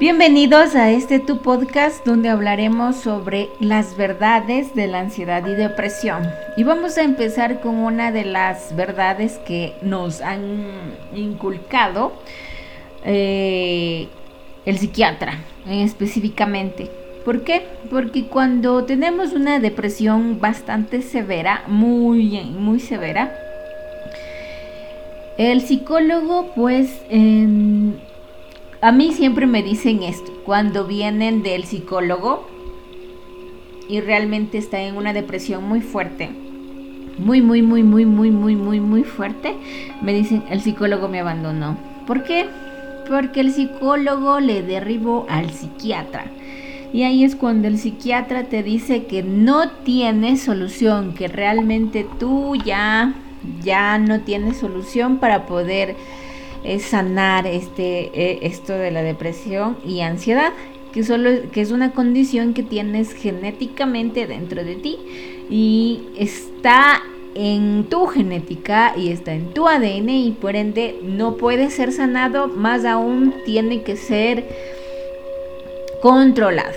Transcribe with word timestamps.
Bienvenidos 0.00 0.76
a 0.76 0.92
este 0.92 1.18
tu 1.18 1.38
podcast 1.38 2.06
donde 2.06 2.28
hablaremos 2.28 2.94
sobre 2.94 3.48
las 3.58 3.96
verdades 3.96 4.72
de 4.76 4.86
la 4.86 5.00
ansiedad 5.00 5.44
y 5.44 5.56
depresión. 5.56 6.22
Y 6.56 6.62
vamos 6.62 6.96
a 6.98 7.02
empezar 7.02 7.60
con 7.60 7.74
una 7.74 8.12
de 8.12 8.24
las 8.24 8.76
verdades 8.76 9.38
que 9.38 9.74
nos 9.82 10.20
han 10.20 10.68
inculcado 11.16 12.12
eh, 13.04 14.06
el 14.66 14.78
psiquiatra 14.78 15.40
específicamente. 15.68 16.88
¿Por 17.24 17.42
qué? 17.42 17.66
Porque 17.90 18.28
cuando 18.28 18.84
tenemos 18.84 19.32
una 19.32 19.58
depresión 19.58 20.38
bastante 20.38 21.02
severa, 21.02 21.64
muy, 21.66 22.40
muy 22.56 22.78
severa, 22.78 23.36
el 25.38 25.60
psicólogo 25.62 26.52
pues... 26.54 27.02
A 28.80 28.92
mí 28.92 29.12
siempre 29.12 29.48
me 29.48 29.64
dicen 29.64 30.04
esto, 30.04 30.30
cuando 30.44 30.86
vienen 30.86 31.42
del 31.42 31.64
psicólogo 31.64 32.46
y 33.88 34.00
realmente 34.00 34.56
está 34.56 34.80
en 34.80 34.96
una 34.96 35.12
depresión 35.12 35.64
muy 35.64 35.80
fuerte, 35.80 36.30
muy, 37.18 37.42
muy, 37.42 37.60
muy, 37.60 37.82
muy, 37.82 38.06
muy, 38.06 38.30
muy, 38.30 38.54
muy, 38.54 38.78
muy 38.78 39.02
fuerte, 39.02 39.56
me 40.00 40.14
dicen, 40.14 40.44
el 40.48 40.60
psicólogo 40.60 41.08
me 41.08 41.18
abandonó. 41.18 41.76
¿Por 42.06 42.22
qué? 42.22 42.46
Porque 43.08 43.40
el 43.40 43.52
psicólogo 43.52 44.38
le 44.38 44.62
derribó 44.62 45.26
al 45.28 45.50
psiquiatra. 45.50 46.26
Y 46.92 47.02
ahí 47.02 47.24
es 47.24 47.34
cuando 47.34 47.66
el 47.66 47.78
psiquiatra 47.78 48.44
te 48.44 48.62
dice 48.62 49.06
que 49.06 49.24
no 49.24 49.70
tiene 49.82 50.36
solución, 50.36 51.14
que 51.14 51.26
realmente 51.26 52.06
tú 52.20 52.54
ya, 52.54 53.12
ya 53.60 53.98
no 53.98 54.20
tienes 54.20 54.58
solución 54.58 55.18
para 55.18 55.46
poder 55.46 55.96
es 56.64 56.82
sanar 56.82 57.46
este, 57.46 58.10
eh, 58.12 58.38
esto 58.42 58.72
de 58.72 58.90
la 58.90 59.02
depresión 59.02 59.76
y 59.84 60.00
ansiedad, 60.00 60.52
que, 60.92 61.04
solo, 61.04 61.30
que 61.52 61.60
es 61.60 61.70
una 61.70 61.92
condición 61.92 62.54
que 62.54 62.62
tienes 62.62 63.12
genéticamente 63.12 64.26
dentro 64.26 64.64
de 64.64 64.76
ti 64.76 64.98
y 65.50 66.00
está 66.16 67.02
en 67.34 67.84
tu 67.84 68.06
genética 68.06 68.94
y 68.96 69.10
está 69.10 69.32
en 69.32 69.52
tu 69.52 69.68
ADN 69.68 70.08
y 70.08 70.36
por 70.40 70.56
ende 70.56 70.98
no 71.02 71.36
puede 71.36 71.70
ser 71.70 71.92
sanado, 71.92 72.48
más 72.48 72.84
aún 72.84 73.34
tiene 73.44 73.82
que 73.82 73.96
ser 73.96 74.44
controlado. 76.02 76.74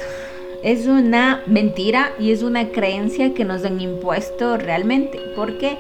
Es 0.64 0.86
una 0.86 1.42
mentira 1.48 2.14
y 2.20 2.32
es 2.32 2.44
una 2.44 2.70
creencia 2.70 3.34
que 3.34 3.46
nos 3.46 3.66
han 3.66 3.82
impuesto 3.82 4.58
realmente. 4.58 5.20
¿Por 5.36 5.58
qué? 5.58 5.78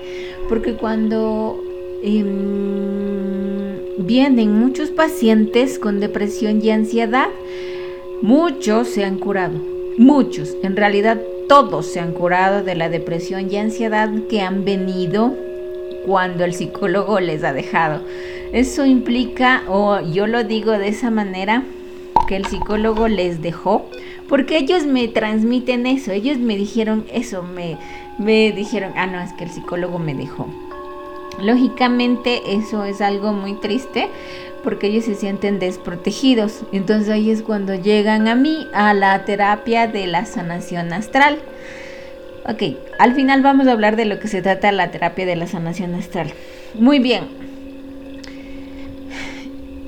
Porque 0.50 0.74
cuando... 0.74 1.64
Em, 2.04 3.51
vienen 4.06 4.54
muchos 4.54 4.90
pacientes 4.90 5.80
con 5.80 6.00
depresión 6.00 6.64
y 6.64 6.72
ansiedad. 6.72 7.30
Muchos 8.22 8.88
se 8.90 9.04
han 9.04 9.18
curado, 9.18 9.60
muchos, 9.98 10.56
en 10.62 10.76
realidad 10.76 11.20
todos 11.48 11.88
se 11.88 12.00
han 12.00 12.14
curado 12.14 12.64
de 12.64 12.76
la 12.76 12.88
depresión 12.88 13.52
y 13.52 13.58
ansiedad 13.58 14.10
que 14.30 14.42
han 14.42 14.64
venido 14.64 15.36
cuando 16.06 16.46
el 16.46 16.54
psicólogo 16.54 17.20
les 17.20 17.44
ha 17.44 17.54
dejado. 17.54 18.02
Eso 18.54 18.86
implica, 18.86 19.64
o 19.68 20.00
yo 20.02 20.28
lo 20.28 20.44
digo 20.44 20.72
de 20.72 20.90
esa 20.90 21.10
manera, 21.10 21.64
que 22.28 22.36
el 22.36 22.46
psicólogo 22.46 23.08
les 23.08 23.42
dejó, 23.42 23.90
porque 24.30 24.58
ellos 24.58 24.86
me 24.86 25.08
transmiten 25.08 25.86
eso, 25.86 26.12
ellos 26.12 26.38
me 26.38 26.56
dijeron 26.56 27.06
eso, 27.12 27.44
me, 27.44 27.78
me 28.18 28.52
dijeron, 28.52 28.94
ah, 28.96 29.08
no, 29.08 29.20
es 29.20 29.34
que 29.34 29.44
el 29.44 29.50
psicólogo 29.50 30.00
me 30.00 30.14
dejó. 30.14 30.48
Lógicamente 31.42 32.54
eso 32.54 32.84
es 32.86 33.02
algo 33.02 33.34
muy 33.34 33.54
triste 33.54 34.10
porque 34.64 34.88
ellos 34.88 35.06
se 35.06 35.16
sienten 35.16 35.60
desprotegidos. 35.60 36.62
Entonces 36.72 37.10
ahí 37.10 37.32
es 37.32 37.42
cuando 37.42 37.76
llegan 37.76 38.28
a 38.28 38.36
mí 38.36 38.68
a 38.74 38.94
la 38.94 39.26
terapia 39.26 39.88
de 39.88 40.08
la 40.08 40.26
sanación 40.26 40.94
astral. 40.94 41.40
Ok, 42.48 42.78
al 42.98 43.14
final 43.14 43.42
vamos 43.42 43.68
a 43.68 43.72
hablar 43.72 43.96
de 43.96 44.06
lo 44.06 44.20
que 44.20 44.28
se 44.28 44.42
trata 44.42 44.72
la 44.72 44.92
terapia 44.92 45.26
de 45.26 45.36
la 45.36 45.48
sanación 45.48 45.94
astral. 45.96 46.34
Muy 46.74 47.00
bien. 47.00 47.41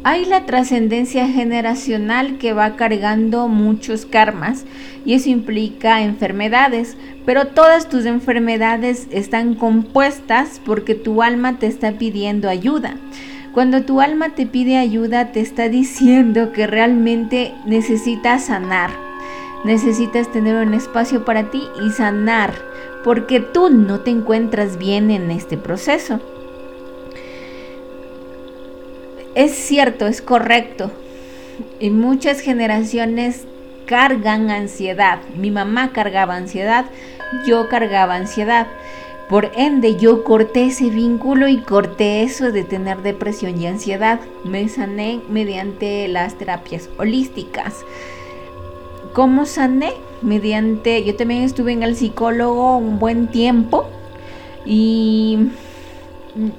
Hay 0.05 0.25
la 0.25 0.45
trascendencia 0.45 1.29
generacional 1.29 2.37
que 2.37 2.51
va 2.51 2.75
cargando 2.75 3.47
muchos 3.47 4.05
karmas 4.05 4.65
y 5.05 5.13
eso 5.13 5.29
implica 5.29 6.01
enfermedades, 6.01 6.97
pero 7.25 7.47
todas 7.47 7.87
tus 7.87 8.05
enfermedades 8.05 9.07
están 9.11 9.55
compuestas 9.55 10.59
porque 10.65 10.93
tu 10.93 11.21
alma 11.21 11.57
te 11.57 11.67
está 11.67 11.93
pidiendo 11.93 12.49
ayuda. 12.49 12.97
Cuando 13.53 13.83
tu 13.83 14.01
alma 14.01 14.31
te 14.35 14.45
pide 14.45 14.77
ayuda 14.77 15.31
te 15.31 15.39
está 15.39 15.69
diciendo 15.69 16.51
que 16.51 16.67
realmente 16.67 17.53
necesitas 17.65 18.47
sanar, 18.47 18.89
necesitas 19.63 20.29
tener 20.33 20.67
un 20.67 20.73
espacio 20.73 21.23
para 21.23 21.49
ti 21.49 21.63
y 21.81 21.91
sanar, 21.91 22.53
porque 23.05 23.39
tú 23.39 23.69
no 23.69 24.01
te 24.01 24.11
encuentras 24.11 24.77
bien 24.77 25.11
en 25.11 25.31
este 25.31 25.55
proceso. 25.55 26.19
Es 29.35 29.53
cierto, 29.53 30.05
es 30.07 30.21
correcto. 30.21 30.91
Y 31.79 31.89
muchas 31.89 32.39
generaciones 32.39 33.45
cargan 33.85 34.49
ansiedad. 34.49 35.19
Mi 35.35 35.51
mamá 35.51 35.91
cargaba 35.91 36.35
ansiedad, 36.35 36.85
yo 37.45 37.67
cargaba 37.67 38.15
ansiedad. 38.15 38.67
Por 39.29 39.51
ende, 39.55 39.95
yo 39.95 40.23
corté 40.23 40.65
ese 40.65 40.89
vínculo 40.89 41.47
y 41.47 41.57
corté 41.57 42.21
eso 42.23 42.51
de 42.51 42.63
tener 42.63 43.01
depresión 43.01 43.59
y 43.59 43.65
ansiedad. 43.65 44.19
Me 44.43 44.69
sané 44.69 45.21
mediante 45.29 46.07
las 46.07 46.35
terapias 46.37 46.89
holísticas. 46.97 47.85
¿Cómo 49.13 49.45
sané? 49.45 49.93
Mediante, 50.21 51.03
yo 51.03 51.15
también 51.15 51.43
estuve 51.43 51.71
en 51.71 51.83
el 51.83 51.95
psicólogo 51.95 52.77
un 52.77 52.99
buen 52.99 53.27
tiempo 53.27 53.85
y 54.65 55.49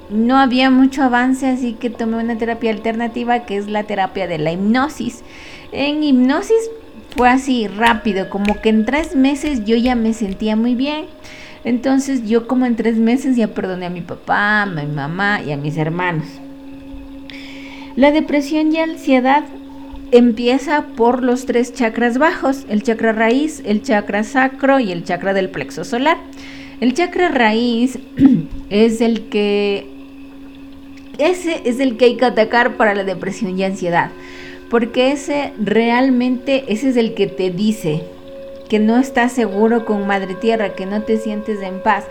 no 0.09 0.37
había 0.37 0.69
mucho 0.69 1.03
avance, 1.03 1.47
así 1.47 1.73
que 1.73 1.89
tomé 1.89 2.17
una 2.17 2.37
terapia 2.37 2.71
alternativa 2.71 3.45
que 3.45 3.57
es 3.57 3.67
la 3.67 3.83
terapia 3.83 4.27
de 4.27 4.37
la 4.37 4.51
hipnosis. 4.51 5.23
En 5.71 6.03
hipnosis 6.03 6.69
fue 7.15 7.29
así 7.29 7.67
rápido, 7.67 8.29
como 8.29 8.61
que 8.61 8.69
en 8.69 8.85
tres 8.85 9.15
meses 9.15 9.65
yo 9.65 9.75
ya 9.75 9.95
me 9.95 10.13
sentía 10.13 10.55
muy 10.55 10.75
bien. 10.75 11.05
Entonces 11.63 12.27
yo 12.27 12.47
como 12.47 12.65
en 12.65 12.75
tres 12.75 12.97
meses 12.97 13.35
ya 13.35 13.47
perdoné 13.47 13.87
a 13.87 13.89
mi 13.89 14.01
papá, 14.01 14.61
a 14.61 14.65
mi 14.65 14.85
mamá 14.85 15.41
y 15.41 15.51
a 15.51 15.57
mis 15.57 15.77
hermanos. 15.77 16.27
La 17.95 18.11
depresión 18.11 18.73
y 18.73 18.77
ansiedad 18.77 19.45
empieza 20.11 20.83
por 20.95 21.23
los 21.23 21.45
tres 21.45 21.73
chakras 21.73 22.17
bajos, 22.17 22.65
el 22.69 22.83
chakra 22.83 23.13
raíz, 23.13 23.61
el 23.65 23.81
chakra 23.81 24.23
sacro 24.23 24.79
y 24.79 24.91
el 24.91 25.03
chakra 25.03 25.33
del 25.33 25.49
plexo 25.49 25.83
solar. 25.83 26.17
El 26.81 26.93
chakra 26.93 27.29
raíz 27.29 27.99
es 28.69 29.01
el 29.01 29.29
que 29.29 29.87
ese 31.17 31.61
es 31.63 31.79
el 31.79 31.95
que 31.95 32.05
hay 32.05 32.17
que 32.17 32.25
atacar 32.25 32.75
para 32.75 32.93
la 32.93 33.05
depresión 33.05 33.57
y 33.57 33.63
ansiedad, 33.63 34.11
porque 34.69 35.13
ese 35.13 35.53
realmente 35.57 36.65
ese 36.67 36.89
es 36.89 36.97
el 36.97 37.13
que 37.13 37.27
te 37.27 37.51
dice 37.51 38.03
que 38.67 38.79
no 38.79 38.97
estás 38.97 39.31
seguro 39.31 39.85
con 39.85 40.07
Madre 40.07 40.35
Tierra, 40.35 40.73
que 40.73 40.85
no 40.85 41.03
te 41.03 41.17
sientes 41.17 41.61
en 41.61 41.79
paz. 41.79 42.05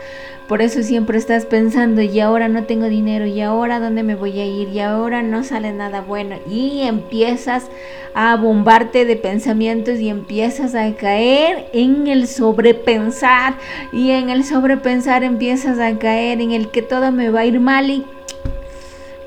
Por 0.49 0.61
eso 0.61 0.83
siempre 0.83 1.17
estás 1.17 1.47
pensando, 1.47 2.03
y 2.03 2.21
ahora 2.21 2.49
no 2.49 2.65
tengo 2.65 2.87
dinero, 2.87 3.25
y 3.27 3.41
ahora 3.41 3.81
dónde 3.81 4.03
me 4.03 4.15
voy 4.15 4.39
a 4.41 4.47
ir, 4.47 4.69
y 4.69 4.81
ahora 4.81 5.23
no 5.23 5.43
sale 5.43 5.73
nada 5.73 6.03
bueno. 6.03 6.37
Y 6.51 6.83
empiezas 6.83 7.71
a 8.15 8.37
bombarte 8.37 9.07
de 9.07 9.17
pensamientos 9.17 9.99
y 9.99 10.09
empiezas 10.09 10.75
a 10.75 10.95
caer 10.95 11.67
en 11.73 12.07
el 12.07 12.29
sobrepensar. 12.29 13.55
Y 13.93 14.11
en 14.11 14.31
el 14.31 14.45
sobrepensar 14.45 15.25
empiezas 15.25 15.79
a 15.79 15.99
caer 15.99 16.41
en 16.41 16.53
el 16.53 16.71
que 16.71 16.83
todo 16.83 17.11
me 17.11 17.31
va 17.31 17.41
a 17.41 17.47
ir 17.47 17.59
mal 17.59 17.91
y 17.91 18.05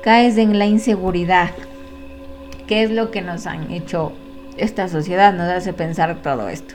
caes 0.02 0.38
en 0.38 0.58
la 0.58 0.66
inseguridad. 0.66 1.50
¿Qué 2.66 2.82
es 2.82 2.90
lo 2.90 3.10
que 3.10 3.22
nos 3.22 3.46
han 3.46 3.72
hecho 3.72 4.12
esta 4.56 4.88
sociedad? 4.88 5.34
Nos 5.34 5.48
hace 5.48 5.72
pensar 5.72 6.22
todo 6.22 6.48
esto. 6.48 6.74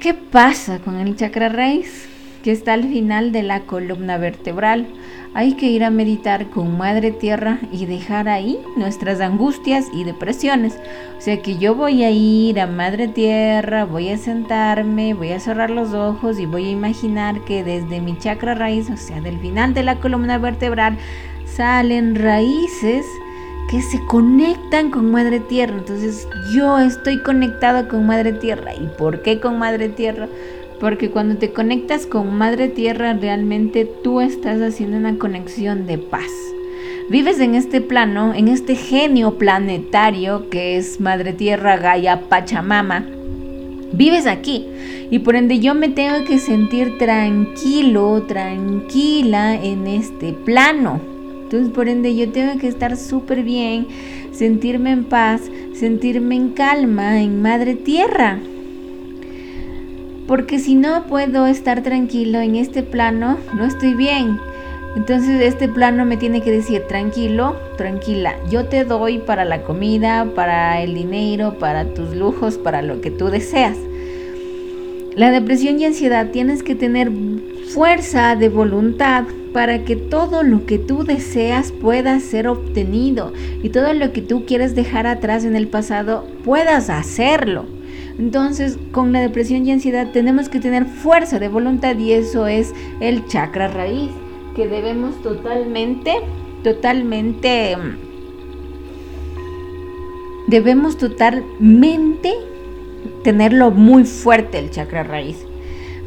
¿Qué 0.00 0.14
pasa 0.14 0.78
con 0.78 0.96
el 0.96 1.14
chakra 1.16 1.48
raíz? 1.48 2.07
Que 2.42 2.52
está 2.52 2.74
al 2.74 2.84
final 2.84 3.32
de 3.32 3.42
la 3.42 3.60
columna 3.60 4.16
vertebral. 4.16 4.86
Hay 5.34 5.54
que 5.54 5.66
ir 5.66 5.84
a 5.84 5.90
meditar 5.90 6.48
con 6.50 6.78
Madre 6.78 7.10
Tierra 7.10 7.58
y 7.70 7.86
dejar 7.86 8.28
ahí 8.28 8.58
nuestras 8.76 9.20
angustias 9.20 9.86
y 9.92 10.04
depresiones. 10.04 10.78
O 11.18 11.20
sea 11.20 11.42
que 11.42 11.58
yo 11.58 11.74
voy 11.74 12.02
a 12.04 12.10
ir 12.10 12.58
a 12.60 12.66
Madre 12.66 13.08
Tierra, 13.08 13.84
voy 13.84 14.08
a 14.08 14.16
sentarme, 14.16 15.14
voy 15.14 15.32
a 15.32 15.40
cerrar 15.40 15.70
los 15.70 15.92
ojos 15.92 16.38
y 16.40 16.46
voy 16.46 16.66
a 16.66 16.70
imaginar 16.70 17.44
que 17.44 17.62
desde 17.62 18.00
mi 18.00 18.16
chakra 18.18 18.54
raíz, 18.54 18.88
o 18.88 18.96
sea, 18.96 19.20
del 19.20 19.38
final 19.38 19.74
de 19.74 19.82
la 19.82 19.96
columna 19.96 20.38
vertebral, 20.38 20.96
salen 21.44 22.14
raíces 22.14 23.04
que 23.68 23.82
se 23.82 24.02
conectan 24.06 24.90
con 24.90 25.10
Madre 25.10 25.40
Tierra. 25.40 25.74
Entonces 25.76 26.26
yo 26.54 26.78
estoy 26.78 27.22
conectado 27.22 27.86
con 27.88 28.06
Madre 28.06 28.32
Tierra. 28.32 28.74
¿Y 28.74 28.86
por 28.96 29.22
qué 29.22 29.40
con 29.40 29.58
Madre 29.58 29.90
Tierra? 29.90 30.28
Porque 30.80 31.10
cuando 31.10 31.36
te 31.36 31.50
conectas 31.50 32.06
con 32.06 32.36
Madre 32.36 32.68
Tierra 32.68 33.12
realmente 33.14 33.84
tú 33.84 34.20
estás 34.20 34.60
haciendo 34.60 34.96
una 34.96 35.18
conexión 35.18 35.86
de 35.86 35.98
paz. 35.98 36.30
Vives 37.10 37.40
en 37.40 37.54
este 37.54 37.80
plano, 37.80 38.34
en 38.34 38.48
este 38.48 38.74
genio 38.76 39.38
planetario 39.38 40.50
que 40.50 40.76
es 40.76 41.00
Madre 41.00 41.32
Tierra, 41.32 41.78
Gaia, 41.78 42.28
Pachamama. 42.28 43.06
Vives 43.92 44.26
aquí 44.26 44.66
y 45.10 45.20
por 45.20 45.34
ende 45.34 45.58
yo 45.58 45.74
me 45.74 45.88
tengo 45.88 46.24
que 46.26 46.38
sentir 46.38 46.98
tranquilo, 46.98 48.24
tranquila 48.28 49.54
en 49.54 49.86
este 49.86 50.32
plano. 50.32 51.00
Entonces 51.44 51.72
por 51.72 51.88
ende 51.88 52.14
yo 52.14 52.30
tengo 52.30 52.58
que 52.60 52.68
estar 52.68 52.96
súper 52.96 53.42
bien, 53.42 53.86
sentirme 54.32 54.90
en 54.90 55.04
paz, 55.04 55.40
sentirme 55.72 56.36
en 56.36 56.50
calma 56.50 57.22
en 57.22 57.40
Madre 57.40 57.74
Tierra. 57.74 58.38
Porque 60.28 60.58
si 60.58 60.74
no 60.74 61.06
puedo 61.06 61.46
estar 61.46 61.82
tranquilo 61.82 62.38
en 62.40 62.54
este 62.54 62.82
plano, 62.82 63.38
no 63.56 63.64
estoy 63.64 63.94
bien. 63.94 64.38
Entonces 64.94 65.40
este 65.40 65.68
plano 65.68 66.04
me 66.04 66.18
tiene 66.18 66.42
que 66.42 66.50
decir, 66.50 66.82
tranquilo, 66.86 67.56
tranquila, 67.78 68.36
yo 68.50 68.66
te 68.66 68.84
doy 68.84 69.18
para 69.18 69.46
la 69.46 69.62
comida, 69.62 70.26
para 70.34 70.82
el 70.82 70.92
dinero, 70.92 71.58
para 71.58 71.94
tus 71.94 72.14
lujos, 72.14 72.58
para 72.58 72.82
lo 72.82 73.00
que 73.00 73.10
tú 73.10 73.30
deseas. 73.30 73.78
La 75.14 75.30
depresión 75.30 75.80
y 75.80 75.86
ansiedad 75.86 76.30
tienes 76.30 76.62
que 76.62 76.74
tener 76.74 77.10
fuerza 77.72 78.36
de 78.36 78.50
voluntad 78.50 79.24
para 79.54 79.84
que 79.84 79.96
todo 79.96 80.42
lo 80.42 80.66
que 80.66 80.78
tú 80.78 81.04
deseas 81.04 81.72
pueda 81.72 82.20
ser 82.20 82.48
obtenido 82.48 83.32
y 83.62 83.70
todo 83.70 83.94
lo 83.94 84.12
que 84.12 84.20
tú 84.20 84.44
quieres 84.44 84.74
dejar 84.74 85.06
atrás 85.06 85.44
en 85.44 85.56
el 85.56 85.68
pasado 85.68 86.26
puedas 86.44 86.90
hacerlo. 86.90 87.77
Entonces, 88.18 88.78
con 88.90 89.12
la 89.12 89.20
depresión 89.20 89.64
y 89.66 89.70
ansiedad 89.70 90.10
tenemos 90.12 90.48
que 90.48 90.58
tener 90.58 90.86
fuerza 90.86 91.38
de 91.38 91.48
voluntad 91.48 91.96
y 91.98 92.12
eso 92.12 92.46
es 92.46 92.74
el 93.00 93.26
chakra 93.26 93.68
raíz 93.68 94.10
que 94.58 94.66
debemos 94.66 95.22
totalmente, 95.22 96.16
totalmente, 96.64 97.76
debemos 100.48 100.98
totalmente 100.98 102.32
tenerlo 103.22 103.70
muy 103.70 104.02
fuerte 104.02 104.58
el 104.58 104.70
chakra 104.70 105.04
raíz. 105.04 105.36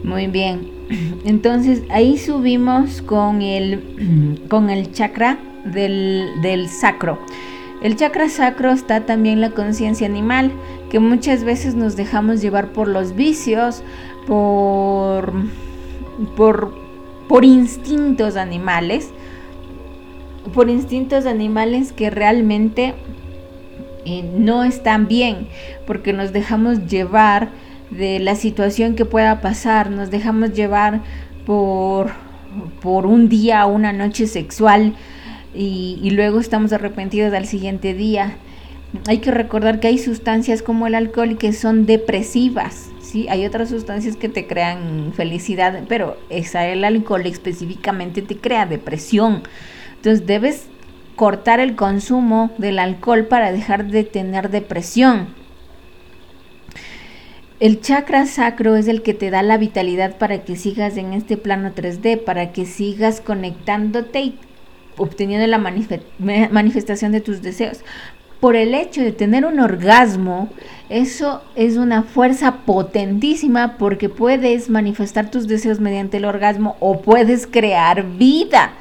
Muy 0.04 0.28
bien. 0.28 0.70
Entonces 1.26 1.84
ahí 1.90 2.18
subimos 2.18 3.02
con 3.02 3.42
el, 3.42 4.42
con 4.50 4.70
el 4.70 4.92
chakra 4.92 5.40
del, 5.64 6.28
del 6.42 6.68
sacro. 6.68 7.20
El 7.82 7.96
chakra 7.96 8.28
sacro 8.28 8.72
está 8.72 9.06
también 9.06 9.40
la 9.40 9.52
conciencia 9.52 10.06
animal, 10.06 10.52
que 10.92 11.00
muchas 11.00 11.44
veces 11.44 11.74
nos 11.74 11.96
dejamos 11.96 12.42
llevar 12.42 12.74
por 12.74 12.88
los 12.88 13.16
vicios, 13.16 13.82
por, 14.28 15.34
por 16.36 16.82
por 17.32 17.46
instintos 17.46 18.36
animales, 18.36 19.10
por 20.54 20.70
instintos 20.70 21.26
animales 21.26 21.94
que 21.94 22.10
realmente 22.10 22.94
eh, 24.04 24.30
no 24.36 24.66
están 24.66 25.08
bien, 25.08 25.48
porque 25.88 26.12
nos 26.12 26.34
dejamos 26.34 26.88
llevar 26.88 27.52
de 27.90 28.20
la 28.20 28.36
situación 28.36 28.96
que 28.96 29.06
pueda 29.06 29.40
pasar, 29.40 29.92
nos 29.92 30.12
dejamos 30.12 30.52
llevar 30.52 31.04
por, 31.46 32.12
por 32.82 33.06
un 33.06 33.30
día 33.30 33.66
una 33.66 33.94
noche 33.94 34.28
sexual 34.28 34.96
y 35.54 36.10
luego 36.12 36.42
estamos 36.42 36.74
arrepentidos 36.74 37.34
al 37.34 37.46
siguiente 37.46 37.94
día. 37.94 38.36
Hay 39.08 39.20
que 39.20 39.32
recordar 39.32 39.80
que 39.80 39.88
hay 39.88 39.98
sustancias 39.98 40.62
como 40.62 40.88
el 40.88 40.96
alcohol 40.96 41.38
que 41.38 41.54
son 41.54 41.86
depresivas 41.86 42.92
hay 43.30 43.46
otras 43.46 43.70
sustancias 43.70 44.16
que 44.16 44.30
te 44.30 44.48
crean 44.48 45.14
felicidad, 45.14 45.84
pero 45.88 46.18
esa, 46.30 46.68
el 46.68 46.84
alcohol 46.84 47.26
específicamente 47.26 48.22
te 48.22 48.38
crea 48.38 48.66
depresión. 48.66 49.44
Entonces 49.96 50.26
debes 50.26 50.68
cortar 51.16 51.60
el 51.60 51.76
consumo 51.76 52.52
del 52.58 52.80
alcohol 52.80 53.26
para 53.26 53.52
dejar 53.52 53.88
de 53.88 54.04
tener 54.04 54.50
depresión. 54.50 55.28
El 57.60 57.80
chakra 57.82 58.26
sacro 58.26 58.76
es 58.76 58.88
el 58.88 59.04
que 59.04 59.14
te 59.14 59.30
da 59.30 59.44
la 59.44 59.58
vitalidad 59.58 60.18
para 60.18 60.44
que 60.44 60.56
sigas 60.56 60.98
en 60.98 61.14
este 61.14 61.38
plano 61.38 61.74
3D, 61.76 62.24
para 62.24 62.52
que 62.54 62.66
sigas 62.66 63.22
conectándote 63.22 64.22
y 64.22 64.40
obteniendo 64.98 65.46
la 65.46 65.60
manifestación 65.60 67.12
de 67.12 67.22
tus 67.22 67.42
deseos 67.42 67.82
por 68.42 68.56
el 68.56 68.74
hecho 68.74 69.02
de 69.02 69.12
tener 69.12 69.46
un 69.46 69.60
orgasmo, 69.60 70.50
eso 70.90 71.44
es 71.56 71.78
una 71.78 72.02
fuerza 72.02 72.58
potentísima 72.66 73.78
porque 73.78 74.10
puedes 74.10 74.70
manifestar 74.70 75.30
tus 75.30 75.48
deseos 75.48 75.80
mediante 75.80 76.18
el 76.18 76.26
orgasmo 76.26 76.76
o 76.80 77.02
puedes 77.02 77.46
crear 77.46 78.04
vida. 78.18 78.74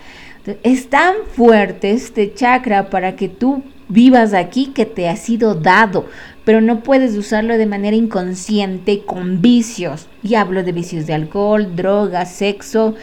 Es 0.62 0.88
tan 0.88 1.14
fuerte 1.30 1.92
este 1.92 2.32
chakra 2.32 2.88
para 2.88 3.14
que 3.16 3.28
tú 3.28 3.62
vivas 3.88 4.32
aquí 4.32 4.68
que 4.68 4.86
te 4.86 5.10
ha 5.10 5.16
sido 5.16 5.54
dado, 5.54 6.06
pero 6.46 6.62
no 6.62 6.80
puedes 6.80 7.14
usarlo 7.18 7.58
de 7.58 7.66
manera 7.66 7.94
inconsciente 7.94 9.02
con 9.04 9.42
vicios. 9.42 10.08
Y 10.22 10.36
hablo 10.36 10.62
de 10.62 10.72
vicios 10.72 11.06
de 11.06 11.12
alcohol, 11.12 11.76
drogas, 11.76 12.32
sexo, 12.32 12.94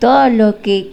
todo 0.00 0.28
lo 0.28 0.60
que 0.60 0.90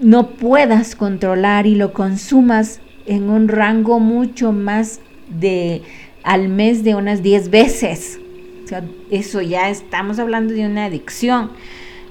no 0.00 0.28
puedas 0.28 0.94
controlar 0.94 1.66
y 1.66 1.74
lo 1.74 1.92
consumas 1.92 2.80
en 3.10 3.28
un 3.28 3.48
rango 3.48 3.98
mucho 3.98 4.52
más 4.52 5.00
de 5.28 5.82
al 6.22 6.48
mes 6.48 6.84
de 6.84 6.94
unas 6.94 7.24
10 7.24 7.50
veces. 7.50 8.20
O 8.64 8.68
sea, 8.68 8.84
eso 9.10 9.40
ya 9.40 9.68
estamos 9.68 10.20
hablando 10.20 10.54
de 10.54 10.64
una 10.64 10.84
adicción. 10.84 11.50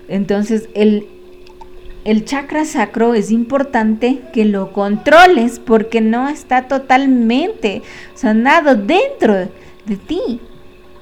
Entonces, 0.09 0.67
el, 0.73 1.07
el 2.03 2.25
chakra 2.25 2.65
sacro 2.65 3.13
es 3.13 3.31
importante 3.31 4.19
que 4.33 4.43
lo 4.43 4.73
controles 4.73 5.59
porque 5.59 6.01
no 6.01 6.27
está 6.27 6.67
totalmente 6.67 7.81
sanado 8.13 8.75
dentro 8.75 9.35
de 9.85 9.95
ti. 10.05 10.41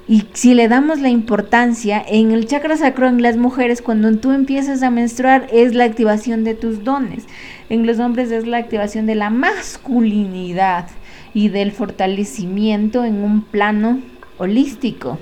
Y 0.10 0.26
si 0.34 0.54
le 0.54 0.70
damos 0.70 1.02
la 1.02 1.10
importancia, 1.10 2.02
en 2.08 2.32
el 2.32 2.48
chakra 2.48 2.78
sacro 2.78 3.10
en 3.10 3.22
las 3.22 3.36
mujeres, 3.36 3.82
cuando 3.82 4.16
tú 4.18 4.32
empiezas 4.32 4.82
a 4.82 4.90
menstruar, 4.90 5.48
es 5.52 5.76
la 5.76 5.84
activación 5.84 6.46
de 6.46 6.56
tus 6.56 6.86
dones. 6.86 7.26
En 7.70 7.86
los 7.86 8.00
hombres 8.00 8.32
es 8.32 8.48
la 8.48 8.58
activación 8.58 9.06
de 9.06 9.16
la 9.16 9.30
masculinidad 9.30 10.88
y 11.34 11.50
del 11.50 11.74
fortalecimiento 11.74 13.04
en 13.04 13.22
un 13.22 13.42
plano 13.42 14.00
holístico. 14.38 15.20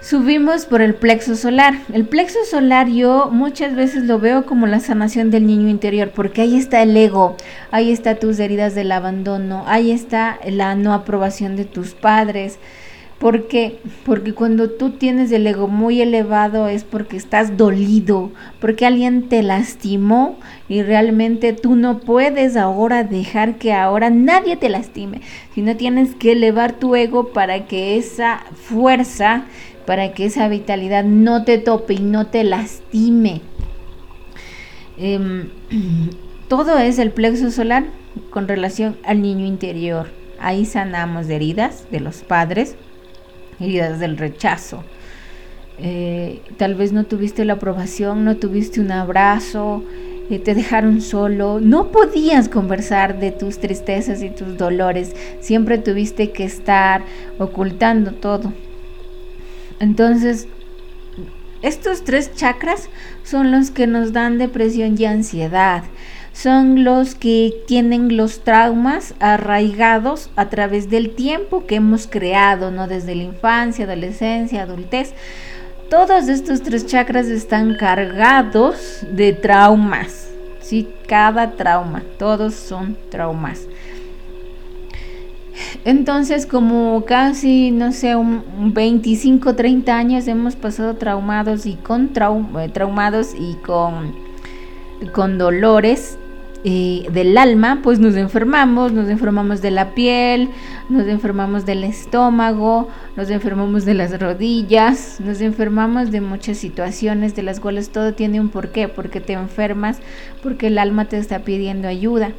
Subimos 0.00 0.64
por 0.64 0.80
el 0.80 0.94
plexo 0.94 1.36
solar. 1.36 1.74
El 1.92 2.04
plexo 2.06 2.38
solar 2.50 2.88
yo 2.88 3.28
muchas 3.30 3.76
veces 3.76 4.04
lo 4.04 4.18
veo 4.18 4.46
como 4.46 4.66
la 4.66 4.80
sanación 4.80 5.30
del 5.30 5.46
niño 5.46 5.68
interior, 5.68 6.10
porque 6.14 6.40
ahí 6.40 6.56
está 6.56 6.82
el 6.82 6.96
ego, 6.96 7.36
ahí 7.70 7.92
está 7.92 8.16
tus 8.16 8.40
heridas 8.40 8.74
del 8.74 8.90
abandono, 8.90 9.64
ahí 9.66 9.90
está 9.92 10.40
la 10.48 10.74
no 10.74 10.94
aprobación 10.94 11.56
de 11.56 11.64
tus 11.64 11.92
padres, 11.92 12.58
¿Por 13.18 13.48
qué? 13.48 13.80
Porque 14.04 14.32
cuando 14.32 14.70
tú 14.70 14.90
tienes 14.90 15.32
el 15.32 15.44
ego 15.48 15.66
muy 15.66 16.00
elevado 16.00 16.68
es 16.68 16.84
porque 16.84 17.16
estás 17.16 17.56
dolido, 17.56 18.30
porque 18.60 18.86
alguien 18.86 19.28
te 19.28 19.42
lastimó 19.42 20.38
y 20.68 20.82
realmente 20.82 21.52
tú 21.52 21.74
no 21.74 21.98
puedes 21.98 22.56
ahora 22.56 23.02
dejar 23.02 23.56
que 23.56 23.72
ahora 23.72 24.10
nadie 24.10 24.56
te 24.56 24.68
lastime, 24.68 25.20
sino 25.52 25.76
tienes 25.76 26.14
que 26.14 26.32
elevar 26.32 26.74
tu 26.74 26.94
ego 26.94 27.32
para 27.32 27.66
que 27.66 27.96
esa 27.96 28.44
fuerza, 28.54 29.46
para 29.84 30.12
que 30.12 30.26
esa 30.26 30.46
vitalidad 30.46 31.02
no 31.02 31.42
te 31.42 31.58
tope 31.58 31.94
y 31.94 31.98
no 31.98 32.28
te 32.28 32.44
lastime. 32.44 33.40
Em, 34.96 35.48
todo 36.48 36.78
es 36.78 37.00
el 37.00 37.10
plexo 37.10 37.50
solar 37.50 37.86
con 38.30 38.46
relación 38.46 38.96
al 39.02 39.22
niño 39.22 39.44
interior. 39.44 40.06
Ahí 40.38 40.66
sanamos 40.66 41.26
de 41.26 41.34
heridas 41.34 41.88
de 41.90 41.98
los 41.98 42.22
padres 42.22 42.76
heridas 43.60 43.98
del 44.00 44.16
rechazo. 44.16 44.84
Eh, 45.80 46.42
tal 46.56 46.74
vez 46.74 46.92
no 46.92 47.04
tuviste 47.04 47.44
la 47.44 47.54
aprobación, 47.54 48.24
no 48.24 48.36
tuviste 48.36 48.80
un 48.80 48.90
abrazo, 48.90 49.84
eh, 50.28 50.38
te 50.38 50.54
dejaron 50.54 51.00
solo, 51.00 51.60
no 51.60 51.92
podías 51.92 52.48
conversar 52.48 53.20
de 53.20 53.30
tus 53.30 53.58
tristezas 53.58 54.22
y 54.22 54.30
tus 54.30 54.58
dolores, 54.58 55.14
siempre 55.40 55.78
tuviste 55.78 56.32
que 56.32 56.44
estar 56.44 57.02
ocultando 57.38 58.12
todo. 58.12 58.52
Entonces, 59.78 60.48
estos 61.62 62.04
tres 62.04 62.34
chakras 62.34 62.88
son 63.22 63.50
los 63.52 63.70
que 63.70 63.86
nos 63.86 64.12
dan 64.12 64.38
depresión 64.38 64.96
y 64.98 65.04
ansiedad 65.04 65.84
son 66.40 66.84
los 66.84 67.16
que 67.16 67.52
tienen 67.66 68.16
los 68.16 68.44
traumas 68.44 69.14
arraigados 69.18 70.30
a 70.36 70.48
través 70.48 70.88
del 70.88 71.10
tiempo 71.16 71.66
que 71.66 71.76
hemos 71.76 72.06
creado, 72.06 72.70
¿no? 72.70 72.86
Desde 72.86 73.16
la 73.16 73.24
infancia, 73.24 73.86
adolescencia, 73.86 74.62
adultez. 74.62 75.14
Todos 75.90 76.28
estos 76.28 76.62
tres 76.62 76.86
chakras 76.86 77.26
están 77.26 77.74
cargados 77.74 79.00
de 79.10 79.32
traumas, 79.32 80.28
¿sí? 80.60 80.88
Cada 81.08 81.56
trauma, 81.56 82.04
todos 82.20 82.54
son 82.54 82.96
traumas. 83.10 83.66
Entonces, 85.84 86.46
como 86.46 87.04
casi, 87.04 87.72
no 87.72 87.90
sé, 87.90 88.14
un 88.14 88.72
25, 88.74 89.56
30 89.56 89.92
años 89.92 90.28
hemos 90.28 90.54
pasado 90.54 90.94
traumados 90.94 91.66
y 91.66 91.74
con 91.74 92.12
eh, 92.14 92.68
traumados 92.72 93.34
y 93.36 93.54
con, 93.54 94.14
con 95.12 95.36
dolores, 95.36 96.16
eh, 96.64 97.06
del 97.12 97.38
alma, 97.38 97.80
pues 97.84 98.00
nos 98.00 98.16
enfermamos, 98.16 98.92
nos 98.92 99.08
enfermamos 99.08 99.62
de 99.62 99.70
la 99.70 99.94
piel, 99.94 100.48
nos 100.88 101.06
enfermamos 101.06 101.64
del 101.64 101.84
estómago, 101.84 102.88
nos 103.16 103.30
enfermamos 103.30 103.84
de 103.84 103.94
las 103.94 104.18
rodillas, 104.18 105.20
nos 105.20 105.40
enfermamos 105.40 106.10
de 106.10 106.20
muchas 106.20 106.58
situaciones 106.58 107.36
de 107.36 107.44
las 107.44 107.60
cuales 107.60 107.90
todo 107.90 108.12
tiene 108.12 108.40
un 108.40 108.48
porqué, 108.48 108.88
porque 108.88 109.20
te 109.20 109.34
enfermas, 109.34 110.00
porque 110.42 110.66
el 110.66 110.78
alma 110.78 111.04
te 111.04 111.18
está 111.18 111.40
pidiendo 111.40 111.86
ayuda. 111.86 112.32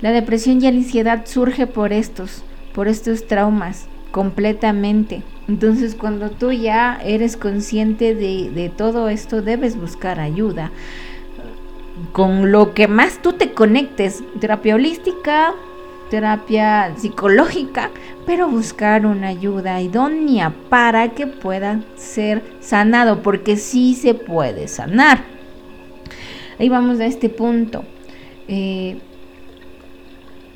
La 0.00 0.12
depresión 0.12 0.58
y 0.58 0.60
la 0.60 0.68
ansiedad 0.68 1.26
surge 1.26 1.66
por 1.66 1.92
estos, 1.92 2.44
por 2.74 2.86
estos 2.86 3.26
traumas, 3.26 3.88
completamente. 4.12 5.24
Entonces 5.48 5.96
cuando 5.96 6.30
tú 6.30 6.52
ya 6.52 7.00
eres 7.04 7.36
consciente 7.36 8.14
de, 8.14 8.50
de 8.50 8.68
todo 8.68 9.08
esto, 9.08 9.42
debes 9.42 9.76
buscar 9.76 10.20
ayuda 10.20 10.70
con 12.12 12.50
lo 12.50 12.74
que 12.74 12.88
más 12.88 13.22
tú 13.22 13.32
te 13.34 13.52
conectes, 13.52 14.22
terapia 14.40 14.74
holística, 14.74 15.54
terapia 16.10 16.92
psicológica, 16.96 17.90
pero 18.26 18.48
buscar 18.48 19.06
una 19.06 19.28
ayuda 19.28 19.80
idónea 19.80 20.52
para 20.68 21.10
que 21.10 21.26
pueda 21.26 21.80
ser 21.96 22.42
sanado, 22.60 23.22
porque 23.22 23.56
sí 23.56 23.94
se 23.94 24.14
puede 24.14 24.68
sanar. 24.68 25.24
Ahí 26.58 26.68
vamos 26.68 27.00
a 27.00 27.06
este 27.06 27.28
punto. 27.28 27.84
Eh, 28.48 28.98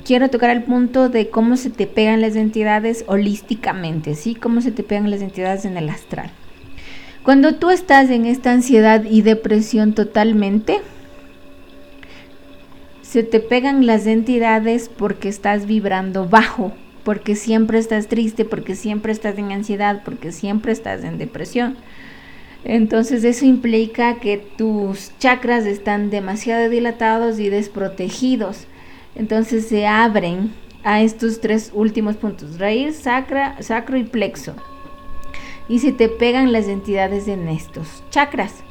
quiero 0.05 0.29
tocar 0.29 0.49
el 0.49 0.63
punto 0.63 1.09
de 1.09 1.29
cómo 1.29 1.57
se 1.57 1.69
te 1.69 1.87
pegan 1.87 2.21
las 2.21 2.35
entidades 2.35 3.03
holísticamente, 3.07 4.15
¿sí? 4.15 4.35
Cómo 4.35 4.61
se 4.61 4.71
te 4.71 4.83
pegan 4.83 5.11
las 5.11 5.21
entidades 5.21 5.65
en 5.65 5.77
el 5.77 5.89
astral. 5.89 6.31
Cuando 7.23 7.55
tú 7.55 7.69
estás 7.69 8.09
en 8.09 8.25
esta 8.25 8.51
ansiedad 8.51 9.03
y 9.03 9.21
depresión 9.21 9.93
totalmente, 9.93 10.79
se 13.09 13.23
te 13.23 13.39
pegan 13.39 13.87
las 13.87 14.05
entidades 14.05 14.87
porque 14.87 15.29
estás 15.29 15.65
vibrando 15.65 16.29
bajo, 16.29 16.73
porque 17.03 17.35
siempre 17.35 17.79
estás 17.79 18.07
triste, 18.07 18.45
porque 18.45 18.75
siempre 18.75 19.11
estás 19.11 19.35
en 19.39 19.51
ansiedad, 19.51 20.03
porque 20.05 20.31
siempre 20.31 20.71
estás 20.71 21.03
en 21.03 21.17
depresión. 21.17 21.75
Entonces 22.63 23.23
eso 23.23 23.45
implica 23.45 24.19
que 24.19 24.37
tus 24.37 25.11
chakras 25.17 25.65
están 25.65 26.11
demasiado 26.11 26.69
dilatados 26.69 27.39
y 27.39 27.49
desprotegidos. 27.49 28.67
Entonces 29.15 29.67
se 29.67 29.87
abren 29.87 30.53
a 30.83 31.01
estos 31.01 31.41
tres 31.41 31.71
últimos 31.73 32.15
puntos, 32.15 32.59
raíz, 32.59 32.95
sacra, 32.95 33.59
sacro 33.59 33.97
y 33.97 34.03
plexo. 34.03 34.53
Y 35.67 35.79
se 35.79 35.93
te 35.93 36.09
pegan 36.09 36.51
las 36.51 36.67
entidades 36.67 37.27
en 37.27 37.47
estos 37.47 38.03
chakras. 38.11 38.63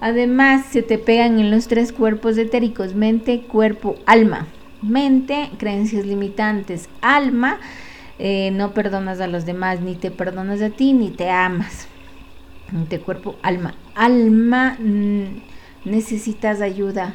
Además, 0.00 0.66
se 0.66 0.82
te 0.82 0.98
pegan 0.98 1.38
en 1.38 1.50
los 1.50 1.68
tres 1.68 1.92
cuerpos 1.92 2.36
etéricos, 2.36 2.94
mente, 2.94 3.40
cuerpo, 3.40 3.96
alma. 4.04 4.46
Mente, 4.82 5.50
creencias 5.58 6.04
limitantes. 6.04 6.88
Alma, 7.00 7.58
eh, 8.18 8.50
no 8.52 8.74
perdonas 8.74 9.20
a 9.20 9.26
los 9.26 9.46
demás, 9.46 9.80
ni 9.80 9.94
te 9.94 10.10
perdonas 10.10 10.60
a 10.60 10.70
ti, 10.70 10.92
ni 10.92 11.10
te 11.10 11.30
amas. 11.30 11.88
Mente, 12.70 13.00
cuerpo, 13.00 13.36
alma. 13.42 13.74
Alma, 13.94 14.76
mm, 14.78 15.24
necesitas 15.84 16.60
ayuda. 16.60 17.14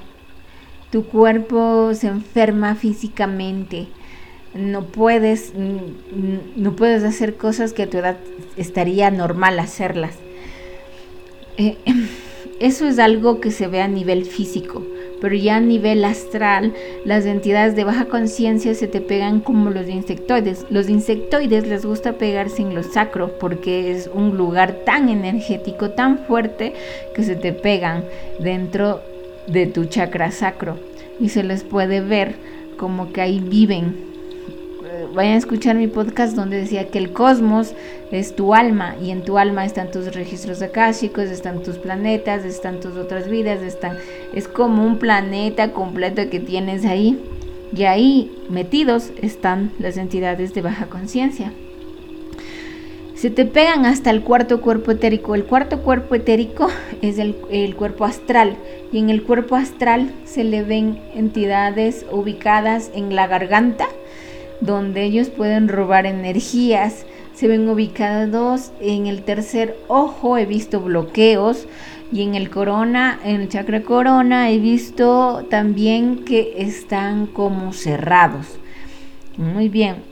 Tu 0.91 1.05
cuerpo 1.05 1.93
se 1.93 2.07
enferma 2.07 2.75
físicamente. 2.75 3.87
No 4.55 4.85
puedes, 4.85 5.53
mm, 5.55 6.61
no 6.61 6.75
puedes 6.75 7.03
hacer 7.03 7.37
cosas 7.37 7.73
que 7.73 7.83
a 7.83 7.89
tu 7.89 7.97
edad 7.99 8.17
estaría 8.57 9.11
normal 9.11 9.59
hacerlas. 9.59 10.15
Eh, 11.57 11.77
Eso 12.61 12.87
es 12.87 12.99
algo 12.99 13.41
que 13.41 13.49
se 13.49 13.67
ve 13.67 13.81
a 13.81 13.87
nivel 13.87 14.23
físico, 14.23 14.85
pero 15.19 15.33
ya 15.33 15.55
a 15.55 15.59
nivel 15.59 16.05
astral, 16.05 16.75
las 17.05 17.25
entidades 17.25 17.75
de 17.75 17.85
baja 17.85 18.05
conciencia 18.05 18.75
se 18.75 18.87
te 18.87 19.01
pegan 19.01 19.39
como 19.39 19.71
los 19.71 19.89
insectoides. 19.89 20.67
Los 20.69 20.87
insectoides 20.87 21.65
les 21.65 21.83
gusta 21.83 22.19
pegarse 22.19 22.61
en 22.61 22.75
lo 22.75 22.83
sacro 22.83 23.31
porque 23.39 23.89
es 23.89 24.11
un 24.13 24.37
lugar 24.37 24.73
tan 24.85 25.09
energético, 25.09 25.89
tan 25.89 26.19
fuerte, 26.19 26.75
que 27.15 27.23
se 27.23 27.35
te 27.35 27.51
pegan 27.51 28.03
dentro 28.37 29.01
de 29.47 29.65
tu 29.65 29.85
chakra 29.85 30.29
sacro 30.29 30.77
y 31.19 31.29
se 31.29 31.41
les 31.41 31.63
puede 31.63 31.99
ver 32.01 32.35
como 32.77 33.11
que 33.11 33.21
ahí 33.21 33.39
viven 33.39 34.10
vayan 35.13 35.33
a 35.33 35.37
escuchar 35.37 35.75
mi 35.75 35.87
podcast 35.87 36.35
donde 36.35 36.57
decía 36.57 36.87
que 36.87 36.97
el 36.97 37.11
cosmos 37.11 37.73
es 38.11 38.35
tu 38.35 38.53
alma 38.53 38.95
y 39.01 39.11
en 39.11 39.23
tu 39.23 39.37
alma 39.37 39.65
están 39.65 39.91
tus 39.91 40.13
registros 40.13 40.61
akáshicos, 40.61 41.25
están 41.25 41.63
tus 41.63 41.77
planetas, 41.77 42.45
están 42.45 42.79
tus 42.79 42.97
otras 42.97 43.29
vidas, 43.29 43.61
están 43.61 43.97
es 44.33 44.47
como 44.47 44.85
un 44.85 44.97
planeta 44.97 45.71
completo 45.71 46.29
que 46.29 46.39
tienes 46.39 46.85
ahí 46.85 47.19
y 47.75 47.83
ahí 47.83 48.31
metidos 48.49 49.11
están 49.21 49.71
las 49.79 49.97
entidades 49.97 50.53
de 50.53 50.61
baja 50.61 50.87
conciencia. 50.87 51.51
Se 53.21 53.29
te 53.29 53.45
pegan 53.45 53.85
hasta 53.85 54.09
el 54.09 54.23
cuarto 54.23 54.61
cuerpo 54.61 54.89
etérico. 54.89 55.35
El 55.35 55.43
cuarto 55.43 55.83
cuerpo 55.83 56.15
etérico 56.15 56.69
es 57.03 57.19
el, 57.19 57.35
el 57.51 57.75
cuerpo 57.75 58.05
astral 58.05 58.57
y 58.91 58.97
en 58.97 59.11
el 59.11 59.21
cuerpo 59.21 59.55
astral 59.55 60.11
se 60.25 60.43
le 60.43 60.63
ven 60.63 60.99
entidades 61.13 62.03
ubicadas 62.11 62.89
en 62.95 63.15
la 63.15 63.27
garganta, 63.27 63.87
donde 64.61 65.03
ellos 65.03 65.29
pueden 65.29 65.67
robar 65.67 66.05
energías. 66.05 67.05
Se 67.33 67.47
ven 67.47 67.67
ubicados 67.67 68.71
en 68.79 69.07
el 69.07 69.23
tercer 69.23 69.75
ojo, 69.87 70.37
he 70.37 70.45
visto 70.45 70.79
bloqueos. 70.79 71.67
Y 72.13 72.23
en 72.23 72.35
el 72.35 72.49
corona, 72.49 73.19
en 73.23 73.41
el 73.41 73.49
chakra 73.49 73.83
corona, 73.83 74.51
he 74.51 74.59
visto 74.59 75.45
también 75.49 76.25
que 76.25 76.55
están 76.57 77.25
como 77.25 77.73
cerrados. 77.73 78.59
Muy 79.37 79.69
bien. 79.69 80.11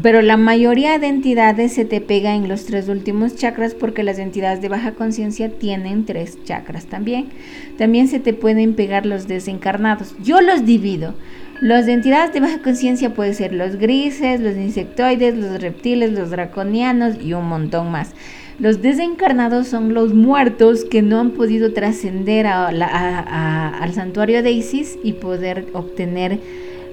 Pero 0.00 0.22
la 0.22 0.36
mayoría 0.36 0.98
de 0.98 1.08
entidades 1.08 1.72
se 1.72 1.84
te 1.84 2.00
pega 2.00 2.36
en 2.36 2.48
los 2.48 2.66
tres 2.66 2.88
últimos 2.88 3.34
chakras 3.34 3.74
porque 3.74 4.04
las 4.04 4.20
entidades 4.20 4.60
de 4.60 4.68
baja 4.68 4.92
conciencia 4.92 5.48
tienen 5.50 6.04
tres 6.04 6.38
chakras 6.44 6.86
también. 6.86 7.30
También 7.78 8.06
se 8.06 8.20
te 8.20 8.32
pueden 8.32 8.74
pegar 8.74 9.06
los 9.06 9.26
desencarnados. 9.26 10.14
Yo 10.22 10.40
los 10.40 10.64
divido. 10.64 11.14
Los 11.60 11.86
de 11.86 11.92
entidades 11.92 12.32
de 12.32 12.38
baja 12.38 12.62
conciencia 12.62 13.14
pueden 13.14 13.34
ser 13.34 13.52
los 13.52 13.76
grises, 13.76 14.40
los 14.40 14.56
insectoides, 14.56 15.36
los 15.36 15.60
reptiles, 15.60 16.12
los 16.12 16.30
draconianos 16.30 17.16
y 17.20 17.32
un 17.32 17.48
montón 17.48 17.90
más. 17.90 18.14
Los 18.60 18.80
desencarnados 18.80 19.66
son 19.66 19.92
los 19.92 20.14
muertos 20.14 20.84
que 20.84 21.02
no 21.02 21.18
han 21.18 21.32
podido 21.32 21.72
trascender 21.72 22.46
al 22.46 23.92
santuario 23.92 24.42
de 24.44 24.52
Isis 24.52 24.98
y 25.02 25.14
poder 25.14 25.66
obtener, 25.72 26.38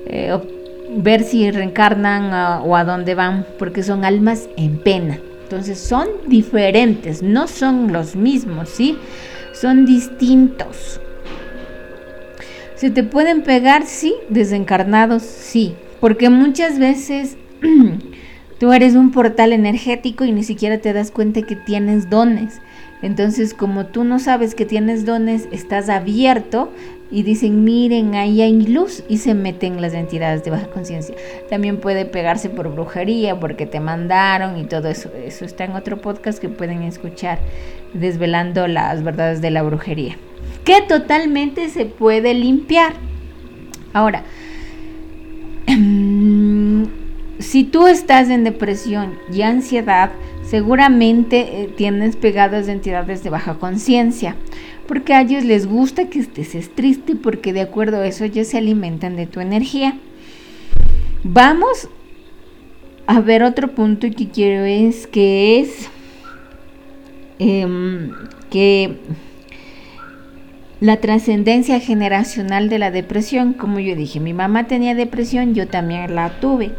eh, 0.08 0.36
ver 0.98 1.24
si 1.24 1.52
reencarnan 1.52 2.62
o 2.66 2.76
a 2.76 2.84
dónde 2.84 3.14
van, 3.14 3.46
porque 3.60 3.84
son 3.84 4.04
almas 4.04 4.50
en 4.58 4.80
pena. 4.80 5.20
Entonces 5.44 5.80
son 5.80 6.08
diferentes, 6.28 7.22
no 7.22 7.48
son 7.48 7.94
los 7.94 8.16
mismos, 8.16 8.70
¿sí? 8.70 8.98
Son 9.54 9.86
distintos. 9.86 11.00
¿Se 12.76 12.90
te 12.90 13.04
pueden 13.04 13.44
pegar? 13.44 13.86
Sí. 13.86 14.14
¿Desencarnados? 14.30 15.24
Sí. 15.24 15.76
Porque 16.00 16.30
muchas 16.30 16.78
veces 16.78 17.38
tú 18.66 18.74
eres 18.74 18.96
un 18.96 19.12
portal 19.12 19.54
energético 19.54 20.26
y 20.26 20.32
ni 20.32 20.42
siquiera 20.42 20.80
te 20.80 20.92
das 20.92 21.12
cuenta 21.12 21.44
que 21.44 21.56
tienes 21.56 22.10
dones. 22.10 22.62
Entonces, 23.04 23.54
como 23.54 23.86
tú 23.86 24.04
no 24.04 24.18
sabes 24.18 24.56
que 24.56 24.66
tienes 24.66 25.06
dones, 25.06 25.48
estás 25.52 25.88
abierto 25.88 26.72
y 27.12 27.22
dicen, 27.22 27.64
miren, 27.64 28.16
ahí 28.16 28.42
hay 28.42 28.60
luz 28.66 29.04
y 29.08 29.20
se 29.20 29.36
meten 29.36 29.80
las 29.84 29.94
entidades 29.94 30.44
de 30.44 30.50
baja 30.50 30.66
conciencia. 30.66 31.14
También 31.48 31.78
puede 31.78 32.06
pegarse 32.06 32.50
por 32.50 32.74
brujería, 32.74 33.40
porque 33.40 33.68
te 33.68 33.80
mandaron 33.80 34.58
y 34.58 34.64
todo 34.64 34.88
eso. 34.88 35.12
Eso 35.14 35.46
está 35.46 35.66
en 35.66 35.74
otro 35.74 36.02
podcast 36.02 36.40
que 36.40 36.50
pueden 36.50 36.82
escuchar, 36.82 37.38
desvelando 37.94 38.68
las 38.68 39.04
verdades 39.04 39.42
de 39.42 39.52
la 39.52 39.62
brujería 39.62 40.18
que 40.64 40.82
totalmente 40.82 41.70
se 41.70 41.86
puede 41.86 42.34
limpiar. 42.34 42.94
Ahora, 43.94 44.24
si 47.40 47.64
tú 47.64 47.88
estás 47.88 48.30
en 48.30 48.44
depresión 48.44 49.16
y 49.32 49.42
ansiedad, 49.42 50.12
seguramente 50.44 51.64
eh, 51.64 51.70
tienes 51.76 52.16
pegadas 52.16 52.68
de 52.68 52.74
entidades 52.74 53.24
de 53.24 53.30
baja 53.30 53.56
conciencia, 53.56 54.36
porque 54.88 55.14
a 55.14 55.22
ellos 55.22 55.44
les 55.44 55.68
gusta 55.68 56.10
que 56.10 56.20
estés 56.20 56.74
triste, 56.74 57.16
porque 57.16 57.52
de 57.52 57.62
acuerdo 57.62 57.98
a 57.98 58.08
eso 58.08 58.24
ellos 58.24 58.48
se 58.48 58.58
alimentan 58.58 59.16
de 59.16 59.28
tu 59.28 59.40
energía. 59.40 59.98
Vamos 61.24 61.90
a 63.08 63.20
ver 63.20 63.44
otro 63.44 63.72
punto 63.72 64.08
que 64.16 64.30
quiero 64.30 64.64
es 64.66 65.08
que 65.08 65.60
es 65.60 65.90
em, 67.40 68.12
que 68.50 68.98
la 70.80 70.98
trascendencia 70.98 71.80
generacional 71.80 72.70
de 72.70 72.80
la 72.80 72.92
depresión, 72.92 73.54
como 73.54 73.80
yo 73.80 73.96
dije, 73.96 74.20
mi 74.20 74.34
mamá 74.34 74.68
tenía 74.68 74.94
depresión, 74.94 75.54
yo 75.54 75.68
también 75.68 76.14
la 76.16 76.40
tuve. 76.40 76.72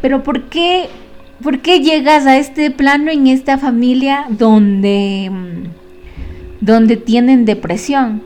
Pero 0.00 0.22
¿por 0.22 0.48
qué, 0.48 0.88
por 1.42 1.60
qué 1.60 1.80
llegas 1.80 2.26
a 2.26 2.38
este 2.38 2.70
plano 2.70 3.10
en 3.10 3.26
esta 3.26 3.58
familia 3.58 4.26
donde, 4.28 5.30
donde 6.60 6.96
tienen 6.96 7.44
depresión? 7.44 8.22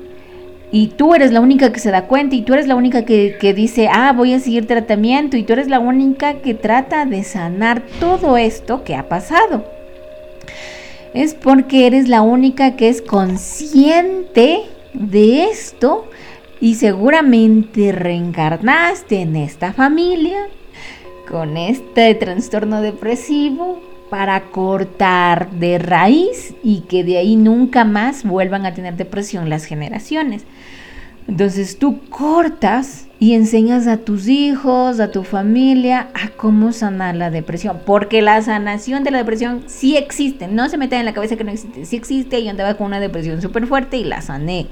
y 0.73 0.89
tú 0.89 1.15
eres 1.15 1.33
la 1.33 1.41
única 1.41 1.73
que 1.73 1.81
se 1.81 1.91
da 1.91 2.07
cuenta 2.07 2.37
y 2.37 2.43
tú 2.43 2.55
eres 2.55 2.69
la 2.69 2.77
única 2.77 3.05
que, 3.05 3.37
que, 3.41 3.55
dice, 3.55 3.89
ah, 3.93 4.13
voy 4.13 4.35
a 4.35 4.41
seguir 4.41 4.67
tratamiento 4.67 5.37
y 5.37 5.43
tú 5.43 5.53
eres 5.53 5.69
la 5.69 5.81
única 5.81 6.35
que 6.35 6.55
trata 6.55 7.07
de 7.07 7.25
sanar 7.25 7.83
todo 7.99 8.37
esto 8.37 8.85
que 8.85 8.95
ha 8.95 9.09
pasado. 9.09 9.65
Es 11.13 11.35
porque 11.35 11.87
eres 11.87 12.09
la 12.09 12.23
única 12.23 12.77
que 12.77 12.89
es 12.89 13.03
consciente 13.03 14.61
de 14.93 15.45
esto 15.45 16.09
y 16.61 16.77
seguramente 16.77 17.91
reencarnaste 17.91 19.23
en 19.23 19.35
esta 19.35 19.73
familia 19.73 20.47
con 21.31 21.57
este 21.57 22.15
trastorno 22.15 22.83
depresivo 22.83 23.81
para 24.11 24.41
cortar 24.51 25.51
de 25.53 25.79
raíz 25.79 26.55
y 26.63 26.81
que 26.81 27.05
de 27.05 27.19
ahí 27.19 27.37
nunca 27.37 27.85
más 27.85 28.25
vuelvan 28.25 28.67
a 28.67 28.75
tener 28.75 28.97
depresión 28.97 29.49
las 29.49 29.65
generaciones. 29.65 30.45
Entonces 31.29 31.79
tú 31.79 32.01
cortas 32.09 33.07
y 33.21 33.35
enseñas 33.35 33.87
a 33.87 33.99
tus 33.99 34.27
hijos, 34.27 34.99
a 34.99 35.13
tu 35.13 35.23
familia, 35.23 36.09
a 36.15 36.31
cómo 36.31 36.73
sanar 36.73 37.15
la 37.15 37.31
depresión. 37.31 37.81
Porque 37.87 38.21
la 38.21 38.43
sanación 38.43 39.05
de 39.05 39.13
la 39.13 39.19
depresión 39.19 39.63
sí 39.67 39.97
existe. 39.97 40.49
No 40.49 40.69
se 40.69 40.79
meta 40.79 40.99
en 40.99 41.05
la 41.05 41.13
cabeza 41.13 41.37
que 41.37 41.45
no 41.45 41.53
existe. 41.53 41.85
Sí 41.85 41.97
existe. 41.97 42.43
Yo 42.43 42.51
andaba 42.51 42.75
con 42.75 42.89
una 42.89 42.99
depresión 42.99 43.41
súper 43.41 43.67
fuerte 43.67 43.99
y 43.99 44.05
la 44.05 44.23
sané. 44.23 44.67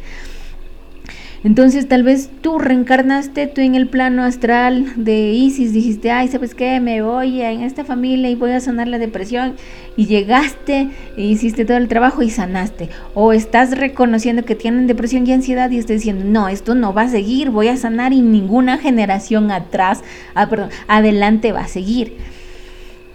Entonces 1.44 1.86
tal 1.86 2.02
vez 2.02 2.30
tú 2.40 2.58
reencarnaste 2.58 3.46
tú 3.46 3.60
en 3.60 3.76
el 3.76 3.88
plano 3.88 4.24
astral 4.24 4.92
de 4.96 5.30
Isis, 5.30 5.72
dijiste, 5.72 6.10
ay, 6.10 6.26
¿sabes 6.28 6.54
qué? 6.54 6.80
Me 6.80 7.00
voy 7.00 7.40
en 7.42 7.62
esta 7.62 7.84
familia 7.84 8.28
y 8.28 8.34
voy 8.34 8.50
a 8.50 8.60
sanar 8.60 8.88
la 8.88 8.98
depresión. 8.98 9.54
Y 9.96 10.06
llegaste 10.06 10.88
e 11.16 11.22
hiciste 11.22 11.64
todo 11.64 11.76
el 11.76 11.86
trabajo 11.86 12.22
y 12.22 12.30
sanaste. 12.30 12.88
O 13.14 13.32
estás 13.32 13.78
reconociendo 13.78 14.44
que 14.44 14.56
tienen 14.56 14.88
depresión 14.88 15.26
y 15.26 15.32
ansiedad 15.32 15.70
y 15.70 15.78
estás 15.78 15.98
diciendo, 15.98 16.24
no, 16.24 16.48
esto 16.48 16.74
no 16.74 16.92
va 16.92 17.02
a 17.02 17.08
seguir, 17.08 17.50
voy 17.50 17.68
a 17.68 17.76
sanar 17.76 18.12
y 18.12 18.20
ninguna 18.20 18.78
generación 18.78 19.52
atrás, 19.52 20.02
ah, 20.34 20.48
perdón, 20.48 20.70
adelante 20.88 21.52
va 21.52 21.60
a 21.60 21.68
seguir. 21.68 22.16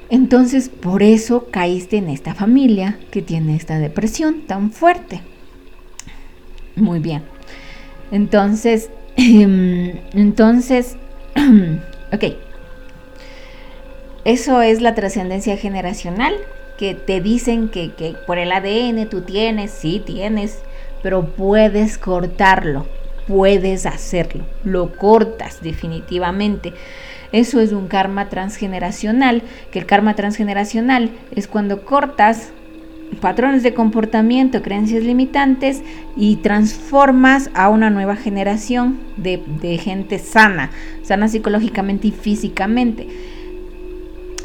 Entonces 0.09 0.69
por 0.69 1.03
eso 1.03 1.47
caíste 1.51 1.97
en 1.97 2.09
esta 2.09 2.35
familia 2.35 2.99
que 3.11 3.21
tiene 3.21 3.55
esta 3.55 3.79
depresión 3.79 4.41
tan 4.47 4.71
fuerte. 4.71 5.21
Muy 6.75 6.99
bien. 6.99 7.32
Entonces, 8.13 8.91
entonces, 9.17 10.97
ok. 12.13 12.23
Eso 14.23 14.61
es 14.61 14.81
la 14.81 14.93
trascendencia 14.93 15.57
generacional 15.57 16.35
que 16.77 16.93
te 16.93 17.21
dicen 17.21 17.69
que, 17.69 17.91
que, 17.93 18.15
por 18.27 18.37
el 18.37 18.51
ADN 18.51 19.09
tú 19.09 19.21
tienes, 19.21 19.71
sí 19.71 19.99
tienes, 20.05 20.59
pero 21.01 21.25
puedes 21.25 21.97
cortarlo, 21.97 22.85
puedes 23.27 23.87
hacerlo, 23.87 24.45
lo 24.63 24.95
cortas 24.95 25.63
definitivamente. 25.63 26.73
Eso 27.31 27.61
es 27.61 27.71
un 27.71 27.87
karma 27.87 28.29
transgeneracional, 28.29 29.41
que 29.71 29.79
el 29.79 29.87
karma 29.87 30.15
transgeneracional 30.15 31.09
es 31.35 31.47
cuando 31.47 31.83
cortas 31.83 32.51
patrones 33.15 33.63
de 33.63 33.73
comportamiento, 33.73 34.61
creencias 34.61 35.03
limitantes 35.03 35.81
y 36.15 36.37
transformas 36.37 37.49
a 37.53 37.69
una 37.69 37.89
nueva 37.89 38.15
generación 38.15 38.99
de, 39.17 39.77
gente 39.77 40.19
sana, 40.19 40.71
sana 41.03 41.27
psicológicamente 41.27 42.07
y 42.07 42.11
físicamente. 42.11 43.07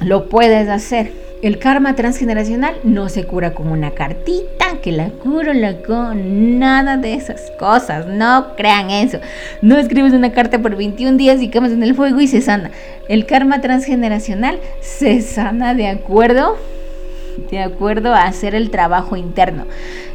Lo 0.01 0.29
puedes 0.29 0.69
hacer. 0.69 1.29
El 1.41 1.61
karma 1.61 1.95
transgeneracional 1.95 2.75
no 2.83 3.09
se 3.09 3.25
cura 3.25 3.55
con 3.55 3.69
una 3.69 3.93
cartita, 3.93 4.81
que 4.83 4.91
la 4.91 5.11
curo, 5.11 5.53
la 5.55 5.83
con 5.83 6.59
nada 6.59 6.97
de 6.97 7.15
esas 7.15 7.53
cosas. 7.61 8.07
No 8.07 8.57
crean 8.57 8.91
eso. 8.91 9.21
No 9.63 9.79
escribes 9.79 10.13
una 10.13 10.33
carta 10.33 10.61
por 10.61 10.75
21 10.75 11.17
días 11.17 11.41
y 11.41 11.49
quemas 11.49 11.71
en 11.71 11.85
el 11.85 11.95
fuego 11.95 12.21
y 12.21 12.27
se 12.27 12.41
sana. 12.41 12.73
El 13.09 13.25
karma 13.25 13.61
transgeneracional 13.61 14.59
se 14.81 15.21
sana 15.23 15.75
de 15.75 15.87
acuerdo 15.87 16.57
de 17.51 17.61
acuerdo 17.61 18.15
a 18.15 18.25
hacer 18.25 18.55
el 18.55 18.71
trabajo 18.71 19.17
interno. 19.17 19.67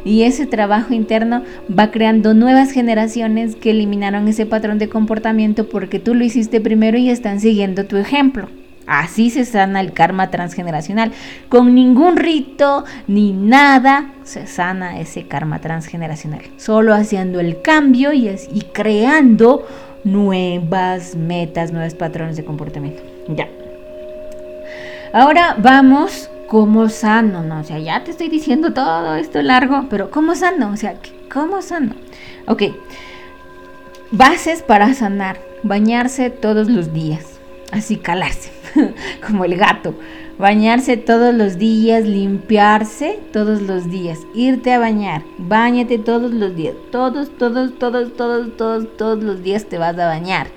Y 0.06 0.24
ese 0.24 0.46
trabajo 0.46 0.94
interno 0.94 1.44
va 1.68 1.92
creando 1.92 2.34
nuevas 2.34 2.72
generaciones 2.72 3.56
que 3.56 3.72
eliminaron 3.72 4.28
ese 4.28 4.46
patrón 4.46 4.80
de 4.80 4.90
comportamiento 4.90 5.70
porque 5.70 6.00
tú 6.00 6.14
lo 6.14 6.24
hiciste 6.24 6.62
primero 6.62 6.98
y 6.98 7.10
están 7.10 7.40
siguiendo 7.40 7.86
tu 7.86 7.98
ejemplo. 7.98 8.50
Así 8.86 9.30
se 9.30 9.46
sana 9.46 9.80
el 9.80 9.94
karma 9.94 10.30
transgeneracional. 10.30 11.14
Con 11.48 11.74
ningún 11.74 12.18
rito 12.18 12.84
ni 13.08 13.32
nada 13.32 14.12
se 14.24 14.46
sana 14.46 15.00
ese 15.00 15.26
karma 15.28 15.60
transgeneracional. 15.60 16.42
Solo 16.58 16.94
haciendo 16.94 17.40
el 17.40 17.62
cambio 17.62 18.12
y, 18.12 18.28
y 18.28 18.62
creando 18.74 19.66
nuevas 20.04 21.16
metas, 21.16 21.72
nuevos 21.72 21.94
patrones 21.94 22.36
de 22.36 22.44
comportamiento. 22.44 23.02
Ya. 23.30 23.48
Ahora 25.14 25.56
vamos 25.60 26.30
¿cómo 26.54 26.88
sano? 26.88 27.42
No, 27.42 27.62
o 27.62 27.64
sea, 27.64 27.80
ya 27.80 28.04
te 28.04 28.12
estoy 28.12 28.30
diciendo 28.30 28.74
todo 28.74 29.16
esto 29.16 29.42
largo, 29.42 29.88
pero 29.90 30.12
¿cómo 30.12 30.36
sano? 30.36 30.70
O 30.72 30.78
sea, 30.78 30.98
¿cómo 31.34 31.64
sano? 31.64 31.96
Ok, 32.46 32.62
bases 34.12 34.62
para 34.62 34.94
sanar, 34.94 35.42
bañarse 35.64 36.30
todos 36.30 36.70
los 36.70 36.94
días, 36.94 37.40
así 37.72 37.98
calarse, 37.98 38.52
como 39.28 39.46
el 39.46 39.58
gato, 39.58 39.96
bañarse 40.38 40.96
todos 40.96 41.34
los 41.34 41.58
días, 41.58 42.06
limpiarse 42.06 43.20
todos 43.32 43.64
los 43.64 43.90
días, 43.90 44.20
irte 44.36 44.74
a 44.74 44.78
bañar, 44.78 45.24
bañate 45.40 45.98
todos 45.98 46.32
los 46.32 46.56
días, 46.56 46.76
todos, 46.92 47.36
todos, 47.36 47.80
todos, 47.80 48.16
todos, 48.16 48.56
todos, 48.56 48.96
todos 48.96 49.24
los 49.24 49.42
días 49.42 49.66
te 49.66 49.80
vas 49.80 49.98
a 49.98 50.06
bañar 50.06 50.50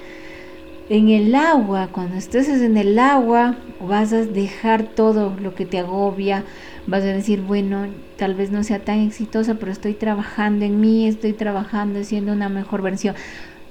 en 0.88 1.08
el 1.08 1.34
agua, 1.34 1.88
cuando 1.90 2.16
estés 2.16 2.48
en 2.48 2.76
el 2.76 2.98
agua, 2.98 3.56
vas 3.80 4.12
a 4.12 4.24
dejar 4.24 4.84
todo 4.84 5.34
lo 5.40 5.54
que 5.54 5.66
te 5.66 5.78
agobia, 5.78 6.44
vas 6.86 7.02
a 7.02 7.06
decir, 7.06 7.40
bueno, 7.40 7.86
tal 8.16 8.34
vez 8.34 8.50
no 8.50 8.62
sea 8.62 8.78
tan 8.78 9.00
exitosa, 9.00 9.54
pero 9.54 9.72
estoy 9.72 9.94
trabajando 9.94 10.64
en 10.64 10.80
mí, 10.80 11.08
estoy 11.08 11.32
trabajando 11.32 12.00
haciendo 12.00 12.32
una 12.32 12.48
mejor 12.48 12.82
versión. 12.82 13.16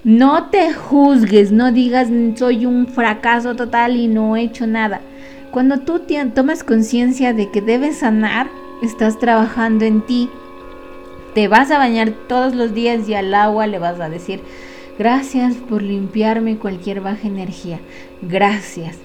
No 0.04 0.50
te 0.50 0.74
juzgues, 0.74 1.52
no 1.52 1.72
digas 1.72 2.10
soy 2.36 2.66
un 2.66 2.88
fracaso 2.88 3.56
total 3.56 3.96
y 3.96 4.08
no 4.08 4.36
he 4.36 4.42
hecho 4.42 4.68
nada. 4.68 5.02
Cuando 5.52 5.80
tú 5.80 6.02
tomas 6.34 6.64
conciencia 6.64 7.34
de 7.34 7.50
que 7.50 7.62
debes 7.62 7.98
sanar, 7.98 8.50
estás 8.84 9.18
trabajando 9.18 9.86
en 9.86 10.02
ti. 10.02 10.30
Te 11.34 11.48
vas 11.48 11.72
a 11.72 11.78
bañar 11.78 12.12
todos 12.28 12.54
los 12.54 12.74
días 12.74 13.08
y 13.08 13.14
al 13.14 13.34
agua 13.34 13.68
le 13.68 13.80
vas 13.80 14.00
a 14.00 14.10
decir, 14.10 14.42
Gracias 14.98 15.56
por 15.56 15.82
limpiarme 15.82 16.58
cualquier 16.58 17.02
baja 17.02 17.28
energía. 17.28 17.80
Gracias. 18.22 18.98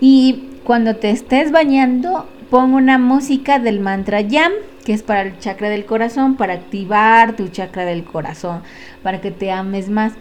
Y 0.00 0.44
cuando 0.64 0.96
te 0.96 1.10
estés 1.10 1.50
bañando, 1.50 2.28
pon 2.50 2.74
una 2.74 2.98
música 2.98 3.58
del 3.58 3.80
mantra 3.80 4.20
Yam, 4.20 4.52
que 4.84 4.92
es 4.92 5.02
para 5.02 5.22
el 5.22 5.38
chakra 5.38 5.70
del 5.70 5.86
corazón, 5.86 6.36
para 6.36 6.52
activar 6.54 7.34
tu 7.36 7.48
chakra 7.48 7.84
del 7.84 8.04
corazón, 8.04 8.62
para 9.02 9.20
que 9.20 9.30
te 9.30 9.50
ames 9.50 9.88
más. 9.88 10.12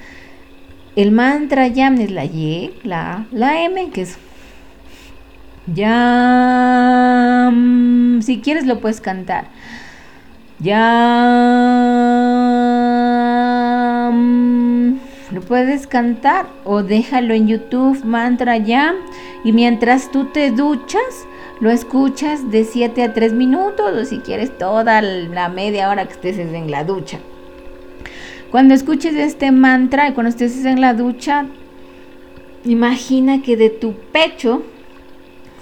El 0.96 1.12
mantra 1.12 1.68
Yam 1.68 2.00
es 2.02 2.12
la 2.12 2.24
Y, 2.26 2.74
la 2.84 3.26
la 3.32 3.62
M, 3.62 3.90
que 3.92 4.04
es 4.04 4.18
Yam. 5.68 5.92
Si 8.22 8.40
quieres 8.40 8.66
lo 8.66 8.80
puedes 8.80 9.02
cantar. 9.02 9.50
Yam. 10.60 11.98
Lo 15.32 15.42
puedes 15.42 15.88
cantar 15.88 16.48
o 16.64 16.84
déjalo 16.84 17.34
en 17.34 17.48
YouTube, 17.48 18.04
mantra 18.06 18.58
ya. 18.58 18.96
Y 19.44 19.52
mientras 19.52 20.10
tú 20.10 20.26
te 20.26 20.52
duchas, 20.52 21.28
lo 21.60 21.70
escuchas 21.70 22.50
de 22.50 22.64
7 22.64 23.04
a 23.04 23.14
3 23.14 23.34
minutos 23.34 23.94
o 23.94 24.06
si 24.06 24.20
quieres 24.20 24.58
toda 24.58 25.02
la 25.02 25.50
media 25.50 25.90
hora 25.90 26.06
que 26.06 26.14
estés 26.14 26.38
en 26.38 26.72
la 26.72 26.84
ducha. 26.86 27.20
Cuando 28.52 28.74
escuches 28.74 29.16
este 29.16 29.52
mantra 29.52 30.08
y 30.08 30.14
cuando 30.14 30.30
estés 30.30 30.64
en 30.64 30.80
la 30.80 30.94
ducha, 30.94 31.48
imagina 32.64 33.42
que 33.42 33.58
de 33.58 33.70
tu 33.70 33.94
pecho 34.14 34.64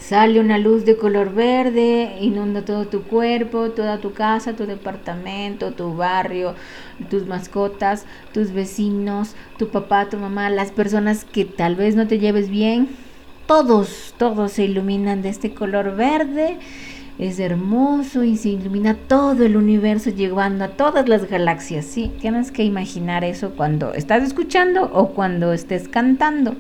Sale 0.08 0.40
una 0.40 0.60
luz 0.60 0.86
de 0.86 0.98
color 0.98 1.34
verde, 1.34 2.18
inunda 2.22 2.64
todo 2.64 2.86
tu 2.86 3.02
cuerpo, 3.02 3.72
toda 3.72 3.98
tu 3.98 4.14
casa, 4.14 4.54
tu 4.54 4.68
departamento, 4.68 5.72
tu 5.72 5.96
barrio, 5.96 6.54
tus 7.10 7.26
mascotas, 7.26 8.06
tus 8.32 8.52
vecinos, 8.52 9.36
tu 9.58 9.70
papá, 9.70 10.08
tu 10.08 10.18
mamá, 10.18 10.52
las 10.52 10.72
personas 10.72 11.26
que 11.26 11.44
tal 11.44 11.76
vez 11.76 11.96
no 11.96 12.06
te 12.06 12.20
lleves 12.20 12.52
bien. 12.52 12.90
Todos, 13.48 14.14
todos 14.20 14.52
se 14.52 14.66
iluminan 14.66 15.24
de 15.24 15.30
este 15.30 15.56
color 15.56 15.96
verde. 15.96 16.60
Es 17.18 17.40
hermoso 17.40 18.24
y 18.24 18.38
se 18.38 18.50
ilumina 18.50 18.94
todo 18.94 19.44
el 19.44 19.58
universo 19.58 20.12
llevando 20.12 20.66
a 20.66 20.70
todas 20.70 21.10
las 21.10 21.28
galaxias. 21.28 21.84
Sí, 21.84 22.12
tienes 22.22 22.52
que 22.52 22.64
imaginar 22.64 23.24
eso 23.24 23.54
cuando 23.58 23.96
estás 23.96 24.22
escuchando 24.22 24.84
o 24.94 25.16
cuando 25.16 25.52
estés 25.52 25.88
cantando. 25.88 26.56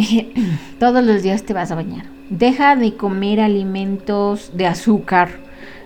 todos 0.78 1.04
los 1.04 1.22
días 1.22 1.42
te 1.42 1.52
vas 1.52 1.70
a 1.70 1.74
bañar. 1.74 2.06
Deja 2.28 2.76
de 2.76 2.94
comer 2.94 3.40
alimentos 3.40 4.52
de 4.54 4.66
azúcar. 4.66 5.30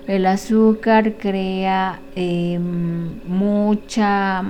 El 0.07 0.27
azúcar 0.27 1.15
crea 1.15 2.01
em, 2.15 3.21
mucha, 3.27 4.43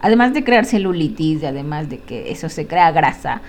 además 0.00 0.34
de 0.34 0.44
crear 0.44 0.66
celulitis, 0.66 1.42
además 1.44 1.88
de 1.88 1.98
que 1.98 2.30
eso 2.30 2.50
se 2.50 2.66
crea 2.66 2.90
grasa, 2.90 3.40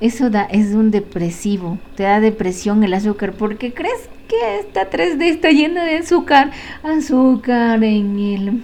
eso 0.00 0.30
da, 0.30 0.44
es 0.44 0.74
un 0.74 0.92
depresivo, 0.92 1.78
te 1.96 2.04
da 2.04 2.20
depresión 2.20 2.84
el 2.84 2.94
azúcar, 2.94 3.32
porque 3.32 3.74
crees 3.74 4.08
que 4.28 4.60
esta 4.60 4.88
3D 4.88 5.22
está 5.24 5.50
llena 5.50 5.84
de 5.84 5.98
azúcar, 5.98 6.52
azúcar 6.84 7.82
en 7.82 8.18
el 8.18 8.62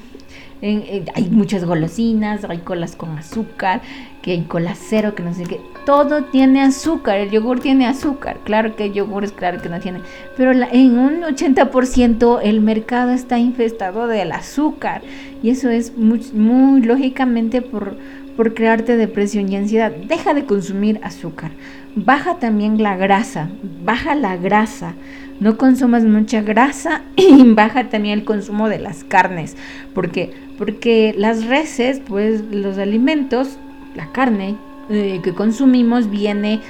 hay 0.63 1.29
muchas 1.31 1.65
golosinas, 1.65 2.45
hay 2.45 2.59
colas 2.59 2.97
con 2.97 3.11
azúcar, 3.19 3.83
que 4.23 4.33
hay 4.33 4.43
cola 4.43 4.75
cero, 4.75 5.15
que 5.15 5.23
no 5.23 5.35
sé 5.35 5.45
qué. 5.45 5.61
Todo 5.85 6.25
tiene 6.25 6.63
azúcar, 6.63 7.19
el 7.19 7.31
yogur 7.31 7.61
tiene 7.61 7.87
azúcar. 7.87 8.39
Claro 8.45 8.75
que 8.75 8.87
el 8.87 8.93
yogur 8.93 9.23
es 9.23 9.33
claro 9.33 9.61
que 9.61 9.69
no 9.69 9.79
tiene. 9.81 10.01
Pero 10.37 10.53
en 10.53 10.99
un 10.99 11.23
80% 11.23 12.41
el 12.43 12.61
mercado 12.61 13.11
está 13.11 13.39
infestado 13.39 14.07
del 14.07 14.33
azúcar. 14.33 15.03
Y 15.43 15.51
eso 15.51 15.69
es 15.69 15.97
muy, 15.97 16.21
muy 16.33 16.83
lógicamente 16.83 17.63
por, 17.63 17.97
por 18.37 18.55
crearte 18.55 18.97
depresión 18.97 19.53
y 19.53 19.57
ansiedad. 19.57 19.93
Deja 19.93 20.35
de 20.35 20.45
consumir 20.45 20.99
azúcar. 21.03 21.53
Baja 21.95 22.39
también 22.39 22.83
la 22.83 22.97
grasa. 22.97 23.49
Baja 23.85 24.15
la 24.15 24.37
grasa 24.37 24.95
no 25.41 25.57
consumas 25.57 26.05
mucha 26.05 26.43
grasa 26.43 27.03
y 27.17 27.43
baja 27.55 27.89
también 27.89 28.19
el 28.19 28.25
consumo 28.25 28.69
de 28.69 28.79
las 28.79 29.05
carnes, 29.05 29.57
porque 29.95 30.33
porque 30.59 31.15
las 31.17 31.47
reses, 31.47 32.01
pues 32.07 32.43
los 32.51 32.79
alimentos, 32.79 33.59
la 33.95 34.11
carne 34.13 34.57
eh, 34.89 35.21
que 35.23 35.35
consumimos 35.35 36.11
viene, 36.11 36.61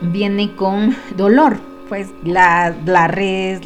viene 0.00 0.54
con 0.54 0.94
dolor, 1.16 1.58
pues 1.88 2.08
la, 2.24 2.74
la 2.84 3.08
res, 3.08 3.60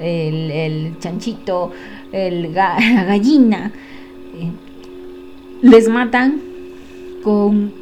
el, 0.00 0.96
chanchito, 0.98 1.72
la 2.12 3.04
gallina, 3.04 3.72
eh, 4.34 4.50
les 5.60 5.88
matan 5.88 6.40
con 7.22 7.72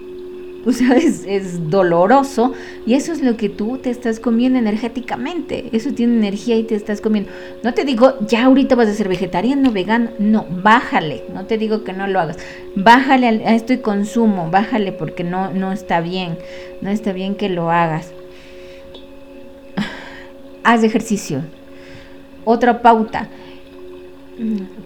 o 0.68 0.72
sea, 0.72 0.96
es, 0.96 1.70
doloroso 1.70 2.52
y 2.84 2.94
eso 2.94 3.12
es 3.12 3.22
lo 3.22 3.36
que 3.36 3.48
tú 3.48 3.78
te 3.78 3.90
estás 3.90 4.18
comiendo 4.18 4.58
energéticamente. 4.58 5.68
Eso 5.72 5.92
tiene 5.92 6.16
energía 6.16 6.56
y 6.56 6.64
te 6.64 6.74
estás 6.74 7.00
comiendo. 7.00 7.30
No 7.62 7.72
te 7.72 7.84
digo, 7.84 8.14
ya 8.26 8.46
ahorita 8.46 8.74
vas 8.74 8.88
a 8.88 8.94
ser 8.94 9.08
vegetariano, 9.08 9.70
vegano. 9.70 10.10
No, 10.18 10.44
bájale. 10.50 11.22
No 11.32 11.46
te 11.46 11.56
digo 11.56 11.84
que 11.84 11.92
no 11.92 12.08
lo 12.08 12.18
hagas. 12.18 12.38
Bájale 12.74 13.28
a 13.28 13.54
esto 13.54 13.74
y 13.74 13.78
consumo. 13.78 14.50
Bájale 14.50 14.90
porque 14.90 15.22
no, 15.22 15.52
no 15.52 15.70
está 15.70 16.00
bien. 16.00 16.36
No 16.80 16.90
está 16.90 17.12
bien 17.12 17.36
que 17.36 17.48
lo 17.48 17.70
hagas. 17.70 18.10
Haz 20.64 20.82
ejercicio. 20.82 21.42
Otra 22.44 22.82
pauta 22.82 23.28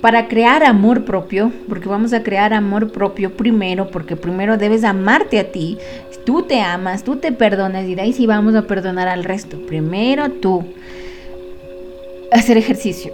para 0.01 0.29
crear 0.29 0.63
amor 0.63 1.05
propio, 1.05 1.53
porque 1.69 1.89
vamos 1.89 2.13
a 2.13 2.23
crear 2.23 2.53
amor 2.53 2.93
propio 2.93 3.37
primero, 3.37 3.91
porque 3.91 4.17
primero 4.17 4.57
debes 4.57 4.85
amarte 4.85 5.39
a 5.39 5.51
ti. 5.51 5.79
Tú 6.25 6.43
te 6.43 6.61
amas, 6.61 7.03
tú 7.03 7.17
te 7.17 7.33
perdonas 7.33 7.87
y 7.87 7.95
de 7.95 8.03
ahí 8.03 8.13
sí 8.13 8.27
vamos 8.27 8.55
a 8.55 8.63
perdonar 8.63 9.09
al 9.09 9.25
resto. 9.25 9.59
Primero 9.67 10.31
tú. 10.31 10.65
Hacer 12.33 12.57
ejercicio. 12.57 13.13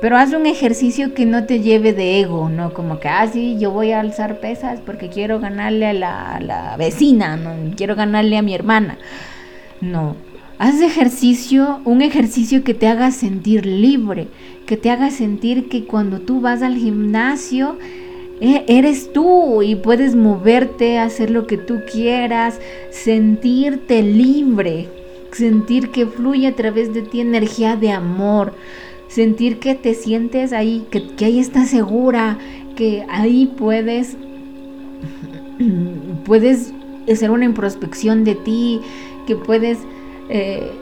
Pero 0.00 0.18
haz 0.18 0.32
un 0.34 0.46
ejercicio 0.46 1.14
que 1.14 1.24
no 1.24 1.44
te 1.44 1.60
lleve 1.60 1.92
de 1.92 2.20
ego, 2.20 2.48
¿no? 2.48 2.72
Como 2.74 3.00
que, 3.00 3.08
ah, 3.08 3.26
sí, 3.26 3.56
yo 3.58 3.70
voy 3.70 3.92
a 3.92 4.00
alzar 4.00 4.40
pesas 4.40 4.80
porque 4.84 5.08
quiero 5.08 5.40
ganarle 5.40 5.86
a 5.86 5.92
la, 5.94 6.76
vecina, 6.78 7.36
no 7.36 7.74
quiero 7.76 7.96
ganarle 7.96 8.36
a 8.36 8.42
mi 8.42 8.54
hermana. 8.54 8.98
No, 9.80 10.16
Haz 10.58 10.80
ejercicio, 10.80 11.80
un 11.84 12.00
ejercicio 12.00 12.64
que 12.64 12.72
te 12.72 12.86
haga 12.86 13.10
sentir 13.10 13.66
libre, 13.66 14.28
que 14.66 14.76
te 14.76 14.90
haga 14.90 15.10
sentir 15.10 15.68
que 15.68 15.84
cuando 15.84 16.20
tú 16.20 16.40
vas 16.40 16.62
al 16.62 16.76
gimnasio, 16.76 17.78
e, 18.40 18.64
eres 18.68 19.12
tú 19.12 19.62
y 19.62 19.76
puedes 19.76 20.14
moverte, 20.14 20.98
hacer 20.98 21.30
lo 21.30 21.46
que 21.46 21.56
tú 21.56 21.80
quieras, 21.90 22.60
sentirte 22.90 24.02
libre, 24.02 24.88
sentir 25.32 25.90
que 25.90 26.06
fluye 26.06 26.48
a 26.48 26.56
través 26.56 26.92
de 26.92 27.02
ti 27.02 27.20
energía 27.20 27.76
de 27.76 27.92
amor, 27.92 28.54
sentir 29.08 29.58
que 29.58 29.74
te 29.74 29.94
sientes 29.94 30.52
ahí, 30.52 30.84
que, 30.90 31.24
ahí 31.24 31.38
estás 31.38 31.70
segura, 31.70 32.38
que 32.74 33.06
ahí 33.08 33.52
puedes, 33.56 34.16
puedes 36.24 36.74
hacer 37.10 37.30
una 37.30 37.44
introspección 37.44 38.24
de 38.24 38.34
ti, 38.34 38.80
que 39.26 39.36
puedes 39.36 39.78
eh, 40.28 40.72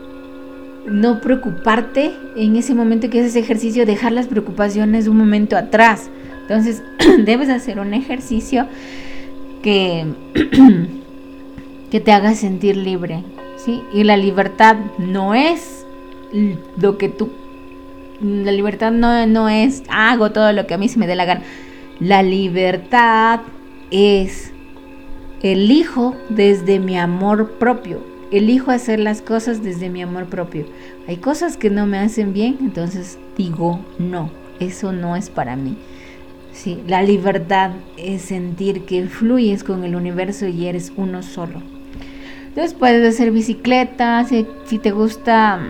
no 0.87 1.20
preocuparte 1.20 2.12
en 2.37 2.57
ese 2.57 2.75
momento 2.75 3.11
que 3.11 3.20
haces 3.20 3.37
ejercicio, 3.37 3.87
dejar 3.87 4.12
las 4.12 4.27
preocupaciones 4.27 5.09
un 5.09 5.16
momento 5.16 5.57
atrás. 5.57 6.11
Entonces, 6.42 6.83
debes 7.25 7.49
hacer 7.49 7.79
un 7.79 7.94
ejercicio 7.94 8.66
que, 9.62 10.07
que 11.90 12.01
te 12.01 12.12
haga 12.12 12.35
sentir 12.35 12.77
libre. 12.77 13.23
¿sí? 13.57 13.83
Y 13.92 14.05
la 14.05 14.16
libertad 14.16 14.77
no 14.99 15.35
es 15.35 15.87
lo 16.77 16.99
que 16.99 17.09
tú... 17.09 17.31
La 18.20 18.53
libertad 18.53 18.92
no, 18.92 19.27
no 19.27 19.49
es 19.49 19.83
hago 19.88 20.31
todo 20.31 20.53
lo 20.53 20.66
que 20.66 20.75
a 20.75 20.79
mí 20.79 20.88
se 20.88 20.99
me 20.99 21.07
dé 21.07 21.16
la 21.16 21.25
gana. 21.25 21.42
La 21.99 22.23
libertad 22.23 23.40
es 23.90 24.53
elijo 25.42 26.16
desde 26.31 26.79
mi 26.79 26.99
amor 26.99 27.53
propio 27.59 28.13
elijo 28.31 28.71
hacer 28.71 29.01
las 29.01 29.23
cosas 29.23 29.63
desde 29.63 29.91
mi 29.91 30.03
amor 30.03 30.27
propio. 30.27 30.67
Hay 31.07 31.17
cosas 31.17 31.57
que 31.57 31.71
no 31.71 31.87
me 31.87 31.99
hacen 31.99 32.33
bien, 32.33 32.59
entonces 32.61 33.19
digo 33.37 33.81
no, 33.99 34.31
eso 34.61 34.93
no 34.93 35.17
es 35.17 35.31
para 35.31 35.57
mí. 35.57 35.77
Sí, 36.53 36.83
la 36.87 37.03
libertad 37.03 37.73
es 37.97 38.23
sentir 38.23 38.85
que 38.85 39.07
fluyes 39.07 39.65
con 39.65 39.85
el 39.85 39.97
universo 39.97 40.47
y 40.47 40.67
eres 40.67 40.93
uno 40.97 41.23
solo. 41.23 41.61
Entonces 42.47 42.75
puedes 42.75 43.15
hacer 43.15 43.33
bicicleta, 43.33 44.25
si, 44.25 44.47
si 44.67 44.79
te 44.79 44.93
gusta, 44.93 45.61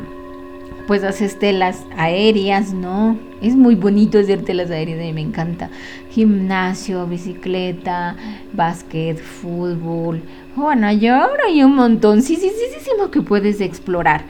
pues 0.86 1.04
haces 1.04 1.38
telas 1.38 1.84
aéreas, 1.96 2.72
¿no? 2.72 3.18
Es 3.42 3.56
muy 3.56 3.74
bonito 3.74 4.18
hacer 4.18 4.42
telas 4.42 4.70
aéreas, 4.70 5.00
a 5.00 5.02
mí 5.02 5.12
me 5.12 5.20
encanta. 5.20 5.70
Gimnasio, 6.10 7.06
bicicleta, 7.06 8.16
básquet, 8.52 9.18
fútbol, 9.18 10.22
bueno, 10.56 10.92
yo 10.92 11.16
ahora 11.16 11.44
hay 11.48 11.64
un 11.64 11.74
montón, 11.74 12.22
sí, 12.22 12.36
sí, 12.36 12.48
sí, 12.48 12.78
sí, 12.80 12.90
que 13.10 13.22
puedes 13.22 13.60
explorar. 13.60 14.24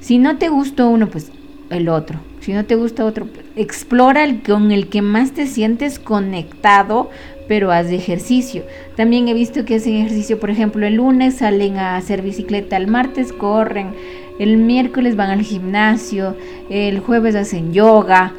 Si 0.00 0.18
no 0.18 0.36
te 0.36 0.48
gustó 0.48 0.88
uno, 0.88 1.08
pues 1.08 1.30
el 1.70 1.88
otro. 1.88 2.18
Si 2.40 2.52
no 2.52 2.64
te 2.64 2.74
gusta 2.74 3.04
otro, 3.04 3.26
pues, 3.26 3.46
explora 3.56 4.24
el 4.24 4.42
con 4.42 4.72
el 4.72 4.88
que 4.88 5.02
más 5.02 5.32
te 5.32 5.46
sientes 5.46 5.98
conectado, 5.98 7.10
pero 7.46 7.70
haz 7.70 7.90
ejercicio. 7.90 8.64
También 8.96 9.28
he 9.28 9.34
visto 9.34 9.64
que 9.64 9.76
hacen 9.76 9.94
ejercicio, 9.94 10.40
por 10.40 10.50
ejemplo, 10.50 10.84
el 10.84 10.94
lunes 10.94 11.36
salen 11.36 11.76
a 11.76 11.96
hacer 11.96 12.22
bicicleta, 12.22 12.76
el 12.76 12.88
martes 12.88 13.32
corren, 13.32 13.94
el 14.38 14.56
miércoles 14.56 15.16
van 15.16 15.30
al 15.30 15.42
gimnasio, 15.42 16.36
el 16.70 17.00
jueves 17.00 17.34
hacen 17.34 17.72
yoga. 17.72 18.32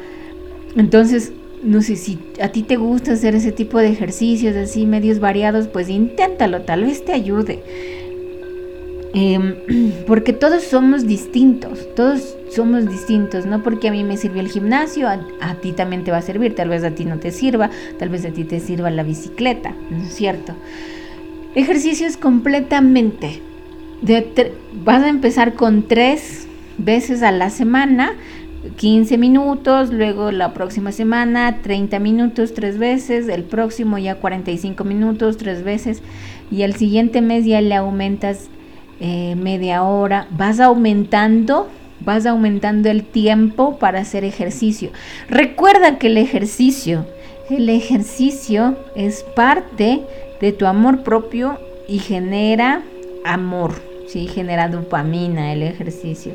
Entonces, 0.76 1.32
no 1.62 1.82
sé 1.82 1.96
si 1.96 2.18
a 2.40 2.48
ti 2.48 2.62
te 2.62 2.76
gusta 2.76 3.12
hacer 3.12 3.34
ese 3.34 3.52
tipo 3.52 3.78
de 3.78 3.88
ejercicios 3.88 4.56
así 4.56 4.86
medios 4.86 5.20
variados, 5.20 5.68
pues 5.68 5.88
inténtalo, 5.88 6.62
tal 6.62 6.84
vez 6.84 7.04
te 7.04 7.12
ayude. 7.12 7.62
Em, 9.12 9.56
porque 10.06 10.32
todos 10.32 10.62
somos 10.62 11.06
distintos, 11.06 11.88
todos 11.94 12.36
somos 12.48 12.88
distintos, 12.88 13.44
no 13.44 13.62
porque 13.62 13.88
a 13.88 13.92
mí 13.92 14.04
me 14.04 14.16
sirvió 14.16 14.40
el 14.40 14.48
gimnasio, 14.48 15.08
a, 15.08 15.54
ti 15.60 15.72
también 15.72 16.04
te 16.04 16.10
va 16.10 16.18
a 16.18 16.22
servir, 16.22 16.54
tal 16.54 16.68
vez 16.68 16.84
a 16.84 16.92
ti 16.92 17.04
no 17.04 17.18
te 17.18 17.30
sirva, 17.30 17.70
tal 17.98 18.08
vez 18.08 18.24
a 18.24 18.30
ti 18.30 18.44
te 18.44 18.60
sirva 18.60 18.90
la 18.90 19.02
bicicleta, 19.02 19.74
¿no 19.90 20.04
es 20.04 20.14
cierto? 20.14 20.54
Ejercicios 21.54 22.16
completamente. 22.16 23.49
Vas 24.02 25.02
a 25.02 25.08
empezar 25.08 25.54
con 25.54 25.82
tres 25.82 26.46
veces 26.78 27.22
a 27.22 27.30
la 27.32 27.50
semana 27.50 28.14
15 28.76 29.16
minutos, 29.16 29.90
luego 29.92 30.30
la 30.30 30.52
próxima 30.52 30.92
semana 30.92 31.60
30 31.62 31.98
minutos 31.98 32.52
tres 32.52 32.78
veces, 32.78 33.28
el 33.28 33.44
próximo 33.44 33.96
ya 33.98 34.16
45 34.16 34.84
minutos 34.84 35.38
tres 35.38 35.64
veces 35.64 36.02
y 36.50 36.62
el 36.62 36.74
siguiente 36.74 37.22
mes 37.22 37.46
ya 37.46 37.60
le 37.60 37.74
aumentas 37.74 38.48
eh, 39.00 39.34
media 39.34 39.82
hora, 39.82 40.26
vas 40.30 40.60
aumentando, 40.60 41.68
vas 42.00 42.26
aumentando 42.26 42.90
el 42.90 43.02
tiempo 43.02 43.78
para 43.78 44.00
hacer 44.00 44.24
ejercicio. 44.24 44.90
Recuerda 45.28 45.98
que 45.98 46.08
el 46.08 46.18
ejercicio, 46.18 47.06
el 47.48 47.70
ejercicio 47.70 48.76
es 48.94 49.22
parte 49.34 50.02
de 50.40 50.52
tu 50.52 50.66
amor 50.66 51.02
propio 51.02 51.58
y 51.88 51.98
genera 51.98 52.82
amor, 53.24 53.72
¿sí? 54.10 54.26
genera 54.26 54.68
dopamina 54.68 55.52
el 55.52 55.62
ejercicio. 55.62 56.32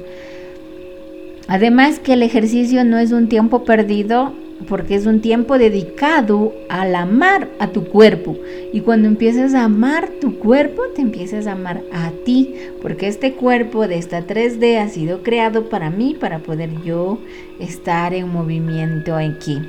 Además 1.48 2.00
que 2.00 2.14
el 2.14 2.24
ejercicio 2.24 2.84
no 2.84 2.98
es 2.98 3.12
un 3.12 3.30
tiempo 3.30 3.64
perdido 3.64 4.34
porque 4.68 4.96
es 4.96 5.06
un 5.06 5.22
tiempo 5.22 5.58
dedicado 5.58 6.54
al 6.70 6.96
amar 6.96 7.50
a 7.60 7.68
tu 7.68 7.86
cuerpo. 7.86 8.38
Y 8.72 8.82
cuando 8.82 9.08
empiezas 9.08 9.54
a 9.54 9.66
amar 9.66 10.10
tu 10.22 10.40
cuerpo, 10.40 10.82
te 10.96 11.02
empiezas 11.02 11.46
a 11.46 11.52
amar 11.52 11.84
a 11.92 12.12
ti, 12.24 12.56
porque 12.82 13.08
este 13.08 13.34
cuerpo 13.34 13.88
de 13.88 13.98
esta 13.98 14.26
3D 14.26 14.78
ha 14.78 14.88
sido 14.88 15.24
creado 15.24 15.70
para 15.70 15.90
mí, 15.90 16.16
para 16.20 16.40
poder 16.40 16.70
yo 16.84 17.20
estar 17.60 18.14
en 18.14 18.30
movimiento 18.30 19.16
aquí. 19.16 19.62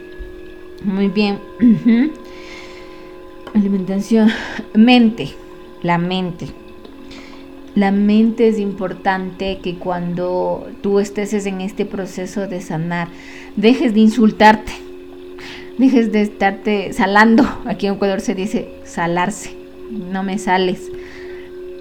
Muy 0.84 1.08
bien. 1.08 1.40
Alimentación. 3.54 4.30
Mente. 4.72 5.30
La 5.82 5.98
mente. 5.98 6.46
La 7.76 7.90
mente 7.90 8.48
es 8.48 8.58
importante 8.58 9.58
que 9.62 9.74
cuando 9.74 10.66
tú 10.80 10.98
estés 10.98 11.34
en 11.44 11.60
este 11.60 11.84
proceso 11.84 12.46
de 12.46 12.62
sanar, 12.62 13.08
dejes 13.54 13.92
de 13.92 14.00
insultarte, 14.00 14.72
dejes 15.76 16.10
de 16.10 16.22
estarte 16.22 16.94
salando. 16.94 17.44
Aquí 17.66 17.86
en 17.86 17.96
Ecuador 17.96 18.22
se 18.22 18.34
dice 18.34 18.70
salarse, 18.84 19.50
no 19.90 20.22
me 20.22 20.38
sales. 20.38 20.90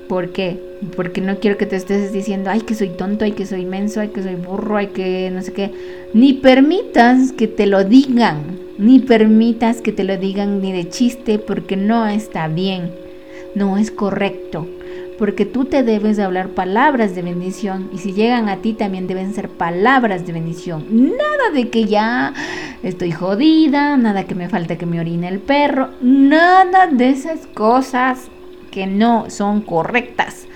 ¿Por 0.09 0.33
qué? 0.33 0.59
Porque 0.97 1.21
no 1.21 1.39
quiero 1.39 1.57
que 1.57 1.65
te 1.65 1.77
estés 1.77 2.11
diciendo, 2.11 2.49
ay, 2.49 2.59
que 2.59 2.75
soy 2.75 2.89
tonto, 2.89 3.23
ay, 3.23 3.31
que 3.31 3.45
soy 3.45 3.63
menso, 3.63 4.01
ay, 4.01 4.09
que 4.09 4.21
soy 4.21 4.35
burro, 4.35 4.75
ay, 4.75 4.87
que 4.87 5.31
no 5.31 5.41
sé 5.43 5.53
qué. 5.53 5.71
Ni 6.13 6.33
permitas 6.33 7.31
que 7.31 7.47
te 7.47 7.67
lo 7.67 7.85
digan, 7.85 8.59
ni 8.77 8.99
permitas 8.99 9.79
que 9.79 9.93
te 9.93 10.03
lo 10.03 10.17
digan 10.17 10.61
ni 10.61 10.73
de 10.73 10.89
chiste, 10.89 11.39
porque 11.39 11.77
no 11.77 12.05
está 12.05 12.49
bien, 12.49 12.91
no 13.55 13.77
es 13.77 13.91
correcto 13.91 14.67
porque 15.17 15.45
tú 15.45 15.65
te 15.65 15.83
debes 15.83 16.17
de 16.17 16.23
hablar 16.23 16.49
palabras 16.49 17.15
de 17.15 17.21
bendición 17.21 17.89
y 17.93 17.99
si 17.99 18.13
llegan 18.13 18.49
a 18.49 18.57
ti 18.57 18.73
también 18.73 19.07
deben 19.07 19.33
ser 19.33 19.49
palabras 19.49 20.25
de 20.25 20.33
bendición. 20.33 20.85
Nada 20.89 21.51
de 21.53 21.69
que 21.69 21.85
ya 21.85 22.33
estoy 22.83 23.11
jodida, 23.11 23.97
nada 23.97 24.25
que 24.25 24.35
me 24.35 24.49
falta 24.49 24.77
que 24.77 24.85
me 24.85 24.99
orine 24.99 25.27
el 25.27 25.39
perro, 25.39 25.89
nada 26.01 26.87
de 26.87 27.09
esas 27.09 27.47
cosas 27.47 28.29
que 28.71 28.87
no 28.87 29.29
son 29.29 29.61
correctas, 29.61 30.47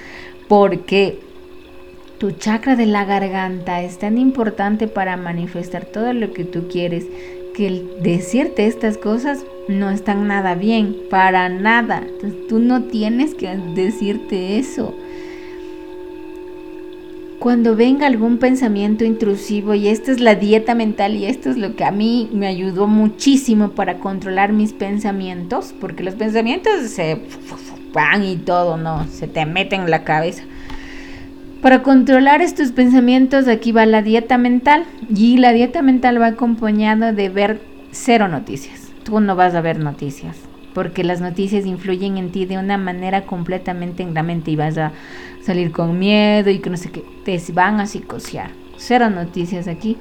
porque 0.48 1.20
tu 2.18 2.32
chakra 2.32 2.76
de 2.76 2.86
la 2.86 3.06
garganta 3.06 3.82
es 3.82 3.98
tan 3.98 4.18
importante 4.18 4.90
para 4.90 5.16
manifestar 5.16 5.86
todo 5.86 6.12
lo 6.12 6.34
que 6.34 6.44
tú 6.44 6.68
quieres 6.68 7.06
que 7.60 7.68
el 7.68 8.02
decirte 8.02 8.68
estas 8.68 8.98
cosas 8.98 9.46
no 9.68 9.90
están 9.90 10.30
nada 10.30 10.56
bien, 10.56 10.96
para 11.10 11.50
nada. 11.50 12.04
Entonces 12.08 12.48
tú 12.48 12.60
no 12.60 12.84
tienes 12.84 13.36
que 13.36 13.54
decirte 13.76 14.58
eso. 14.60 14.96
Cuando 17.38 17.76
venga 17.76 18.08
algún 18.08 18.38
pensamiento 18.38 19.04
intrusivo, 19.04 19.74
y 19.74 19.90
esta 19.90 20.14
es 20.14 20.22
la 20.22 20.36
dieta 20.36 20.74
mental, 20.74 21.18
y 21.18 21.26
esto 21.26 21.50
es 21.50 21.58
lo 21.58 21.76
que 21.76 21.84
a 21.84 21.92
mí 21.92 22.30
me 22.32 22.48
ayudó 22.48 22.88
muchísimo 22.88 23.72
para 23.72 24.00
controlar 24.00 24.54
mis 24.54 24.72
pensamientos, 24.72 25.76
porque 25.82 26.06
los 26.06 26.16
pensamientos 26.16 26.90
se 26.90 27.20
van 27.92 28.24
y 28.24 28.38
todo, 28.38 28.78
no, 28.78 29.06
se 29.10 29.28
te 29.28 29.46
meten 29.46 29.82
en 29.82 29.92
la 29.92 30.06
cabeza. 30.06 30.44
Para 31.62 31.84
controlar 31.84 32.42
estos 32.42 32.72
pensamientos, 32.72 33.48
aquí 33.48 33.72
va 33.72 33.86
la 33.86 34.02
dieta 34.02 34.38
mental, 34.38 34.86
y 35.14 35.38
la 35.38 35.52
dieta 35.52 35.82
mental 35.82 36.22
va 36.22 36.28
acompañada 36.28 37.12
de 37.12 37.30
ver 37.30 37.62
cero 37.92 38.28
noticias 38.28 38.90
tú 39.10 39.20
no 39.20 39.36
vas 39.36 39.56
a 39.56 39.62
ver 39.62 39.80
noticias, 39.80 40.38
porque 40.74 41.04
las 41.04 41.20
noticias 41.20 41.66
influyen 41.66 42.18
en 42.18 42.32
ti 42.32 42.46
de 42.46 42.58
una 42.58 42.78
manera 42.78 43.26
completamente 43.26 44.04
en 44.04 44.14
la 44.14 44.24
mente 44.24 44.52
y 44.52 44.56
vas 44.56 44.78
a 44.78 44.92
salir 45.42 45.72
con 45.72 45.98
miedo 45.98 46.50
y 46.50 46.60
que 46.60 46.70
no 46.70 46.78
sé 46.78 46.92
qué, 46.92 47.04
te 47.26 47.42
van 47.54 47.80
a 47.80 47.88
psicosear. 47.88 48.52
Cero 48.78 49.10
noticias 49.10 49.68
aquí. 49.68 49.98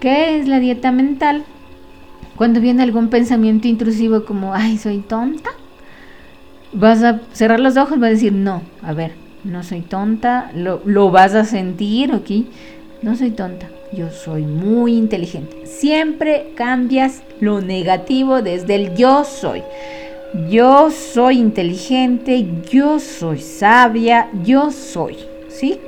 ¿Qué 0.00 0.38
es 0.38 0.48
la 0.48 0.58
dieta 0.58 0.90
mental? 0.90 1.44
Cuando 2.36 2.60
viene 2.60 2.82
algún 2.82 3.08
pensamiento 3.08 3.68
intrusivo 3.68 4.24
como, 4.24 4.52
ay, 4.54 4.76
soy 4.76 4.98
tonta, 4.98 5.50
vas 6.72 7.02
a 7.04 7.20
cerrar 7.32 7.60
los 7.60 7.76
ojos, 7.76 8.00
vas 8.00 8.08
a 8.08 8.14
decir, 8.14 8.32
no, 8.32 8.62
a 8.82 8.92
ver, 8.92 9.12
no 9.44 9.62
soy 9.62 9.80
tonta, 9.80 10.50
lo, 10.54 10.80
lo 10.84 11.10
vas 11.10 11.34
a 11.34 11.44
sentir, 11.44 12.12
¿ok? 12.12 12.30
No 13.02 13.16
soy 13.16 13.30
tonta, 13.30 13.68
yo 13.92 14.10
soy 14.10 14.42
muy 14.42 14.96
inteligente. 14.96 15.66
Siempre 15.66 16.52
cambias 16.54 17.22
lo 17.40 17.60
negativo 17.60 18.42
desde 18.42 18.76
el 18.76 18.94
yo 18.94 19.24
soy. 19.24 19.62
Yo 20.48 20.90
soy 20.90 21.38
inteligente, 21.38 22.46
yo 22.70 22.98
soy 23.00 23.40
sabia, 23.40 24.30
yo 24.44 24.70
soy. 24.70 25.16
¿Sí? 25.48 25.78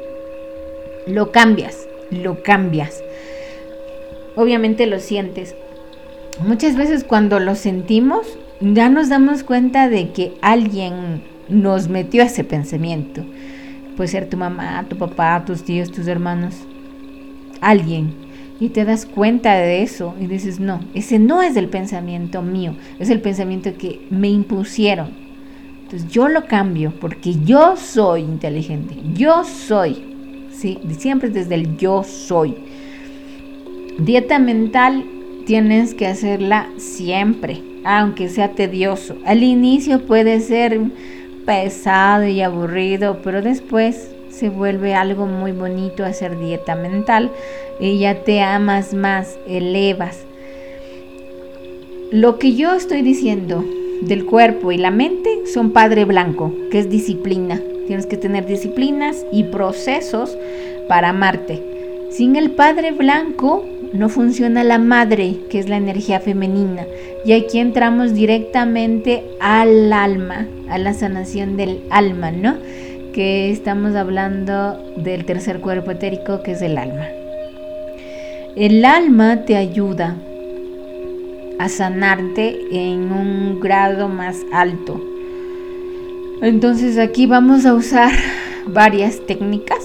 Lo 1.06 1.30
cambias, 1.32 1.86
lo 2.10 2.42
cambias. 2.42 3.02
Obviamente 4.36 4.86
lo 4.86 4.98
sientes. 4.98 5.54
Muchas 6.44 6.76
veces 6.76 7.04
cuando 7.04 7.38
lo 7.38 7.54
sentimos, 7.54 8.26
ya 8.60 8.88
nos 8.88 9.08
damos 9.08 9.44
cuenta 9.44 9.88
de 9.88 10.10
que 10.10 10.32
alguien 10.42 11.22
nos 11.48 11.88
metió 11.88 12.22
ese 12.22 12.44
pensamiento. 12.44 13.24
Puede 13.96 14.09
ser 14.09 14.28
tu 14.28 14.37
mamá, 14.37 14.85
tu 14.88 14.96
papá, 14.96 15.44
tus 15.44 15.62
tíos, 15.62 15.90
tus 15.90 16.07
hermanos 16.07 16.66
alguien 17.61 18.12
y 18.61 18.68
te 18.68 18.85
das 18.85 19.04
cuenta 19.07 19.54
de 19.57 19.83
eso 19.83 20.14
y 20.20 20.26
dices, 20.26 20.61
no, 20.61 20.80
ese 20.94 21.18
no 21.18 21.42
es 21.42 21.57
el 21.57 21.68
pensamiento 21.68 22.42
mío, 22.42 22.76
es 22.98 23.11
el 23.11 23.20
pensamiento 23.20 23.76
que 23.76 24.07
me 24.11 24.28
impusieron. 24.28 25.11
Entonces 25.83 26.09
yo 26.11 26.28
lo 26.28 26.46
cambio 26.46 26.92
porque 27.00 27.35
yo 27.44 27.76
soy 27.76 28.22
inteligente, 28.22 28.96
yo 29.14 29.44
soy, 29.44 30.04
¿sí? 30.52 30.78
Siempre 30.96 31.30
desde 31.30 31.57
el 31.57 31.76
yo 31.76 32.04
soy. 32.04 32.54
Dieta 33.98 34.38
mental 34.38 35.04
tienes 35.46 35.94
que 35.94 36.07
hacerla 36.07 36.68
siempre, 36.78 37.62
aunque 37.85 38.28
sea 38.28 38.52
tedioso. 38.52 39.16
Al 39.26 39.42
inicio 39.42 40.07
puede 40.07 40.40
ser 40.40 40.80
pesado 41.44 42.26
y 42.26 42.40
aburrido, 42.40 43.18
pero 43.22 43.42
después 43.42 44.11
se 44.30 44.48
vuelve 44.48 44.94
algo 44.94 45.26
muy 45.26 45.52
bonito 45.52 46.04
hacer 46.04 46.38
dieta 46.38 46.74
mental 46.74 47.30
y 47.78 47.98
ya 47.98 48.22
te 48.24 48.40
amas 48.40 48.94
más, 48.94 49.38
elevas. 49.46 50.18
Lo 52.11 52.38
que 52.38 52.54
yo 52.54 52.74
estoy 52.74 53.02
diciendo 53.02 53.64
del 54.02 54.24
cuerpo 54.24 54.72
y 54.72 54.76
la 54.76 54.90
mente 54.90 55.46
son 55.46 55.72
padre 55.72 56.04
blanco, 56.04 56.52
que 56.70 56.78
es 56.78 56.90
disciplina. 56.90 57.61
Tienes 57.87 58.07
que 58.07 58.16
tener 58.16 58.46
disciplinas 58.46 59.24
y 59.33 59.44
procesos 59.44 60.37
para 60.88 61.11
amarte. 61.11 61.62
Sin 62.11 62.37
el 62.37 62.52
padre 62.52 62.92
blanco 62.92 63.64
no 63.94 64.11
funciona 64.11 64.62
la 64.64 64.78
madre, 64.78 65.38
que 65.48 65.59
es 65.59 65.68
la 65.68 65.78
energía 65.78 66.20
femenina. 66.20 66.85
Y 67.24 67.33
aquí 67.33 67.59
entramos 67.59 68.12
directamente 68.12 69.24
al 69.40 69.92
alma, 69.92 70.46
a 70.68 70.76
la 70.76 70.92
sanación 70.92 71.57
del 71.57 71.80
alma, 71.90 72.30
¿no? 72.30 72.57
que 73.14 73.52
estamos 73.52 73.94
hablando 73.94 74.76
del 74.96 75.24
tercer 75.24 75.61
cuerpo 75.61 75.92
etérico 75.92 76.42
que 76.42 76.50
es 76.50 76.62
el 76.62 76.76
alma. 76.76 77.07
El 78.57 78.85
alma 78.85 79.44
te 79.44 79.54
ayuda 79.54 80.16
a 81.61 81.68
sanarte 81.68 82.59
en 82.72 83.12
un 83.12 83.61
grado 83.61 84.09
más 84.09 84.44
alto. 84.52 85.00
Entonces 86.42 86.98
aquí 86.98 87.26
vamos 87.26 87.66
a 87.66 87.74
usar 87.74 88.11
varias 88.66 89.24
técnicas. 89.24 89.78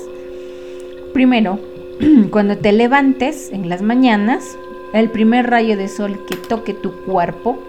Primero, 1.13 1.59
cuando 2.31 2.57
te 2.57 2.71
levantes 2.71 3.51
en 3.51 3.67
las 3.67 3.81
mañanas, 3.81 4.57
el 4.93 5.09
primer 5.09 5.49
rayo 5.49 5.75
de 5.75 5.89
sol 5.89 6.23
que 6.25 6.37
toque 6.37 6.73
tu 6.73 6.93
cuerpo, 7.03 7.59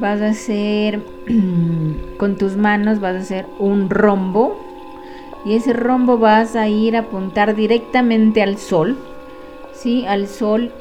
vas 0.00 0.20
a 0.20 0.28
hacer 0.28 1.00
con 2.18 2.36
tus 2.36 2.56
manos, 2.56 3.00
vas 3.00 3.14
a 3.14 3.20
hacer 3.20 3.46
un 3.58 3.88
rombo 3.88 4.60
y 5.44 5.54
ese 5.54 5.72
rombo 5.72 6.18
vas 6.18 6.56
a 6.56 6.68
ir 6.68 6.96
a 6.96 7.00
apuntar 7.00 7.54
directamente 7.54 8.42
al 8.42 8.58
sol, 8.58 8.96
¿sí? 9.72 10.04
Al 10.06 10.26
sol 10.26 10.72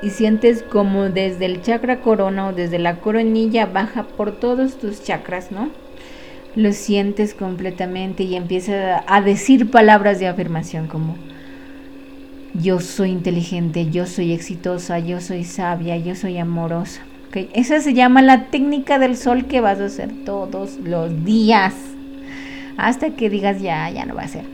y 0.00 0.10
sientes 0.10 0.62
como 0.62 1.08
desde 1.08 1.46
el 1.46 1.62
chakra 1.62 2.00
corona 2.00 2.48
o 2.48 2.52
desde 2.52 2.78
la 2.78 3.00
coronilla 3.00 3.66
baja 3.66 4.04
por 4.04 4.30
todos 4.30 4.76
tus 4.76 5.02
chakras, 5.02 5.50
¿no? 5.50 5.68
Lo 6.54 6.72
sientes 6.72 7.34
completamente 7.34 8.22
y 8.22 8.36
empiezas 8.36 9.02
a 9.04 9.20
decir 9.20 9.72
palabras 9.72 10.20
de 10.20 10.28
afirmación 10.28 10.86
como 10.86 11.16
yo 12.54 12.80
soy 12.80 13.10
inteligente, 13.10 13.90
yo 13.90 14.06
soy 14.06 14.32
exitosa, 14.32 14.98
yo 14.98 15.20
soy 15.20 15.44
sabia, 15.44 15.96
yo 15.96 16.14
soy 16.14 16.38
amorosa. 16.38 17.02
¿Okay? 17.28 17.50
Esa 17.52 17.80
se 17.80 17.94
llama 17.94 18.22
la 18.22 18.46
técnica 18.46 18.98
del 18.98 19.16
sol 19.16 19.46
que 19.46 19.60
vas 19.60 19.80
a 19.80 19.86
hacer 19.86 20.10
todos 20.24 20.78
los 20.78 21.24
días 21.24 21.74
hasta 22.76 23.10
que 23.10 23.30
digas 23.30 23.60
ya, 23.60 23.90
ya 23.90 24.04
no 24.04 24.14
va 24.14 24.22
a 24.22 24.28
ser. 24.28 24.44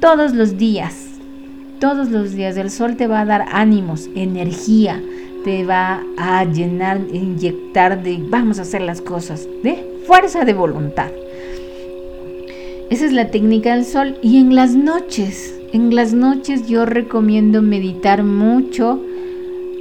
Todos 0.00 0.34
los 0.34 0.56
días, 0.56 1.06
todos 1.80 2.10
los 2.10 2.32
días 2.32 2.56
el 2.56 2.70
sol 2.70 2.96
te 2.96 3.06
va 3.06 3.20
a 3.20 3.24
dar 3.24 3.46
ánimos, 3.50 4.08
energía, 4.14 5.00
te 5.44 5.64
va 5.64 6.02
a 6.16 6.44
llenar, 6.44 7.00
inyectar 7.12 8.02
de 8.02 8.18
vamos 8.28 8.58
a 8.58 8.62
hacer 8.62 8.82
las 8.82 9.00
cosas, 9.00 9.48
de 9.62 9.84
fuerza 10.06 10.44
de 10.44 10.54
voluntad. 10.54 11.10
Esa 12.90 13.04
es 13.04 13.12
la 13.12 13.30
técnica 13.30 13.74
del 13.74 13.84
sol. 13.84 14.16
Y 14.22 14.38
en 14.38 14.54
las 14.54 14.74
noches, 14.74 15.57
en 15.72 15.94
las 15.94 16.14
noches 16.14 16.66
yo 16.68 16.86
recomiendo 16.86 17.62
meditar 17.62 18.24
mucho 18.24 19.00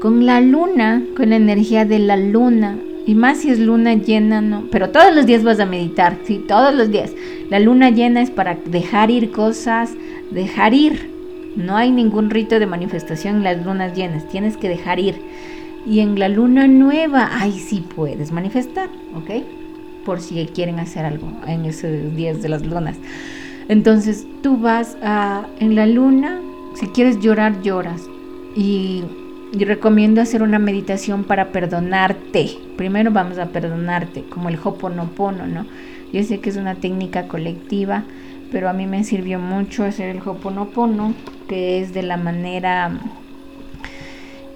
con 0.02 0.26
la 0.26 0.42
luna, 0.42 1.04
con 1.16 1.30
la 1.30 1.38
energía 1.38 1.86
de 1.86 2.00
la 2.00 2.18
luna, 2.18 2.78
y 3.06 3.16
más 3.16 3.40
si 3.40 3.50
es 3.50 3.60
luna 3.60 3.94
llena, 3.94 4.42
no, 4.42 4.66
pero 4.70 4.90
todos 4.90 5.16
los 5.16 5.26
días 5.26 5.44
vas 5.44 5.62
a 5.62 5.66
meditar, 5.66 6.18
sí, 6.26 6.44
todos 6.46 6.76
los 6.76 6.92
días. 6.92 7.14
La 7.50 7.60
luna 7.60 7.90
llena 7.90 8.22
es 8.22 8.30
para 8.30 8.56
dejar 8.66 9.10
ir 9.12 9.32
cosas, 9.32 9.94
dejar 10.30 10.74
ir. 10.74 11.10
No 11.56 11.78
hay 11.78 11.90
ningún 11.90 12.30
rito 12.30 12.60
de 12.60 12.66
manifestación 12.66 13.38
en 13.38 13.44
las 13.44 13.66
lunas 13.66 13.96
llenas, 13.96 14.28
tienes 14.28 14.58
que 14.58 14.68
dejar 14.68 15.00
ir. 15.00 15.16
Y 15.86 16.02
en 16.02 16.20
la 16.20 16.28
luna 16.28 16.68
nueva, 16.68 17.30
ahí 17.40 17.58
sí 17.60 17.82
puedes 17.96 18.34
manifestar, 18.34 18.90
¿ok? 19.16 19.46
Por 20.04 20.20
si 20.20 20.46
quieren 20.48 20.80
hacer 20.80 21.06
algo 21.06 21.32
en 21.48 21.64
esos 21.64 22.14
días 22.14 22.42
de 22.42 22.50
las 22.50 22.66
lunas. 22.66 22.98
Entonces 23.70 24.26
tú 24.42 24.58
vas 24.58 24.98
a, 25.02 25.46
en 25.60 25.76
la 25.76 25.86
luna, 25.86 26.40
si 26.76 26.88
quieres 26.88 27.20
llorar, 27.20 27.62
lloras. 27.62 28.02
Y 28.56 29.04
y 29.52 29.66
recomiendo 29.66 30.22
hacer 30.22 30.44
una 30.44 30.60
meditación 30.60 31.24
para 31.24 31.52
perdonarte. 31.52 32.50
Primero 32.76 33.12
vamos 33.12 33.38
a 33.38 33.48
perdonarte, 33.48 34.24
como 34.24 34.50
el 34.50 34.60
Hoponopono, 34.62 35.48
¿no? 35.48 35.66
Yo 36.12 36.24
sé 36.24 36.40
que 36.40 36.50
es 36.50 36.58
una 36.58 36.76
técnica 36.76 37.28
colectiva, 37.28 38.04
pero 38.52 38.70
a 38.70 38.74
mí 38.74 38.88
me 38.88 39.04
sirvió 39.04 39.40
mucho 39.40 39.84
hacer 39.84 40.10
el 40.10 40.22
Hoponopono, 40.22 41.14
que 41.48 41.82
es 41.82 41.94
de 41.94 42.04
la 42.04 42.18
manera 42.18 42.92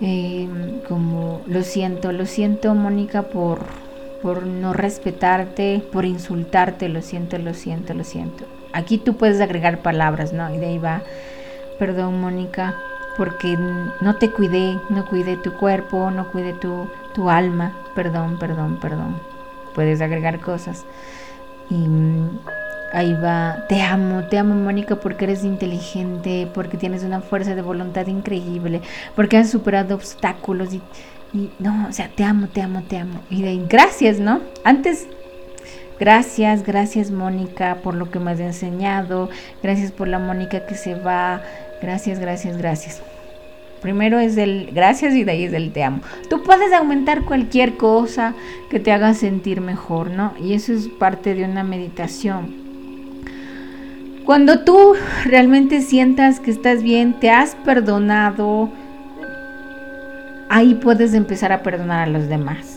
eh, 0.02 0.47
como 0.88 1.41
lo 1.47 1.63
siento, 1.63 2.12
lo 2.12 2.26
siento 2.26 2.74
Mónica 2.74 3.24
por, 3.24 3.60
por 4.21 4.45
no 4.45 4.74
respetarte, 4.74 5.84
por 5.91 6.06
insultarte, 6.06 6.89
lo 6.89 7.02
siento, 7.02 7.38
lo 7.38 7.54
siento, 7.54 7.93
lo 7.93 8.04
siento. 8.04 8.61
Aquí 8.73 8.97
tú 8.97 9.15
puedes 9.15 9.41
agregar 9.41 9.79
palabras, 9.79 10.34
¿no? 10.34 10.53
Y 10.53 10.57
de 10.57 10.67
ahí 10.67 10.77
va, 10.77 11.01
perdón 11.79 12.21
Mónica, 12.21 12.75
porque 13.17 13.57
no 13.57 14.15
te 14.15 14.31
cuidé, 14.31 14.79
no 14.89 15.05
cuidé 15.05 15.38
tu 15.38 15.53
cuerpo, 15.53 16.12
no 16.12 16.31
cuidé 16.31 16.53
tu, 16.53 16.88
tu 17.13 17.29
alma, 17.29 17.73
perdón, 17.95 18.38
perdón, 18.39 18.77
perdón. 18.79 19.15
Puedes 19.75 20.01
agregar 20.01 20.39
cosas. 20.39 20.86
Y 21.69 21.75
mm, 21.75 22.39
ahí 22.93 23.13
va, 23.13 23.65
te 23.67 23.81
amo, 23.81 24.23
te 24.25 24.38
amo 24.38 24.55
Mónica 24.55 24.95
porque 24.97 25.25
eres 25.25 25.43
inteligente, 25.43 26.47
porque 26.53 26.77
tienes 26.77 27.03
una 27.03 27.21
fuerza 27.21 27.55
de 27.55 27.62
voluntad 27.62 28.07
increíble, 28.07 28.81
porque 29.15 29.38
has 29.38 29.49
superado 29.49 29.95
obstáculos 29.95 30.73
y, 30.73 30.81
no, 31.60 31.88
o 31.88 31.91
sea, 31.93 32.10
te 32.10 32.23
amo, 32.23 32.47
te 32.47 32.62
amo, 32.62 32.84
te 32.88 32.97
amo. 32.97 33.21
Y 33.29 33.41
de 33.41 33.65
gracias, 33.67 34.19
¿no? 34.19 34.41
Antes 34.63 35.07
Gracias, 36.01 36.63
gracias 36.63 37.11
Mónica 37.11 37.77
por 37.83 37.93
lo 37.93 38.09
que 38.09 38.17
me 38.17 38.31
has 38.31 38.39
enseñado. 38.39 39.29
Gracias 39.61 39.91
por 39.91 40.07
la 40.07 40.17
Mónica 40.17 40.65
que 40.65 40.73
se 40.73 40.95
va. 40.95 41.43
Gracias, 41.79 42.17
gracias, 42.17 42.57
gracias. 42.57 43.03
Primero 43.83 44.17
es 44.17 44.35
el 44.35 44.71
gracias 44.73 45.13
y 45.13 45.23
de 45.23 45.31
ahí 45.31 45.43
es 45.43 45.53
el 45.53 45.71
te 45.71 45.83
amo. 45.83 46.01
Tú 46.27 46.41
puedes 46.41 46.73
aumentar 46.73 47.21
cualquier 47.23 47.77
cosa 47.77 48.33
que 48.71 48.79
te 48.79 48.91
haga 48.91 49.13
sentir 49.13 49.61
mejor, 49.61 50.09
¿no? 50.09 50.33
Y 50.41 50.55
eso 50.55 50.73
es 50.73 50.87
parte 50.87 51.35
de 51.35 51.45
una 51.45 51.63
meditación. 51.63 52.55
Cuando 54.25 54.61
tú 54.61 54.95
realmente 55.25 55.81
sientas 55.81 56.39
que 56.39 56.49
estás 56.49 56.81
bien, 56.81 57.19
te 57.19 57.29
has 57.29 57.53
perdonado, 57.53 58.71
ahí 60.49 60.73
puedes 60.73 61.13
empezar 61.13 61.51
a 61.51 61.61
perdonar 61.61 62.07
a 62.07 62.11
los 62.11 62.27
demás. 62.27 62.70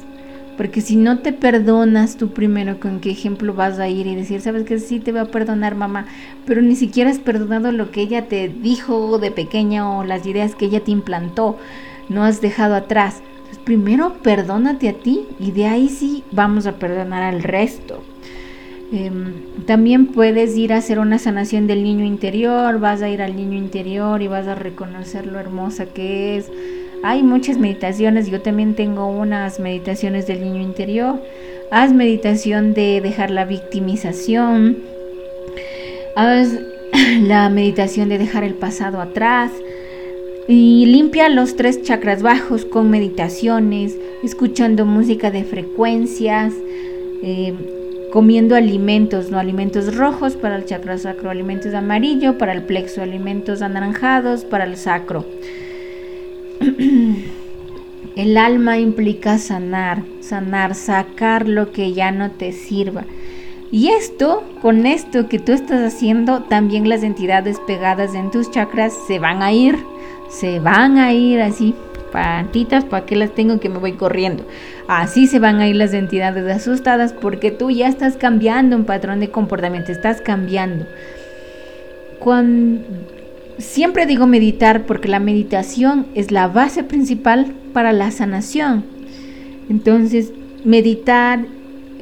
Porque 0.57 0.81
si 0.81 0.97
no 0.97 1.19
te 1.19 1.33
perdonas 1.33 2.17
tú 2.17 2.31
primero, 2.31 2.79
¿con 2.79 3.01
qué 3.01 3.11
ejemplo 3.11 3.55
vas 3.55 3.79
a 3.79 3.89
ir 3.89 4.07
y 4.07 4.15
decir, 4.15 4.41
sabes 4.41 4.65
que 4.65 4.79
sí 4.79 5.01
te 5.01 5.13
va 5.13 5.23
a 5.23 5.27
perdonar 5.27 5.75
mamá, 5.75 6.07
pero 6.47 6.63
ni 6.63 6.77
siquiera 6.77 7.11
has 7.11 7.19
perdonado 7.19 7.73
lo 7.73 7.91
que 7.91 8.03
ella 8.03 8.29
te 8.29 8.49
dijo 8.49 9.19
de 9.19 9.31
pequeña 9.31 9.99
o 9.99 10.05
las 10.05 10.27
ideas 10.27 10.55
que 10.55 10.67
ella 10.67 10.81
te 10.81 10.93
implantó, 10.93 11.59
no 12.09 12.25
has 12.25 12.41
dejado 12.41 12.75
atrás. 12.77 13.23
Entonces, 13.37 13.59
primero 13.65 14.15
perdónate 14.23 14.89
a 14.89 14.95
ti 14.95 15.27
y 15.41 15.51
de 15.51 15.67
ahí 15.67 15.89
sí 15.89 16.23
vamos 16.31 16.67
a 16.67 16.79
perdonar 16.79 17.23
al 17.23 17.43
resto. 17.43 18.03
Em, 18.93 19.65
también 19.67 20.07
puedes 20.07 20.57
ir 20.57 20.73
a 20.73 20.77
hacer 20.77 21.01
una 21.01 21.19
sanación 21.19 21.67
del 21.67 21.83
niño 21.83 22.05
interior, 22.05 22.79
vas 22.79 23.03
a 23.03 23.09
ir 23.09 23.23
al 23.23 23.35
niño 23.35 23.57
interior 23.57 24.23
y 24.23 24.29
vas 24.29 24.47
a 24.47 24.55
reconocer 24.55 25.27
lo 25.27 25.41
hermosa 25.41 25.87
que 25.87 26.37
es 26.37 26.51
hay 27.05 27.23
muchas 27.23 27.59
meditaciones, 27.59 28.31
yo 28.31 28.41
también 28.41 28.75
tengo 28.75 29.07
unas 29.07 29.61
meditaciones 29.61 30.27
del 30.27 30.41
niño 30.41 30.63
interior. 30.63 31.21
Haz 31.71 31.93
meditación 31.93 32.73
de 32.73 33.03
dejar 33.03 33.31
la 33.31 33.45
victimización. 33.45 34.79
Haz 36.17 36.49
la 37.21 37.51
meditación 37.51 38.09
de 38.09 38.17
dejar 38.17 38.43
el 38.43 38.55
pasado 38.55 39.03
atrás. 39.03 39.53
Y 40.49 40.87
limpia 40.87 41.29
los 41.29 41.57
tres 41.57 41.83
chakras 41.83 42.23
bajos 42.23 42.65
con 42.65 42.89
meditaciones, 42.89 43.99
escuchando 44.23 44.87
música 44.87 45.31
de 45.31 45.45
frecuencias, 45.45 46.55
eh, 47.23 47.53
comiendo 48.13 48.57
alimentos, 48.57 49.31
no 49.31 49.39
alimentos 49.39 49.95
rojos 49.95 50.37
para 50.37 50.57
el 50.57 50.65
chakra 50.65 50.97
sacro, 50.97 51.29
alimentos 51.29 51.75
amarillo 51.75 52.39
para 52.39 52.55
el 52.55 52.63
plexo, 52.63 53.03
alimentos 53.03 53.61
anaranjados 53.61 54.47
para 54.47 54.65
el 54.65 54.79
sacro. 54.79 55.27
El 58.17 58.37
alma 58.37 58.79
implica 58.79 59.39
sanar, 59.39 60.03
sanar, 60.21 60.75
sacar 60.75 61.49
lo 61.49 61.73
que 61.73 61.93
ya 61.93 62.13
no 62.13 62.31
te 62.31 62.53
sirva. 62.53 63.05
Y 63.73 63.89
esto, 63.89 64.45
con 64.63 64.87
esto 64.87 65.29
que 65.29 65.41
tú 65.41 65.51
estás 65.51 65.81
haciendo, 65.81 66.43
también 66.43 66.89
las 66.89 67.03
entidades 67.03 67.59
pegadas 67.67 68.15
en 68.15 68.31
tus 68.31 68.53
chakras 68.53 68.95
se 69.09 69.19
van 69.19 69.43
a 69.43 69.53
ir, 69.53 69.77
se 70.31 70.61
van 70.61 70.97
a 70.99 71.13
ir 71.13 71.41
así, 71.41 71.75
patitas, 72.13 72.85
¿para 72.85 73.05
qué 73.05 73.17
las 73.17 73.35
tengo 73.35 73.59
que 73.59 73.69
me 73.69 73.79
voy 73.79 73.95
corriendo? 73.95 74.45
Así 74.87 75.27
se 75.27 75.41
van 75.41 75.59
a 75.59 75.67
ir 75.67 75.75
las 75.75 75.93
entidades 75.93 76.49
asustadas 76.49 77.13
porque 77.13 77.51
tú 77.51 77.73
ya 77.73 77.89
estás 77.89 78.17
cambiando 78.17 78.77
un 78.77 78.85
patrón 78.85 79.19
de 79.19 79.31
comportamiento, 79.31 79.91
estás 79.91 80.21
cambiando. 80.21 80.87
Cuando, 82.21 82.85
Siempre 83.59 84.07
digo 84.07 84.27
meditar 84.27 84.85
porque 84.85 85.09
la 85.09 85.21
meditación 85.21 86.07
es 86.15 86.33
la 86.33 86.49
base 86.49 86.83
principal 86.83 87.55
para 87.73 87.93
la 87.93 88.11
sanación. 88.11 88.85
Entonces, 89.69 90.33
meditar, 90.65 91.47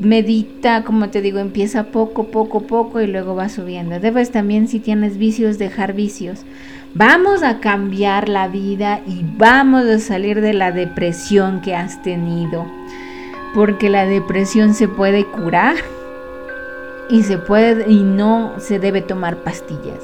medita, 0.00 0.82
como 0.82 1.10
te 1.10 1.20
digo, 1.20 1.40
empieza 1.40 1.84
poco, 1.84 2.28
poco, 2.28 2.62
poco 2.62 3.02
y 3.02 3.06
luego 3.06 3.34
va 3.34 3.50
subiendo. 3.50 4.00
Debes 4.00 4.30
también, 4.30 4.66
si 4.66 4.80
tienes 4.80 5.18
vicios, 5.18 5.58
dejar 5.58 5.92
vicios. 5.92 6.44
Vamos 6.94 7.42
a 7.42 7.60
cambiar 7.60 8.30
la 8.30 8.48
vida 8.48 9.00
y 9.06 9.22
vamos 9.36 9.84
a 9.84 9.98
salir 9.98 10.40
de 10.40 10.54
la 10.54 10.72
depresión 10.72 11.60
que 11.60 11.74
has 11.74 12.02
tenido. 12.02 12.66
Porque 13.54 13.90
la 13.90 14.06
depresión 14.06 14.72
se 14.72 14.88
puede 14.88 15.26
curar 15.26 15.76
y 17.10 17.24
se 17.24 17.36
puede 17.36 17.90
y 17.90 18.02
no 18.02 18.54
se 18.58 18.78
debe 18.78 19.02
tomar 19.02 19.36
pastillas 19.36 20.00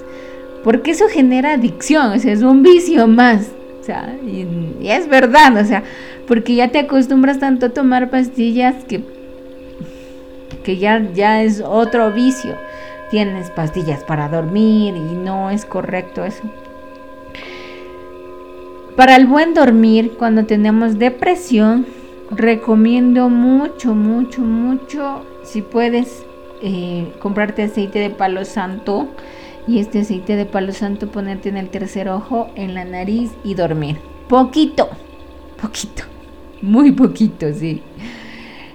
porque 0.68 0.90
eso 0.90 1.08
genera 1.08 1.54
adicción, 1.54 2.12
o 2.12 2.18
sea, 2.18 2.30
es 2.30 2.42
un 2.42 2.62
vicio 2.62 3.08
más. 3.08 3.52
O 3.80 3.82
sea, 3.82 4.14
y, 4.22 4.46
es 4.86 5.08
verdad, 5.08 5.56
o 5.56 5.64
sea, 5.64 5.82
porque 6.26 6.56
ya 6.56 6.68
te 6.68 6.80
acostumbras 6.80 7.38
tanto 7.38 7.64
a 7.64 7.68
tomar 7.70 8.10
pastillas 8.10 8.84
que, 8.84 9.02
que 10.64 10.76
ya, 10.76 11.10
ya 11.14 11.42
es 11.42 11.62
otro 11.62 12.12
vicio. 12.12 12.54
Tienes 13.10 13.48
pastillas 13.48 14.04
para 14.04 14.28
dormir 14.28 14.94
y 14.94 15.14
no 15.14 15.48
es 15.48 15.64
correcto 15.64 16.26
eso. 16.26 16.42
Para 18.94 19.16
el 19.16 19.24
buen 19.24 19.54
dormir, 19.54 20.16
cuando 20.18 20.44
tenemos 20.44 20.98
depresión, 20.98 21.86
recomiendo 22.30 23.30
mucho, 23.30 23.94
mucho, 23.94 24.42
mucho, 24.42 25.24
si 25.44 25.62
puedes, 25.62 26.26
eh, 26.60 27.10
comprarte 27.20 27.62
aceite 27.62 28.00
de 28.00 28.10
palo 28.10 28.44
santo 28.44 29.08
y 29.68 29.80
este 29.80 30.00
aceite 30.00 30.34
de 30.34 30.46
palo 30.46 30.72
santo 30.72 31.08
ponerte 31.08 31.50
en 31.50 31.58
el 31.58 31.68
tercer 31.68 32.08
ojo, 32.08 32.48
en 32.54 32.74
la 32.74 32.86
nariz 32.86 33.30
y 33.44 33.54
dormir. 33.54 33.98
Poquito, 34.28 34.88
poquito, 35.60 36.04
muy 36.62 36.92
poquito, 36.92 37.52
sí. 37.52 37.82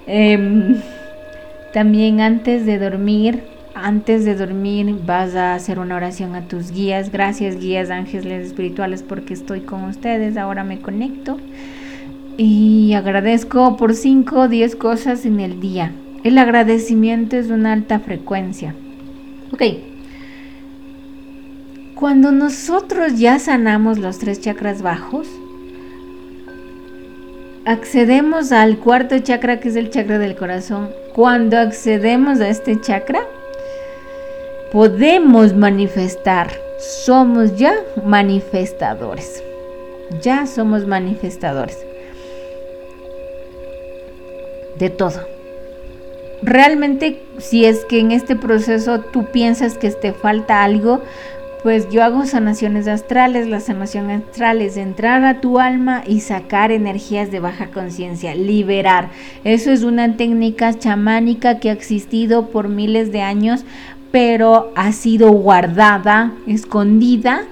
Em, 0.05 0.75
también 1.73 2.21
antes 2.21 2.67
de 2.67 2.77
dormir, 2.77 3.43
antes 3.73 4.23
de 4.23 4.35
dormir 4.35 4.95
vas 5.03 5.35
a 5.35 5.55
hacer 5.55 5.79
una 5.79 5.95
oración 5.95 6.35
a 6.35 6.47
tus 6.47 6.71
guías. 6.71 7.11
Gracias 7.11 7.59
guías, 7.59 7.89
ángeles 7.89 8.45
espirituales, 8.47 9.01
porque 9.01 9.33
estoy 9.33 9.61
con 9.61 9.85
ustedes. 9.85 10.37
Ahora 10.37 10.63
me 10.63 10.79
conecto 10.79 11.39
y 12.37 12.93
agradezco 12.93 13.77
por 13.77 13.95
5 13.95 14.41
o 14.41 14.47
10 14.47 14.75
cosas 14.75 15.25
en 15.25 15.39
el 15.39 15.59
día. 15.59 15.91
El 16.23 16.37
agradecimiento 16.37 17.35
es 17.35 17.49
una 17.49 17.73
alta 17.73 17.99
frecuencia. 17.99 18.75
Ok, 19.51 19.61
cuando 22.03 22.33
nosotros 22.33 23.17
ya 23.17 23.39
sanamos 23.39 23.97
los 23.97 24.19
tres 24.19 24.41
chakras 24.41 24.81
bajos, 24.81 25.25
accedemos 27.63 28.51
al 28.51 28.77
cuarto 28.77 29.17
chakra 29.19 29.61
que 29.61 29.69
es 29.69 29.77
el 29.77 29.89
chakra 29.89 30.19
del 30.19 30.35
corazón. 30.35 30.89
Cuando 31.15 31.57
accedemos 31.57 32.41
a 32.41 32.49
este 32.49 32.81
chakra, 32.81 33.21
podemos 34.73 35.53
manifestar. 35.53 36.51
Somos 37.05 37.55
ya 37.55 37.73
manifestadores. 38.03 39.41
ya 40.21 40.45
somos 40.45 40.85
manifestadores 40.85 41.77
de 44.77 44.89
todo. 44.89 45.21
Realmente, 46.41 47.23
si 47.37 47.63
es 47.63 47.85
que 47.85 48.01
en 48.01 48.11
este 48.11 48.35
proceso 48.35 48.99
tú 48.99 49.27
piensas 49.27 49.77
que 49.77 49.89
te 49.91 50.11
falta 50.11 50.65
algo, 50.65 51.01
pues 51.63 51.89
yo 51.89 52.03
hago 52.03 52.25
sanaciones 52.25 52.87
astrales. 52.87 53.47
La 53.47 53.61
sanación 53.61 54.11
astral 54.11 54.61
es 54.61 54.75
entrar 54.75 55.23
a 55.23 55.39
tu 55.39 55.59
alma 55.59 56.03
y 56.05 56.19
sacar 56.19 56.71
energías 56.71 57.31
de 57.31 57.39
baja 57.39 57.67
conciencia, 57.67 58.35
liberar. 58.35 59.09
Eso 59.45 59.71
es 59.71 59.83
una 59.83 60.17
técnica 60.17 60.77
chamánica 60.77 61.59
que 61.59 61.69
ha 61.69 61.73
existido 61.73 62.47
por 62.47 62.67
miles 62.67 63.13
de 63.13 63.21
años, 63.21 63.63
pero 64.11 64.73
ha 64.75 64.91
sido 64.91 65.31
guardada, 65.31 66.33
escondida, 66.45 67.45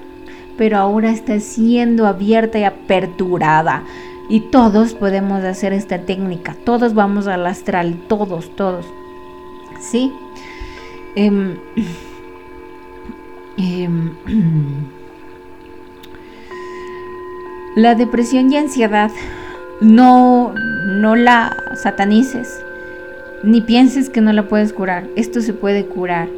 pero 0.58 0.76
ahora 0.76 1.10
está 1.10 1.40
siendo 1.40 2.06
abierta 2.06 2.58
y 2.58 2.64
aperturada. 2.64 3.82
Y 4.28 4.40
todos 4.40 4.92
podemos 4.92 5.42
hacer 5.42 5.72
esta 5.72 5.98
técnica, 6.02 6.54
todos 6.64 6.94
vamos 6.94 7.26
al 7.26 7.46
astral, 7.46 7.96
todos, 8.08 8.54
todos. 8.56 8.86
¿Sí? 9.80 10.12
Em, 11.16 11.56
em, 13.56 14.12
la 17.76 17.94
depresión 17.94 18.52
y 18.52 18.56
ansiedad 18.56 19.10
no, 19.80 20.54
no 20.86 21.16
la 21.16 21.56
satanices, 21.74 22.62
ni 23.42 23.60
pienses 23.60 24.10
que 24.10 24.20
no 24.20 24.32
la 24.32 24.48
puedes 24.48 24.72
curar. 24.72 25.08
Esto 25.16 25.40
se 25.40 25.52
puede 25.52 25.86
curar 25.86 26.28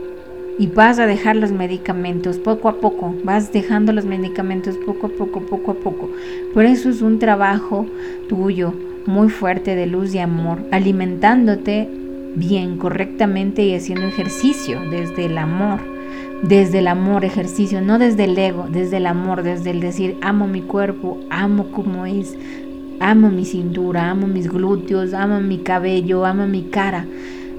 y 0.58 0.68
vas 0.68 0.98
a 0.98 1.06
dejar 1.06 1.36
los 1.36 1.52
medicamentos 1.52 2.38
poco 2.38 2.68
a 2.68 2.80
poco, 2.80 3.14
vas 3.24 3.52
dejando 3.52 3.92
los 3.92 4.04
medicamentos 4.04 4.76
poco 4.78 5.08
a 5.08 5.10
poco, 5.10 5.40
poco 5.40 5.72
a 5.72 5.74
poco. 5.74 6.10
Por 6.52 6.64
eso 6.64 6.88
es 6.88 7.02
un 7.02 7.18
trabajo 7.18 7.86
tuyo 8.28 8.72
muy 9.06 9.28
fuerte 9.28 9.74
de 9.74 9.86
luz 9.86 10.14
y 10.14 10.18
amor, 10.18 10.58
alimentándote 10.70 11.88
bien, 12.36 12.78
correctamente 12.78 13.62
y 13.62 13.74
haciendo 13.74 14.06
ejercicio 14.06 14.80
desde 14.90 15.26
el 15.26 15.38
amor, 15.38 15.80
desde 16.48 16.80
el 16.80 16.88
amor, 16.88 17.24
ejercicio, 17.24 17.80
no 17.80 17.98
desde 17.98 18.24
el 18.24 18.36
ego, 18.36 18.66
desde 18.68 18.98
el 18.98 19.06
amor, 19.06 19.42
desde 19.42 19.70
el 19.70 19.80
decir 19.80 20.18
amo 20.20 20.46
mi 20.46 20.60
cuerpo, 20.60 21.18
amo 21.30 21.70
como 21.70 22.04
es, 22.04 22.36
amo 23.00 23.30
mi 23.30 23.46
cintura, 23.46 24.10
amo 24.10 24.26
mis 24.26 24.48
glúteos, 24.48 25.14
amo 25.14 25.40
mi 25.40 25.58
cabello, 25.58 26.26
amo 26.26 26.46
mi 26.46 26.64
cara 26.64 27.06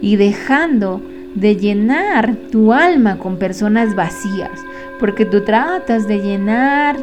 y 0.01 0.17
dejando 0.17 1.01
de 1.33 1.55
llenar 1.55 2.35
tu 2.51 2.73
alma 2.73 3.17
con 3.17 3.37
personas 3.37 3.95
vacías, 3.95 4.63
porque 4.99 5.25
tú 5.25 5.41
tratas 5.41 6.07
de 6.07 6.19
llenar 6.19 6.97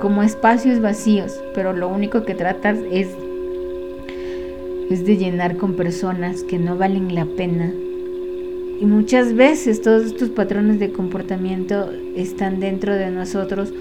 como 0.00 0.22
espacios 0.22 0.80
vacíos, 0.80 1.42
pero 1.54 1.72
lo 1.72 1.88
único 1.88 2.24
que 2.24 2.34
tratas 2.34 2.78
es 2.90 3.08
es 4.90 5.04
de 5.04 5.16
llenar 5.16 5.56
con 5.56 5.74
personas 5.74 6.42
que 6.42 6.58
no 6.58 6.76
valen 6.76 7.14
la 7.14 7.24
pena. 7.24 7.72
Y 8.80 8.86
muchas 8.86 9.34
veces 9.34 9.82
todos 9.82 10.06
estos 10.06 10.30
patrones 10.30 10.80
de 10.80 10.90
comportamiento 10.90 11.90
están 12.16 12.60
dentro 12.60 12.94
de 12.94 13.10
nosotros 13.10 13.74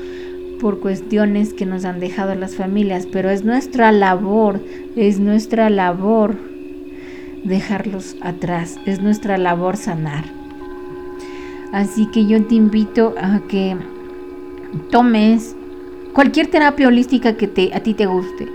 por 0.60 0.82
cuestiones 0.82 1.54
que 1.54 1.66
nos 1.66 1.86
han 1.86 2.02
dejado 2.02 2.36
las 2.36 2.56
familias, 2.56 3.08
pero 3.10 3.30
es 3.30 3.46
nuestra 3.46 3.94
labor, 3.94 4.60
es 4.98 5.20
nuestra 5.20 5.70
labor 5.70 6.36
dejarlos 7.46 8.18
atrás, 8.22 8.78
es 8.86 9.02
nuestra 9.02 9.38
labor 9.38 9.78
sanar. 9.78 10.26
Así 11.72 12.08
que 12.08 12.26
yo 12.26 12.44
te 12.46 12.56
invito 12.56 13.16
a 13.22 13.40
que 13.48 13.78
tomes 14.92 15.56
cualquier 16.14 16.48
terapia 16.48 16.88
holística 16.88 17.38
que 17.38 17.48
te, 17.48 17.74
a 17.74 17.82
ti 17.82 17.94
te 17.94 18.06
guste. 18.06 18.48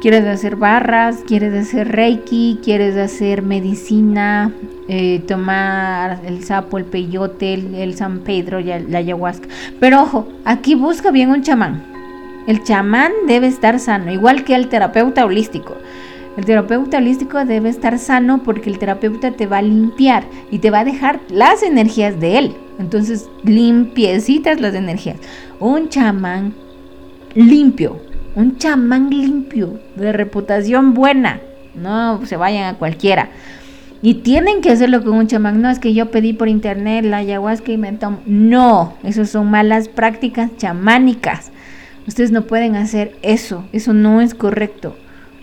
Quieres 0.00 0.26
hacer 0.26 0.56
barras, 0.56 1.22
quieres 1.26 1.54
hacer 1.54 1.88
reiki, 1.92 2.60
quieres 2.62 2.96
hacer 2.96 3.42
medicina, 3.42 4.52
eh, 4.86 5.22
tomar 5.26 6.20
el 6.26 6.44
sapo, 6.44 6.76
el 6.76 6.84
peyote, 6.84 7.54
el, 7.54 7.94
San 7.96 8.18
Pedro, 8.18 8.60
la 8.60 8.98
ayahuasca. 8.98 9.48
Pero 9.80 10.02
ojo, 10.02 10.28
aquí 10.44 10.74
busca 10.74 11.10
bien 11.10 11.30
un 11.30 11.42
chamán. 11.42 11.82
El 12.46 12.62
chamán 12.62 13.12
debe 13.26 13.46
estar 13.46 13.80
sano, 13.80 14.12
igual 14.12 14.44
que 14.44 14.54
el 14.54 14.68
terapeuta 14.68 15.24
holístico. 15.24 15.74
El 16.36 16.44
terapeuta 16.44 16.98
holístico 16.98 17.42
debe 17.44 17.70
estar 17.70 17.98
sano 17.98 18.42
porque 18.42 18.68
el 18.68 18.78
terapeuta 18.78 19.30
te 19.30 19.46
va 19.46 19.58
a 19.58 19.62
limpiar 19.62 20.24
y 20.50 20.58
te 20.58 20.70
va 20.70 20.80
a 20.80 20.84
dejar 20.84 21.20
las 21.30 21.62
energías 21.62 22.20
de 22.20 22.38
él. 22.38 22.56
Entonces, 22.78 23.30
limpiecitas 23.44 24.60
las 24.60 24.74
energías. 24.74 25.16
Un 25.60 25.88
chamán 25.88 26.52
limpio, 27.34 27.98
un 28.34 28.58
chamán 28.58 29.10
limpio, 29.10 29.78
de 29.96 30.12
reputación 30.12 30.94
buena. 30.94 31.40
No 31.74 32.24
se 32.26 32.36
vayan 32.36 32.74
a 32.74 32.78
cualquiera. 32.78 33.30
Y 34.02 34.14
tienen 34.14 34.60
que 34.60 34.70
hacerlo 34.70 35.02
con 35.02 35.14
un 35.14 35.26
chamán. 35.26 35.62
No 35.62 35.70
es 35.70 35.78
que 35.78 35.94
yo 35.94 36.10
pedí 36.10 36.32
por 36.32 36.48
internet 36.48 37.04
la 37.04 37.18
ayahuasca 37.18 37.72
y 37.72 37.78
me 37.78 37.92
tomo. 37.92 38.20
No, 38.26 38.94
eso 39.02 39.24
son 39.24 39.50
malas 39.50 39.88
prácticas 39.88 40.50
chamánicas. 40.56 41.50
Ustedes 42.06 42.30
no 42.30 42.42
pueden 42.42 42.76
hacer 42.76 43.16
eso. 43.22 43.64
Eso 43.72 43.94
no 43.94 44.20
es 44.20 44.34
correcto 44.34 44.94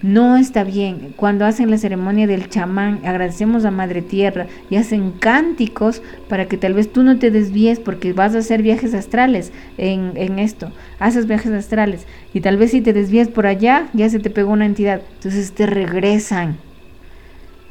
no 0.02 0.38
está 0.38 0.64
bien. 0.64 1.14
Cuando 1.16 1.46
hacen 1.46 1.70
la 1.70 1.78
ceremonia 1.78 2.26
del 2.26 2.50
chamán, 2.50 3.02
agradecemos 3.06 3.66
a 3.66 3.72
Madre 3.72 4.02
Tierra 4.02 4.48
y 4.70 4.78
hacen 4.78 5.12
cánticos 5.12 6.02
para 6.28 6.48
que 6.48 6.58
tal 6.58 6.74
vez 6.74 6.92
tú 6.92 7.04
no 7.04 7.20
te 7.20 7.30
desvíes 7.30 7.80
porque 7.80 8.14
vas 8.14 8.34
a 8.34 8.40
hacer 8.40 8.64
viajes 8.64 8.94
astrales 8.94 9.52
en, 9.78 10.40
esto. 10.40 10.72
Haces 11.00 11.28
viajes 11.28 11.52
astrales 11.52 12.08
y 12.34 12.42
tal 12.42 12.58
vez 12.58 12.72
si 12.72 12.82
te 12.82 12.94
desvías 12.94 13.28
por 13.28 13.46
allá, 13.46 13.90
ya 13.94 14.10
se 14.10 14.20
te 14.20 14.30
pegó 14.30 14.52
una 14.52 14.66
entidad. 14.66 15.02
Entonces 15.16 15.52
te 15.52 15.66
regresan. 15.68 16.58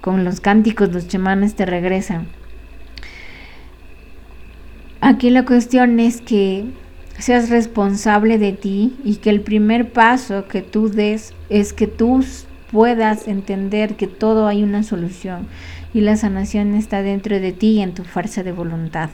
Con 0.01 0.25
los 0.25 0.41
cánticos 0.41 0.93
los 0.93 1.09
chamanes 1.09 1.55
te 1.55 1.67
regresan. 1.67 2.29
Aquí 5.01 5.31
la 5.31 5.45
cuestión 5.45 5.99
es 5.99 6.21
que 6.21 6.67
seas 7.21 7.51
responsable 7.51 8.39
de 8.39 8.53
ti 8.53 8.97
y 9.05 9.17
que 9.17 9.31
el 9.31 9.41
primer 9.41 9.93
paso 9.93 10.49
que 10.49 10.63
tú 10.63 10.89
des 10.89 11.35
es 11.49 11.73
que 11.73 11.87
tú 11.87 12.25
puedas 12.73 13.29
entender 13.29 13.97
que 13.97 14.07
todo 14.07 14.47
hay 14.47 14.63
una 14.63 14.83
solución 14.83 15.47
y 15.93 16.01
la 16.01 16.17
sanación 16.17 16.75
está 16.75 17.03
dentro 17.03 17.39
de 17.39 17.53
ti 17.53 17.73
y 17.73 17.81
en 17.81 17.95
tu 17.95 18.05
fuerza 18.05 18.43
de 18.43 18.53
voluntad. 18.53 19.11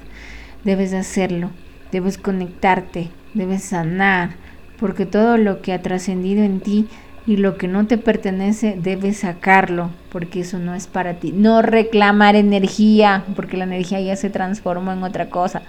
Debes 0.65 0.93
hacerlo, 0.93 1.51
debes 1.91 2.19
conectarte, 2.19 3.09
debes 3.35 3.63
sanar, 3.63 4.31
porque 4.79 5.07
todo 5.07 5.39
lo 5.39 5.63
que 5.63 5.73
ha 5.73 5.83
trascendido 5.83 6.45
en 6.45 6.61
ti 6.61 6.87
y 7.27 7.39
lo 7.39 7.57
que 7.57 7.67
no 7.67 7.87
te 7.87 7.99
pertenece 7.99 8.77
debes 8.81 9.19
sacarlo, 9.19 9.91
porque 10.11 10.41
eso 10.41 10.59
no 10.59 10.75
es 10.75 10.87
para 10.87 11.15
ti. 11.15 11.33
No 11.33 11.63
reclamar 11.63 12.37
energía, 12.37 13.25
porque 13.35 13.57
la 13.57 13.65
energía 13.65 14.01
ya 14.01 14.17
se 14.17 14.31
transformó 14.31 14.93
en 14.93 15.03
otra 15.03 15.31
cosa 15.31 15.63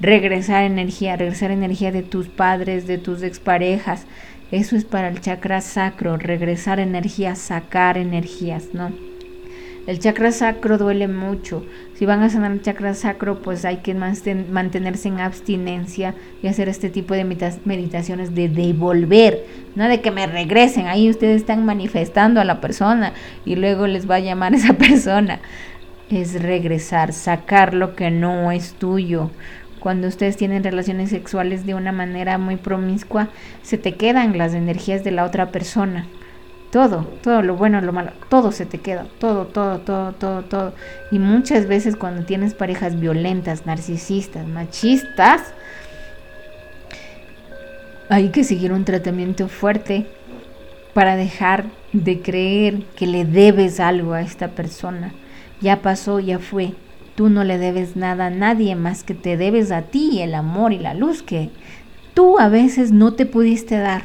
regresar 0.00 0.64
energía, 0.64 1.16
regresar 1.16 1.50
energía 1.50 1.92
de 1.92 2.02
tus 2.02 2.28
padres, 2.28 2.86
de 2.86 2.98
tus 2.98 3.22
exparejas. 3.22 4.06
Eso 4.50 4.76
es 4.76 4.84
para 4.84 5.08
el 5.08 5.20
chakra 5.20 5.60
sacro, 5.60 6.16
regresar 6.16 6.78
energía, 6.78 7.34
sacar 7.34 7.98
energías, 7.98 8.68
¿no? 8.72 8.92
El 9.86 10.00
chakra 10.00 10.32
sacro 10.32 10.78
duele 10.78 11.06
mucho. 11.06 11.64
Si 11.94 12.06
van 12.06 12.22
a 12.22 12.28
sanar 12.28 12.50
el 12.50 12.60
chakra 12.60 12.92
sacro, 12.94 13.40
pues 13.40 13.64
hay 13.64 13.78
que 13.78 13.94
mantenerse 13.94 15.08
en 15.08 15.20
abstinencia 15.20 16.14
y 16.42 16.48
hacer 16.48 16.68
este 16.68 16.90
tipo 16.90 17.14
de 17.14 17.24
meditaciones 17.64 18.34
de 18.34 18.48
devolver, 18.48 19.44
no 19.76 19.88
de 19.88 20.00
que 20.00 20.10
me 20.10 20.26
regresen. 20.26 20.88
Ahí 20.88 21.08
ustedes 21.08 21.40
están 21.40 21.64
manifestando 21.64 22.40
a 22.40 22.44
la 22.44 22.60
persona 22.60 23.12
y 23.44 23.54
luego 23.54 23.86
les 23.86 24.10
va 24.10 24.16
a 24.16 24.20
llamar 24.20 24.54
esa 24.56 24.74
persona. 24.74 25.38
Es 26.10 26.40
regresar, 26.40 27.12
sacar 27.12 27.72
lo 27.72 27.94
que 27.94 28.10
no 28.10 28.50
es 28.50 28.74
tuyo 28.74 29.30
cuando 29.86 30.08
ustedes 30.08 30.36
tienen 30.36 30.64
relaciones 30.64 31.10
sexuales 31.10 31.64
de 31.64 31.76
una 31.76 31.92
manera 31.92 32.38
muy 32.38 32.56
promiscua, 32.56 33.28
se 33.62 33.78
te 33.78 33.94
quedan 33.94 34.36
las 34.36 34.52
energías 34.52 35.04
de 35.04 35.12
la 35.12 35.24
otra 35.24 35.52
persona. 35.52 36.08
Todo, 36.72 37.04
todo 37.22 37.40
lo 37.40 37.54
bueno, 37.54 37.80
lo 37.80 37.92
malo, 37.92 38.10
todo 38.28 38.50
se 38.50 38.66
te 38.66 38.78
queda, 38.78 39.06
todo, 39.20 39.46
todo, 39.46 39.78
todo, 39.78 40.10
todo, 40.10 40.42
todo. 40.42 40.74
Y 41.12 41.20
muchas 41.20 41.68
veces 41.68 41.94
cuando 41.94 42.24
tienes 42.24 42.52
parejas 42.52 42.98
violentas, 42.98 43.64
narcisistas, 43.64 44.44
machistas, 44.48 45.54
hay 48.08 48.30
que 48.30 48.42
seguir 48.42 48.72
un 48.72 48.84
tratamiento 48.84 49.46
fuerte 49.46 50.08
para 50.94 51.14
dejar 51.14 51.66
de 51.92 52.22
creer 52.22 52.82
que 52.96 53.06
le 53.06 53.24
debes 53.24 53.78
algo 53.78 54.14
a 54.14 54.22
esta 54.22 54.48
persona. 54.48 55.14
Ya 55.60 55.80
pasó, 55.80 56.18
ya 56.18 56.40
fue, 56.40 56.72
Tú 57.16 57.30
no 57.30 57.44
le 57.44 57.58
debes 57.58 57.96
nada 57.96 58.26
a 58.26 58.30
nadie 58.30 58.76
más 58.76 59.02
que 59.02 59.14
te 59.14 59.36
debes 59.36 59.72
a 59.72 59.82
ti 59.82 60.20
el 60.20 60.34
amor 60.34 60.72
y 60.72 60.78
la 60.78 60.94
luz 60.94 61.22
que 61.22 61.50
tú 62.12 62.38
a 62.38 62.48
veces 62.48 62.92
no 62.92 63.14
te 63.14 63.26
pudiste 63.26 63.78
dar. 63.78 64.02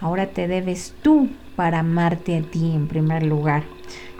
Ahora 0.00 0.26
te 0.26 0.46
debes 0.46 0.94
tú 1.02 1.28
para 1.56 1.80
amarte 1.80 2.36
a 2.36 2.42
ti 2.42 2.72
en 2.72 2.86
primer 2.86 3.24
lugar. 3.24 3.64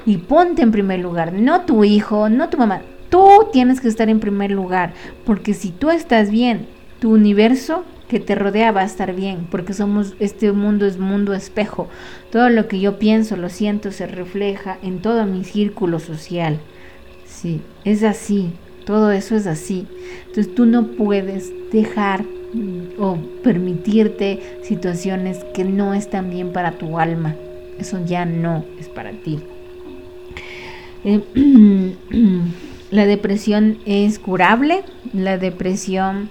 Y 0.04 0.16
ponte 0.18 0.62
en 0.62 0.72
primer 0.72 1.00
lugar, 1.00 1.32
no 1.32 1.62
tu 1.62 1.84
hijo, 1.84 2.28
no 2.28 2.48
tu 2.48 2.58
mamá. 2.58 2.82
Tú 3.10 3.48
tienes 3.52 3.80
que 3.80 3.88
estar 3.88 4.08
en 4.08 4.18
primer 4.18 4.50
lugar, 4.50 4.92
porque 5.24 5.54
si 5.54 5.70
tú 5.70 5.90
estás 5.90 6.30
bien, 6.30 6.66
tu 6.98 7.12
universo 7.12 7.84
que 8.08 8.20
te 8.20 8.34
rodea 8.34 8.72
va 8.72 8.82
a 8.82 8.86
estar 8.86 9.14
bien, 9.14 9.46
porque 9.50 9.72
somos, 9.72 10.14
este 10.18 10.50
mundo 10.52 10.86
es 10.86 10.98
mundo 10.98 11.32
espejo. 11.34 11.88
Todo 12.30 12.48
lo 12.48 12.66
que 12.66 12.80
yo 12.80 12.98
pienso, 12.98 13.36
lo 13.36 13.48
siento, 13.48 13.92
se 13.92 14.06
refleja 14.06 14.78
en 14.82 15.00
todo 15.00 15.26
mi 15.26 15.44
círculo 15.44 15.98
social. 15.98 16.60
Sí, 17.36 17.60
es 17.84 18.02
así, 18.02 18.50
todo 18.86 19.10
eso 19.10 19.36
es 19.36 19.46
así. 19.46 19.86
Entonces 20.26 20.54
tú 20.54 20.64
no 20.64 20.86
puedes 20.86 21.52
dejar 21.70 22.22
mm, 22.22 22.98
o 22.98 23.18
permitirte 23.42 24.58
situaciones 24.62 25.44
que 25.52 25.64
no 25.64 25.92
están 25.92 26.30
bien 26.30 26.52
para 26.52 26.72
tu 26.72 26.98
alma. 26.98 27.36
Eso 27.78 28.02
ya 28.06 28.24
no 28.24 28.64
es 28.80 28.88
para 28.88 29.12
ti. 29.12 29.40
Eh, 31.04 31.20
la 32.90 33.04
depresión 33.04 33.80
es 33.84 34.18
curable, 34.18 34.82
la 35.12 35.36
depresión 35.36 36.28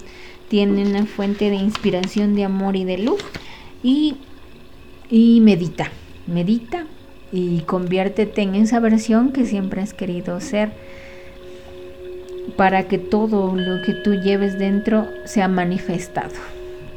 tiene 0.48 0.82
una 0.82 1.06
fuente 1.06 1.50
de 1.50 1.56
inspiración, 1.56 2.34
de 2.34 2.44
amor 2.44 2.74
y 2.74 2.84
de 2.84 2.98
luz. 2.98 3.20
Y, 3.80 4.16
y 5.08 5.40
medita, 5.40 5.88
medita 6.26 6.84
y 7.36 7.60
conviértete 7.66 8.40
en 8.40 8.54
esa 8.54 8.80
versión 8.80 9.30
que 9.30 9.44
siempre 9.44 9.82
has 9.82 9.92
querido 9.92 10.40
ser 10.40 10.70
para 12.56 12.84
que 12.84 12.96
todo 12.96 13.54
lo 13.54 13.82
que 13.82 13.92
tú 13.92 14.14
lleves 14.14 14.58
dentro 14.58 15.06
sea 15.26 15.46
manifestado. 15.46 16.32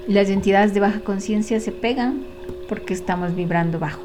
Las 0.08 0.30
entidades 0.30 0.74
de 0.74 0.80
baja 0.80 1.02
conciencia 1.02 1.60
se 1.60 1.74
pegan 1.74 2.22
porque 2.70 2.94
estamos 2.94 3.36
vibrando 3.36 3.80
bajo. 3.80 4.02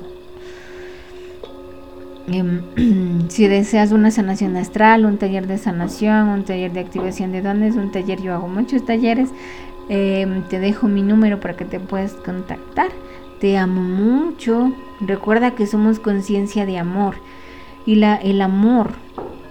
Em, 2.26 3.28
si 3.28 3.46
deseas 3.46 3.92
una 3.92 4.10
sanación 4.10 4.56
astral, 4.56 5.04
un 5.04 5.18
taller 5.18 5.46
de 5.46 5.56
sanación, 5.56 6.30
un 6.30 6.44
taller 6.44 6.72
de 6.72 6.80
activación 6.80 7.30
de 7.30 7.42
dones, 7.42 7.76
un 7.76 7.92
taller, 7.92 8.20
yo 8.20 8.34
hago 8.34 8.48
muchos 8.48 8.84
talleres, 8.84 9.28
em, 9.88 10.42
te 10.48 10.58
dejo 10.58 10.88
mi 10.88 11.02
número 11.02 11.38
para 11.38 11.54
que 11.54 11.64
te 11.64 11.78
puedas 11.78 12.14
contactar. 12.14 12.88
Te 13.38 13.56
amo 13.56 13.82
mucho. 13.82 14.72
Recuerda 15.06 15.54
que 15.54 15.66
somos 15.66 16.00
conciencia 16.00 16.66
de 16.66 16.78
amor. 16.78 17.16
Y 17.86 17.96
la, 17.96 18.16
el 18.16 18.40
amor 18.40 18.92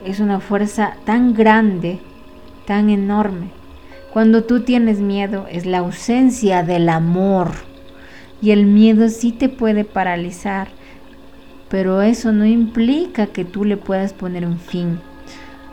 es 0.06 0.20
una 0.20 0.40
fuerza 0.40 0.96
tan 1.06 1.34
grande, 1.34 2.00
tan 2.66 2.90
enorme. 2.90 3.48
Cuando 4.12 4.44
tú 4.44 4.62
tienes 4.62 5.00
miedo 5.00 5.48
es 5.50 5.66
la 5.66 5.80
ausencia 5.80 6.64
del 6.64 6.90
amor. 6.90 7.52
Y 8.42 8.52
el 8.52 8.66
miedo 8.66 9.10
sí 9.10 9.32
te 9.32 9.50
puede 9.50 9.86
paralizar 9.86 10.68
pero 11.74 12.04
eso 12.04 12.32
no 12.32 12.46
implica 12.46 13.26
que 13.26 13.46
tú 13.46 13.66
le 13.66 13.78
puedas 13.78 14.14
poner 14.14 14.46
un 14.46 14.60
fin. 14.60 15.00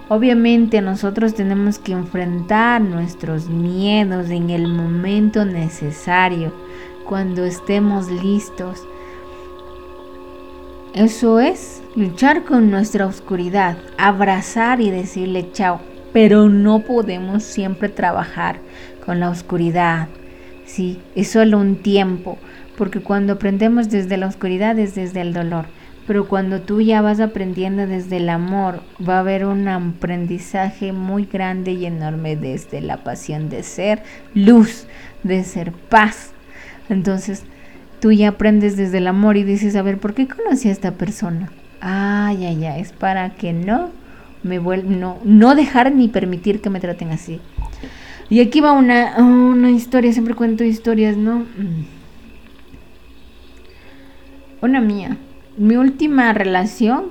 Obviamente 0.08 0.80
nosotros 0.80 1.34
tenemos 1.34 1.78
que 1.78 1.92
enfrentar 1.92 2.80
nuestros 2.80 3.50
miedos 3.50 4.30
en 4.30 4.48
el 4.48 4.66
momento 4.66 5.44
necesario, 5.44 6.54
cuando 7.06 7.44
estemos 7.44 8.10
listos. 8.10 8.82
Eso 10.94 11.38
es 11.38 11.82
luchar 11.94 12.42
con 12.42 12.68
nuestra 12.72 13.06
oscuridad, 13.06 13.78
abrazar 13.96 14.80
y 14.80 14.90
decirle 14.90 15.52
chao, 15.52 15.80
pero 16.12 16.48
no 16.48 16.80
podemos 16.80 17.44
siempre 17.44 17.88
trabajar 17.88 18.58
con 19.06 19.20
la 19.20 19.30
oscuridad. 19.30 20.08
Sí, 20.66 20.98
es 21.14 21.28
solo 21.28 21.58
un 21.58 21.76
tiempo, 21.76 22.38
porque 22.76 23.00
cuando 23.00 23.34
aprendemos 23.34 23.88
desde 23.88 24.16
la 24.16 24.26
oscuridad 24.26 24.76
es 24.80 24.96
desde 24.96 25.20
el 25.20 25.32
dolor. 25.32 25.66
Pero 26.08 26.26
cuando 26.26 26.60
tú 26.60 26.80
ya 26.80 27.02
vas 27.02 27.20
aprendiendo 27.20 27.86
desde 27.86 28.16
el 28.16 28.28
amor, 28.28 28.82
va 29.08 29.18
a 29.18 29.20
haber 29.20 29.46
un 29.46 29.68
aprendizaje 29.68 30.90
muy 30.90 31.24
grande 31.24 31.70
y 31.70 31.86
enorme 31.86 32.34
desde 32.34 32.80
la 32.80 33.04
pasión 33.04 33.48
de 33.48 33.62
ser 33.62 34.02
luz, 34.34 34.88
de 35.22 35.44
ser 35.44 35.70
paz. 35.70 36.32
Entonces, 36.88 37.44
tú 38.00 38.12
ya 38.12 38.28
aprendes 38.28 38.76
desde 38.76 38.98
el 38.98 39.06
amor 39.06 39.36
y 39.36 39.44
dices, 39.44 39.76
a 39.76 39.82
ver, 39.82 39.98
¿por 39.98 40.14
qué 40.14 40.26
conocí 40.26 40.68
a 40.68 40.72
esta 40.72 40.92
persona? 40.92 41.50
Ah, 41.80 42.34
ya, 42.38 42.52
ya, 42.52 42.78
es 42.78 42.92
para 42.92 43.30
que 43.30 43.52
no 43.52 43.90
me 44.42 44.58
no, 44.58 45.18
no 45.24 45.54
dejar 45.54 45.92
ni 45.92 46.08
permitir 46.08 46.60
que 46.60 46.70
me 46.70 46.80
traten 46.80 47.10
así. 47.10 47.40
Y 48.28 48.40
aquí 48.40 48.60
va 48.60 48.72
una, 48.72 49.16
una 49.18 49.70
historia, 49.70 50.12
siempre 50.12 50.34
cuento 50.34 50.64
historias, 50.64 51.16
¿no? 51.16 51.40
Mm. 51.40 51.84
Una 54.62 54.80
mía 54.80 55.16
mi 55.60 55.76
última 55.76 56.32
relación 56.32 57.10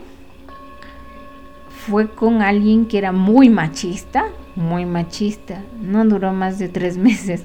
fue 1.70 2.10
con 2.10 2.42
alguien 2.42 2.88
que 2.88 2.98
era 2.98 3.12
muy 3.12 3.50
machista, 3.50 4.26
muy 4.56 4.86
machista. 4.86 5.62
No 5.80 6.04
duró 6.06 6.34
más 6.34 6.58
de 6.58 6.68
tres 6.68 6.98
meses. 7.10 7.44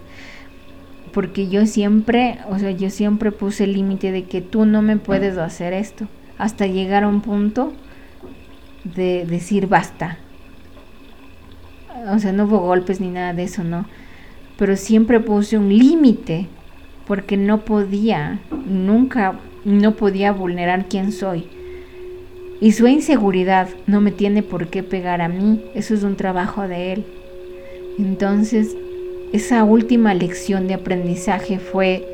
Porque 1.14 1.48
yo 1.48 1.64
siempre, 1.66 2.38
o 2.50 2.58
sea, 2.58 2.72
yo 2.72 2.90
siempre 2.90 3.30
puse 3.30 3.64
el 3.64 3.72
límite 3.72 4.10
de 4.10 4.24
que 4.24 4.40
tú 4.40 4.66
no 4.66 4.82
me 4.82 4.96
puedes 4.96 5.38
hacer 5.38 5.72
esto. 5.72 6.08
Hasta 6.36 6.66
llegar 6.66 7.04
a 7.04 7.08
un 7.08 7.20
punto 7.20 7.72
de 8.82 9.24
decir 9.24 9.68
basta. 9.68 10.18
O 12.12 12.18
sea, 12.18 12.32
no 12.32 12.44
hubo 12.44 12.58
golpes 12.58 13.00
ni 13.00 13.08
nada 13.08 13.32
de 13.32 13.44
eso, 13.44 13.62
¿no? 13.62 13.86
Pero 14.58 14.76
siempre 14.76 15.20
puse 15.20 15.56
un 15.56 15.68
límite 15.68 16.48
porque 17.06 17.36
no 17.36 17.64
podía, 17.64 18.40
nunca 18.66 19.38
no 19.64 19.94
podía 19.94 20.32
vulnerar 20.32 20.88
quién 20.88 21.12
soy. 21.12 21.46
Y 22.60 22.72
su 22.72 22.86
inseguridad 22.88 23.68
no 23.86 24.00
me 24.00 24.10
tiene 24.10 24.42
por 24.42 24.68
qué 24.68 24.82
pegar 24.82 25.20
a 25.20 25.28
mí, 25.28 25.64
eso 25.74 25.94
es 25.94 26.02
un 26.02 26.16
trabajo 26.16 26.66
de 26.66 26.92
él. 26.92 27.06
Entonces, 27.98 28.76
esa 29.34 29.64
última 29.64 30.14
lección 30.14 30.68
de 30.68 30.74
aprendizaje 30.74 31.58
fue 31.58 32.04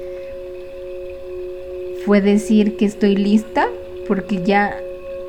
fue 2.07 2.23
decir 2.23 2.79
que 2.79 2.87
estoy 2.87 3.14
lista 3.14 3.66
porque 4.09 4.43
ya 4.43 4.75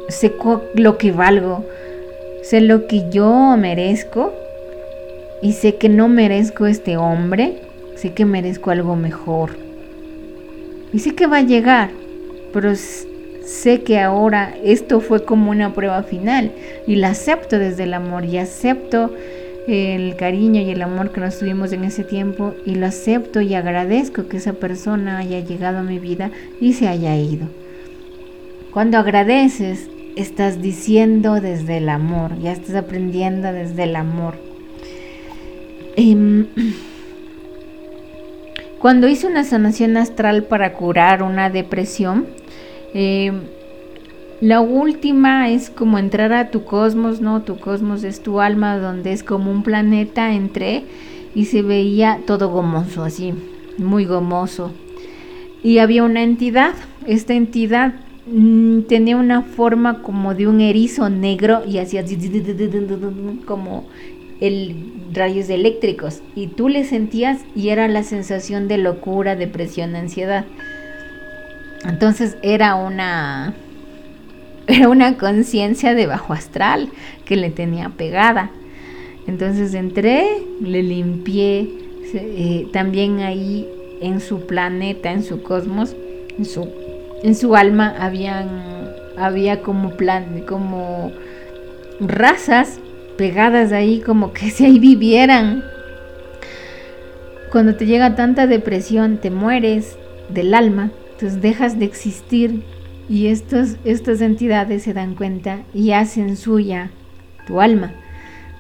sé 0.08 0.32
lo 0.74 0.98
que 0.98 1.12
valgo, 1.12 1.66
sé 2.44 2.62
lo 2.62 2.88
que 2.88 3.10
yo 3.12 3.58
merezco 3.58 4.32
y 5.42 5.52
sé 5.52 5.76
que 5.76 5.90
no 5.90 6.08
merezco 6.08 6.66
este 6.66 6.96
hombre, 6.96 7.58
sé 7.96 8.14
que 8.14 8.24
merezco 8.24 8.72
algo 8.72 8.96
mejor. 8.96 9.58
Y 10.94 11.00
sé 11.00 11.14
que 11.14 11.28
va 11.28 11.38
a 11.40 11.42
llegar, 11.42 11.90
pero 12.54 12.74
sé 12.76 13.82
que 13.84 14.00
ahora 14.00 14.56
esto 14.64 15.02
fue 15.02 15.26
como 15.26 15.52
una 15.52 15.74
prueba 15.74 16.04
final 16.04 16.54
y 16.88 16.96
la 16.96 17.10
acepto 17.10 17.60
desde 17.60 17.84
el 17.84 17.94
amor 17.94 18.24
y 18.24 18.38
acepto 18.38 19.12
el 19.68 20.16
cariño 20.16 20.62
y 20.62 20.72
el 20.72 20.82
amor 20.82 21.12
que 21.12 21.22
nos 21.22 21.38
tuvimos 21.40 21.72
en 21.72 21.84
ese 21.84 22.04
tiempo 22.04 22.54
y 22.66 22.76
lo 22.76 22.88
acepto 22.88 23.42
y 23.42 23.54
agradezco 23.54 24.28
que 24.28 24.38
esa 24.38 24.54
persona 24.54 25.20
haya 25.20 25.40
llegado 25.40 25.80
a 25.80 25.84
mi 25.84 26.00
vida 26.00 26.32
y 26.60 26.74
se 26.74 26.88
haya 26.88 27.16
ido. 27.16 27.48
Cuando 28.72 28.98
agradeces, 28.98 29.90
estás 30.16 30.62
diciendo 30.62 31.40
desde 31.42 31.78
el 31.78 31.90
amor, 31.90 32.40
ya 32.40 32.52
estás 32.52 32.76
aprendiendo 32.76 33.52
desde 33.52 33.84
el 33.84 33.96
amor. 33.96 34.36
Em, 35.96 36.48
cuando 38.80 39.08
hice 39.08 39.28
una 39.28 39.44
sanación 39.44 39.98
astral 39.98 40.44
para 40.44 40.74
curar 40.74 41.22
una 41.22 41.50
depresión, 41.50 42.28
eh, 42.94 43.32
la 44.42 44.60
última 44.60 45.50
es 45.50 45.70
como 45.70 46.00
entrar 46.00 46.34
a 46.34 46.50
tu 46.50 46.64
cosmos, 46.64 47.22
¿no? 47.22 47.44
Tu 47.44 47.60
cosmos 47.60 48.04
es 48.04 48.24
tu 48.24 48.42
alma, 48.42 48.80
donde 48.80 49.14
es 49.14 49.22
como 49.24 49.52
un 49.52 49.62
planeta, 49.62 50.34
entré 50.34 50.84
y 51.36 51.46
se 51.46 51.62
veía 51.62 52.20
todo 52.26 52.50
gomoso, 52.50 53.04
así, 53.04 53.36
muy 53.78 54.06
gomoso. 54.06 54.74
Y 55.62 55.78
había 55.78 56.04
una 56.04 56.24
entidad, 56.24 56.74
esta 57.06 57.36
entidad 57.36 57.94
mm, 58.26 58.82
tenía 58.82 59.16
una 59.16 59.44
forma 59.44 60.02
como 60.02 60.34
de 60.34 60.48
un 60.48 60.60
erizo 60.60 61.08
negro 61.12 61.62
y 61.68 61.78
hacía 61.78 62.04
como 63.46 63.86
el 64.40 64.76
rayos 65.14 65.50
eléctricos 65.50 66.24
y 66.36 66.48
tú 66.48 66.68
le 66.68 66.84
sentías 66.84 67.42
y 67.56 67.70
era 67.70 67.88
la 67.88 68.02
sensación 68.02 68.68
de 68.68 68.80
locura, 68.80 69.36
depresión, 69.36 69.96
ansiedad. 69.96 70.46
Entonces 71.86 72.38
era 72.42 72.74
una 72.74 73.54
era 74.72 74.90
una 74.90 75.18
conciencia 75.18 75.94
de 75.94 76.08
bajo 76.08 76.34
astral 76.34 76.90
que 77.26 77.36
le 77.36 77.50
tenía 77.50 77.90
pegada. 77.90 78.52
Entonces 79.28 79.74
entré, 79.74 80.44
le 80.62 80.84
limpié, 80.84 81.70
eh, 82.14 82.68
también 82.74 83.20
ahí 83.20 83.68
en 84.02 84.20
su 84.20 84.48
planeta, 84.48 85.12
en 85.12 85.24
su 85.24 85.44
cosmos, 85.44 85.96
en 86.38 86.46
su, 86.46 86.68
en 87.24 87.36
su 87.36 87.56
alma 87.56 87.96
habían, 88.00 88.50
había 89.18 89.62
como 89.62 89.92
plan, 89.92 90.44
como 90.48 91.12
razas 92.00 92.80
pegadas 93.18 93.72
ahí, 93.72 94.02
como 94.02 94.34
que 94.34 94.50
si 94.50 94.66
ahí 94.66 94.80
vivieran. 94.80 95.64
Cuando 97.52 97.76
te 97.76 97.86
llega 97.86 98.16
tanta 98.16 98.48
depresión, 98.48 99.18
te 99.18 99.30
mueres 99.30 99.98
del 100.30 100.54
alma 100.54 100.92
entonces 101.22 101.40
dejas 101.40 101.78
de 101.78 101.86
existir 101.86 102.64
y 103.12 103.28
estas 103.28 104.22
entidades 104.22 104.84
se 104.84 104.94
dan 104.94 105.16
cuenta 105.16 105.64
y 105.74 105.92
hacen 105.92 106.38
suya 106.38 106.92
tu 107.46 107.60
alma. 107.60 107.92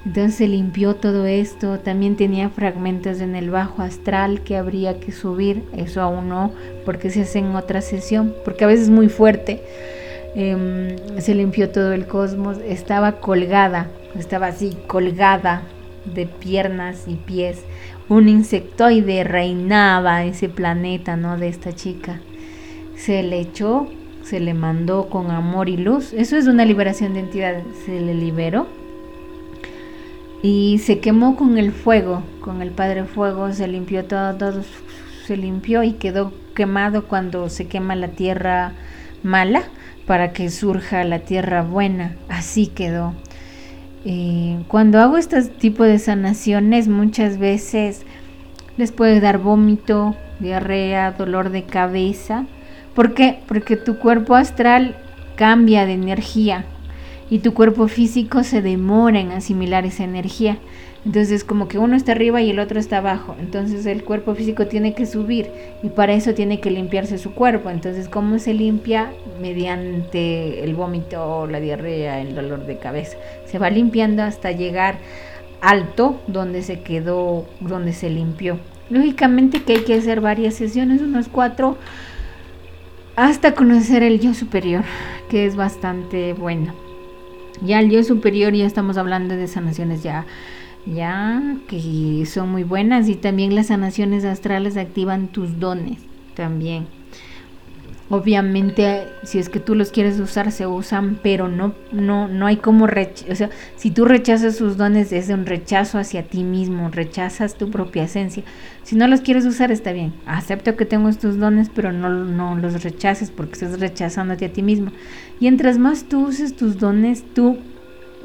Entonces 0.06 0.36
se 0.36 0.48
limpió 0.50 0.96
todo 0.96 1.26
esto, 1.26 1.80
también 1.80 2.18
tenía 2.18 2.50
fragmentos 2.50 3.22
en 3.22 3.38
el 3.38 3.50
bajo 3.50 3.82
astral 3.82 4.42
que 4.42 4.58
habría 4.58 5.00
que 5.00 5.14
subir, 5.14 5.64
eso 5.78 6.02
aún 6.02 6.28
no, 6.28 6.52
porque 6.84 7.12
se 7.12 7.22
hace 7.22 7.40
en 7.40 7.56
otra 7.56 7.80
sesión, 7.80 8.36
porque 8.44 8.66
a 8.66 8.68
veces 8.68 8.88
es 8.88 8.90
muy 8.90 9.08
fuerte. 9.08 9.62
Em, 10.36 10.98
se 11.20 11.34
limpió 11.34 11.70
todo 11.70 11.94
el 11.94 12.06
cosmos, 12.06 12.58
estaba 12.68 13.22
colgada, 13.22 13.90
estaba 14.20 14.48
así, 14.48 14.76
colgada 14.86 15.62
de 16.14 16.26
piernas 16.26 17.04
y 17.08 17.16
pies. 17.16 17.64
Un 18.10 18.28
insectoide 18.28 19.24
reinaba 19.24 20.26
ese 20.26 20.50
planeta, 20.50 21.16
¿no? 21.16 21.38
De 21.38 21.48
esta 21.48 21.74
chica. 21.74 22.20
Se 22.98 23.24
le 23.24 23.40
echó, 23.40 23.88
se 24.32 24.40
le 24.40 24.54
mandó 24.54 25.10
con 25.10 25.30
amor 25.30 25.68
y 25.68 25.76
luz. 25.76 26.14
Eso 26.14 26.38
es 26.38 26.48
una 26.48 26.64
liberación 26.64 27.16
de 27.16 27.20
entidad. 27.20 27.64
Se 27.86 28.00
le 28.00 28.14
liberó 28.14 28.66
y 30.42 30.80
se 30.80 31.00
quemó 31.00 31.36
con 31.36 31.58
el 31.58 31.74
fuego, 31.74 32.24
con 32.40 32.62
el 32.62 32.72
Padre 32.72 33.04
Fuego, 33.04 33.52
se 33.52 33.68
limpió 33.68 34.06
todo, 34.06 34.34
todo 34.36 34.64
se 35.26 35.36
limpió 35.36 35.84
y 35.84 35.92
quedó 35.92 36.32
quemado 36.56 37.10
cuando 37.10 37.50
se 37.50 37.68
quema 37.68 37.94
la 37.98 38.08
tierra 38.08 38.72
mala 39.22 39.64
para 40.08 40.32
que 40.32 40.50
surja 40.50 41.04
la 41.04 41.20
tierra 41.20 41.62
buena, 41.62 42.16
así 42.30 42.68
quedó. 42.68 43.14
cuando 44.70 45.02
hago 45.02 45.18
este 45.18 45.44
tipo 45.44 45.84
de 45.84 46.00
sanaciones 46.00 46.88
muchas 46.88 47.38
veces 47.38 48.06
les 48.78 48.94
puede 48.94 49.20
dar 49.20 49.40
vómito, 49.40 50.16
diarrea, 50.40 51.12
dolor 51.12 51.50
de 51.50 51.64
cabeza. 51.64 52.46
¿Por 52.96 53.14
qué? 53.14 53.40
Porque 53.48 53.78
tu 53.78 53.98
cuerpo 53.98 54.36
astral 54.36 54.96
cambia 55.36 55.86
de 55.86 55.94
energía 55.94 56.66
y 57.30 57.40
tu 57.40 57.54
cuerpo 57.54 57.88
físico 57.88 58.44
se 58.44 58.62
demora 58.62 59.20
en 59.20 59.32
asimilar 59.32 59.86
esa 59.86 60.04
energía. 60.04 60.58
Entonces 61.06 61.44
como 61.44 61.68
que 61.68 61.80
uno 61.80 61.96
está 61.96 62.12
arriba 62.12 62.42
y 62.42 62.52
el 62.52 62.60
otro 62.60 62.80
está 62.80 62.98
abajo. 62.98 63.36
Entonces 63.40 63.86
el 63.86 64.04
cuerpo 64.04 64.36
físico 64.36 64.68
tiene 64.68 64.94
que 64.94 65.06
subir 65.06 65.50
y 65.82 65.90
para 65.90 66.14
eso 66.14 66.34
tiene 66.34 66.60
que 66.60 66.70
limpiarse 66.70 67.18
su 67.18 67.34
cuerpo. 67.34 67.70
Entonces 67.70 68.10
¿cómo 68.10 68.38
se 68.38 68.54
limpia? 68.54 69.12
Mediante 69.40 70.64
el 70.64 70.76
vómito, 70.76 71.48
la 71.48 71.60
diarrea, 71.60 72.22
el 72.22 72.36
dolor 72.36 72.66
de 72.66 72.78
cabeza. 72.78 73.18
Se 73.46 73.58
va 73.58 73.70
limpiando 73.70 74.24
hasta 74.24 74.52
llegar 74.52 74.98
alto 75.62 76.22
donde 76.28 76.62
se 76.62 76.82
quedó, 76.82 77.46
donde 77.62 77.94
se 77.94 78.10
limpió. 78.10 78.60
Lógicamente 78.90 79.64
que 79.64 79.74
hay 79.74 79.84
que 79.86 79.96
hacer 79.96 80.20
varias 80.20 80.56
sesiones, 80.56 81.02
unos 81.02 81.30
cuatro, 81.30 81.78
hasta 83.16 83.54
conocer 83.54 84.04
el 84.04 84.20
yo 84.20 84.34
superior, 84.34 84.84
que 85.30 85.46
es 85.46 85.56
bastante 85.56 86.34
bueno. 86.34 86.74
Ya 87.62 87.80
el 87.80 87.90
Dios 87.90 88.08
superior 88.08 88.54
ya 88.54 88.66
estamos 88.66 88.98
hablando 88.98 89.36
de 89.36 89.48
sanaciones 89.48 90.02
ya 90.04 90.26
ya 90.86 91.42
que 91.68 92.26
son 92.26 92.50
muy 92.50 92.64
buenas 92.64 93.08
y 93.08 93.16
también 93.16 93.56
las 93.56 93.68
sanaciones 93.68 94.26
astrales 94.26 94.78
activan 94.78 95.28
tus 95.28 95.60
dones 95.60 96.00
también. 96.36 96.88
Obviamente, 98.14 99.08
si 99.24 99.40
es 99.40 99.48
que 99.48 99.62
tú 99.62 99.74
los 99.74 99.92
quieres 99.92 100.20
usar, 100.20 100.52
se 100.52 100.68
usan, 100.68 101.18
pero 101.24 101.48
no, 101.48 101.74
no, 101.94 102.28
no 102.28 102.46
hay 102.46 102.58
como 102.58 102.84
o 102.84 103.36
sea, 103.36 103.50
si 103.78 103.90
tú 103.90 104.04
rechazas 104.04 104.58
sus 104.58 104.76
dones, 104.76 105.14
es 105.14 105.30
un 105.30 105.46
rechazo 105.46 105.98
hacia 105.98 106.24
ti 106.24 106.44
mismo, 106.44 106.90
rechazas 106.90 107.56
tu 107.56 107.72
propia 107.72 108.04
esencia. 108.04 108.44
Si 108.84 108.98
no 108.98 109.08
los 109.08 109.22
quieres 109.22 109.46
usar, 109.46 109.72
está 109.72 109.94
bien. 109.94 110.12
Acepto 110.26 110.76
que 110.76 110.86
tengo 110.86 111.08
estos 111.08 111.40
dones, 111.40 111.70
pero 111.74 111.94
no, 111.94 112.10
no 112.10 112.58
los 112.58 112.84
rechaces 112.84 113.32
porque 113.32 113.54
estás 113.54 113.80
rechazándote 113.80 114.44
a 114.44 114.52
ti 114.52 114.62
mismo. 114.62 114.92
Y 115.40 115.44
mientras 115.44 115.78
más 115.78 116.04
tú 116.04 116.28
uses 116.28 116.54
tus 116.54 116.80
dones, 116.80 117.24
tú 117.34 117.60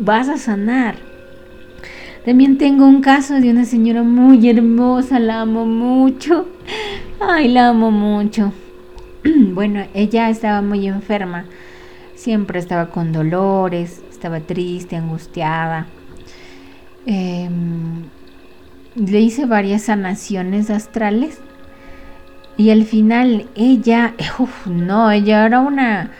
vas 0.00 0.28
a 0.28 0.36
sanar. 0.36 0.96
También 2.24 2.58
tengo 2.58 2.88
un 2.88 3.02
caso 3.02 3.34
de 3.34 3.52
una 3.52 3.64
señora 3.64 4.02
muy 4.02 4.50
hermosa, 4.50 5.20
la 5.20 5.42
amo 5.42 5.64
mucho. 5.64 6.48
Ay, 7.20 7.46
la 7.46 7.68
amo 7.68 7.92
mucho 7.92 8.52
bueno, 9.52 9.84
ella 9.94 10.30
estaba 10.30 10.62
muy 10.62 10.86
enferma, 10.86 11.44
siempre 12.14 12.58
estaba 12.58 12.90
con 12.90 13.12
dolores, 13.12 14.02
estaba 14.10 14.40
triste, 14.40 14.96
angustiada. 14.96 15.86
Em, 17.06 18.04
le 18.96 19.20
hice 19.20 19.46
varias 19.46 19.82
sanaciones 19.82 20.70
astrales. 20.70 21.40
Y 22.56 22.70
al 22.70 22.84
final 22.84 23.46
ella, 23.54 24.14
no, 24.66 25.10
ella 25.10 25.46
era 25.46 25.60
una 25.60 26.10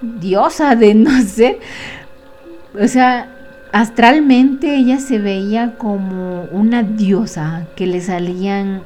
diosa 0.00 0.74
de 0.74 0.94
no 0.94 1.22
sé, 1.22 1.58
o 2.80 2.88
sea, 2.88 3.28
astralmente 3.72 4.74
ella 4.74 4.98
se 4.98 5.18
veía 5.18 5.76
como 5.76 6.44
una 6.44 6.82
diosa 6.82 7.66
que 7.76 7.86
le 7.86 8.00
salían 8.00 8.82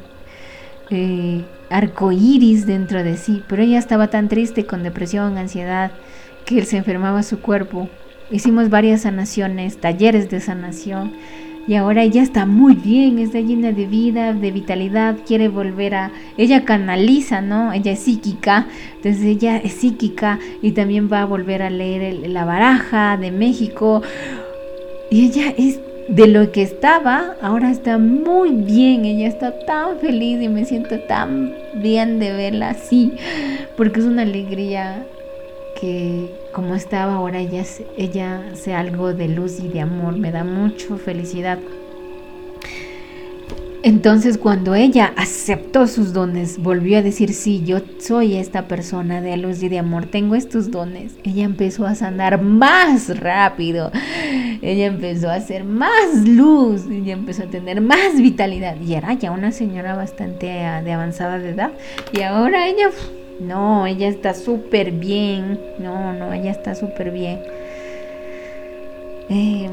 eh, 0.91 1.45
arcoíris 1.71 2.67
dentro 2.67 3.03
de 3.03 3.17
sí, 3.17 3.43
pero 3.47 3.63
ella 3.63 3.79
estaba 3.79 4.09
tan 4.09 4.29
triste 4.29 4.67
con 4.67 4.83
depresión, 4.83 5.39
ansiedad, 5.39 5.93
que 6.45 6.59
él 6.59 6.67
se 6.67 6.77
enfermaba 6.77 7.23
su 7.23 7.41
cuerpo. 7.41 7.89
Hicimos 8.31 8.71
varias 8.71 9.03
sanaciones, 9.03 9.79
talleres 9.81 10.31
de 10.31 10.41
sanación 10.41 11.13
y 11.69 11.75
ahora 11.75 12.05
ella 12.05 12.23
está 12.23 12.47
muy 12.47 12.75
bien, 12.75 13.19
está 13.19 13.41
llena 13.41 13.73
de 13.73 13.87
vida, 13.87 14.33
de 14.33 14.53
vitalidad, 14.53 15.17
quiere 15.27 15.49
volver 15.49 15.97
a... 15.97 16.13
Ella 16.37 16.65
canaliza, 16.65 17.41
¿no? 17.41 17.73
Ella 17.73 17.93
es 17.93 18.01
psíquica, 18.01 18.69
entonces 18.97 19.23
ella 19.25 19.57
es 19.57 19.73
psíquica 19.73 20.39
y 20.63 20.73
también 20.73 21.11
va 21.13 21.23
a 21.23 21.25
volver 21.25 21.63
a 21.63 21.71
leer 21.71 22.29
la 22.29 22.45
baraja 22.45 23.17
de 23.17 23.33
México. 23.33 24.03
Y 25.11 25.27
ella 25.27 25.53
es 25.59 25.81
de 26.09 26.29
lo 26.29 26.53
que 26.53 26.63
estaba, 26.63 27.35
ahora 27.43 27.71
está 27.71 27.99
muy 27.99 28.53
bien, 28.53 29.05
ella 29.05 29.27
está 29.27 29.59
tan 29.67 29.99
feliz 29.99 30.41
y 30.41 30.49
me 30.49 30.65
siento 30.65 31.01
tan 31.01 31.55
bien 31.75 32.19
de 32.19 32.33
verla 32.33 32.71
así, 32.71 33.13
porque 33.77 34.01
es 34.01 34.07
una 34.07 34.23
alegría 34.23 35.05
que 35.81 36.31
como 36.53 36.75
estaba 36.75 37.15
ahora 37.15 37.41
ella, 37.41 37.65
ella 37.97 38.43
algo 38.75 39.13
de 39.13 39.29
luz 39.29 39.61
y 39.61 39.69
de 39.69 39.81
amor, 39.81 40.17
me 40.17 40.31
da 40.31 40.45
mucho 40.45 40.97
felicidad. 40.97 41.59
Entonces 43.83 44.37
cuando 44.39 44.75
ella 44.75 45.13
aceptó 45.17 45.87
sus 45.87 46.13
dones, 46.13 46.59
volvió 46.59 46.99
a 46.99 47.03
decir, 47.03 47.33
sí, 47.33 47.63
yo 47.65 47.79
soy 48.01 48.35
esta 48.35 48.67
persona 48.67 49.21
de 49.21 49.37
luz 49.37 49.63
y 49.63 49.69
de 49.69 49.79
amor, 49.79 50.07
tengo 50.07 50.35
estos 50.35 50.71
dones, 50.71 51.13
ella 51.23 51.45
empezó 51.45 51.87
a 51.87 51.95
sanar 51.95 52.43
más 52.43 53.17
rápido, 53.21 53.93
ella 54.63 54.87
empezó 54.87 55.31
a 55.31 55.35
hacer 55.35 55.65
más 55.65 56.27
luz, 56.27 56.87
ella 56.91 57.13
empezó 57.13 57.45
a 57.45 57.47
tener 57.47 57.81
más 57.81 58.17
vitalidad. 58.17 58.77
Y 58.81 58.95
era 58.95 59.13
ya 59.15 59.31
una 59.31 59.53
señora 59.53 59.95
bastante 59.95 60.65
ah, 60.65 60.83
de 60.83 60.93
avanzada 60.93 61.39
de 61.39 61.51
edad. 61.51 61.73
Y 62.13 62.23
ahora 62.23 62.69
ella, 62.69 62.91
no, 63.41 63.87
ella 63.87 64.09
está 64.09 64.35
súper 64.35 64.93
bien, 64.93 65.61
no, 65.79 66.13
no, 66.13 66.33
ella 66.33 66.51
está 66.51 66.75
súper 66.75 67.11
bien. 67.11 67.41
Eh, 69.29 69.69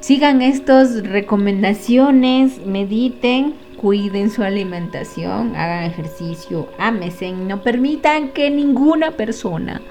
Sigan 0.00 0.42
estas 0.42 1.02
recomendaciones, 1.02 2.64
mediten, 2.64 3.54
cuiden 3.76 4.30
su 4.30 4.42
alimentación, 4.42 5.56
hagan 5.56 5.84
ejercicio, 5.84 6.68
amesen, 6.78 7.48
no 7.48 7.62
permitan 7.62 8.30
que 8.30 8.48
ninguna 8.48 9.10
persona 9.10 9.82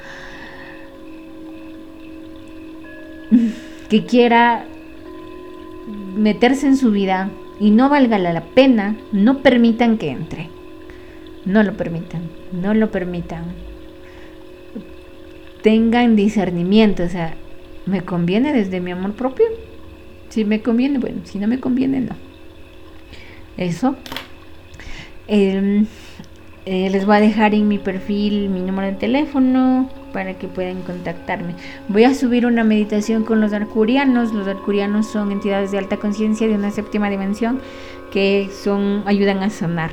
que 3.90 4.06
quiera 4.06 4.66
meterse 6.16 6.68
en 6.68 6.78
su 6.78 6.92
vida 6.92 7.30
y 7.60 7.72
no 7.72 7.90
valga 7.90 8.18
la 8.20 8.42
pena, 8.42 8.96
no 9.12 9.40
permitan 9.40 9.98
que 9.98 10.10
entre. 10.10 10.50
No 11.46 11.64
lo 11.64 11.74
permitan, 11.74 12.24
no 12.52 12.74
lo 12.74 12.92
permitan. 12.92 13.46
Tengan 15.62 16.16
discernimiento, 16.16 17.04
o 17.04 17.10
sea, 17.10 17.36
¿me 17.86 18.02
conviene 18.02 18.54
desde 18.54 18.80
mi 18.80 18.92
amor 18.92 19.14
propio? 19.14 19.46
Si 20.30 20.44
me 20.44 20.62
conviene, 20.62 21.00
bueno, 21.00 21.22
si 21.24 21.40
no 21.40 21.48
me 21.48 21.60
conviene, 21.60 22.02
no. 22.02 22.16
Eso. 23.56 23.96
Em, 25.28 25.86
eh, 26.66 26.90
les 26.90 27.06
voy 27.06 27.18
a 27.18 27.22
dejar 27.22 27.54
en 27.54 27.68
mi 27.68 27.80
perfil 27.80 28.50
mi 28.50 28.62
número 28.62 28.88
de 28.88 28.94
teléfono 28.94 29.90
para 30.14 30.34
que 30.36 30.48
puedan 30.48 30.82
contactarme. 30.82 31.56
Voy 31.88 32.04
a 32.04 32.14
subir 32.14 32.46
una 32.46 32.64
meditación 32.64 33.24
con 33.24 33.42
los 33.42 33.54
arcurianos. 33.54 34.34
Los 34.34 34.48
arcurianos 34.48 35.08
son 35.08 35.32
entidades 35.32 35.72
de 35.72 35.78
alta 35.78 35.98
conciencia 35.98 36.48
de 36.48 36.56
una 36.56 36.72
séptima 36.72 37.10
dimensión 37.10 37.60
que 38.12 38.50
son 38.64 39.04
ayudan 39.06 39.44
a 39.44 39.50
sanar. 39.50 39.92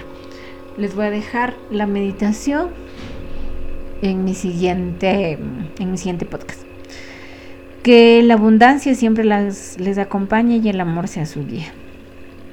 Les 0.76 0.94
voy 0.94 1.06
a 1.06 1.10
dejar 1.10 1.54
la 1.70 1.86
meditación 1.86 2.70
en 4.02 4.24
mi 4.24 4.34
siguiente 4.34 5.38
en 5.78 5.90
mi 5.90 5.98
siguiente 5.98 6.26
podcast. 6.26 6.62
Que 7.82 8.22
la 8.22 8.34
abundancia 8.34 8.94
siempre 8.94 9.24
las, 9.24 9.78
les 9.78 9.98
acompañe 9.98 10.56
y 10.56 10.68
el 10.68 10.80
amor 10.80 11.06
sea 11.06 11.26
su 11.26 11.46
guía. 11.46 11.72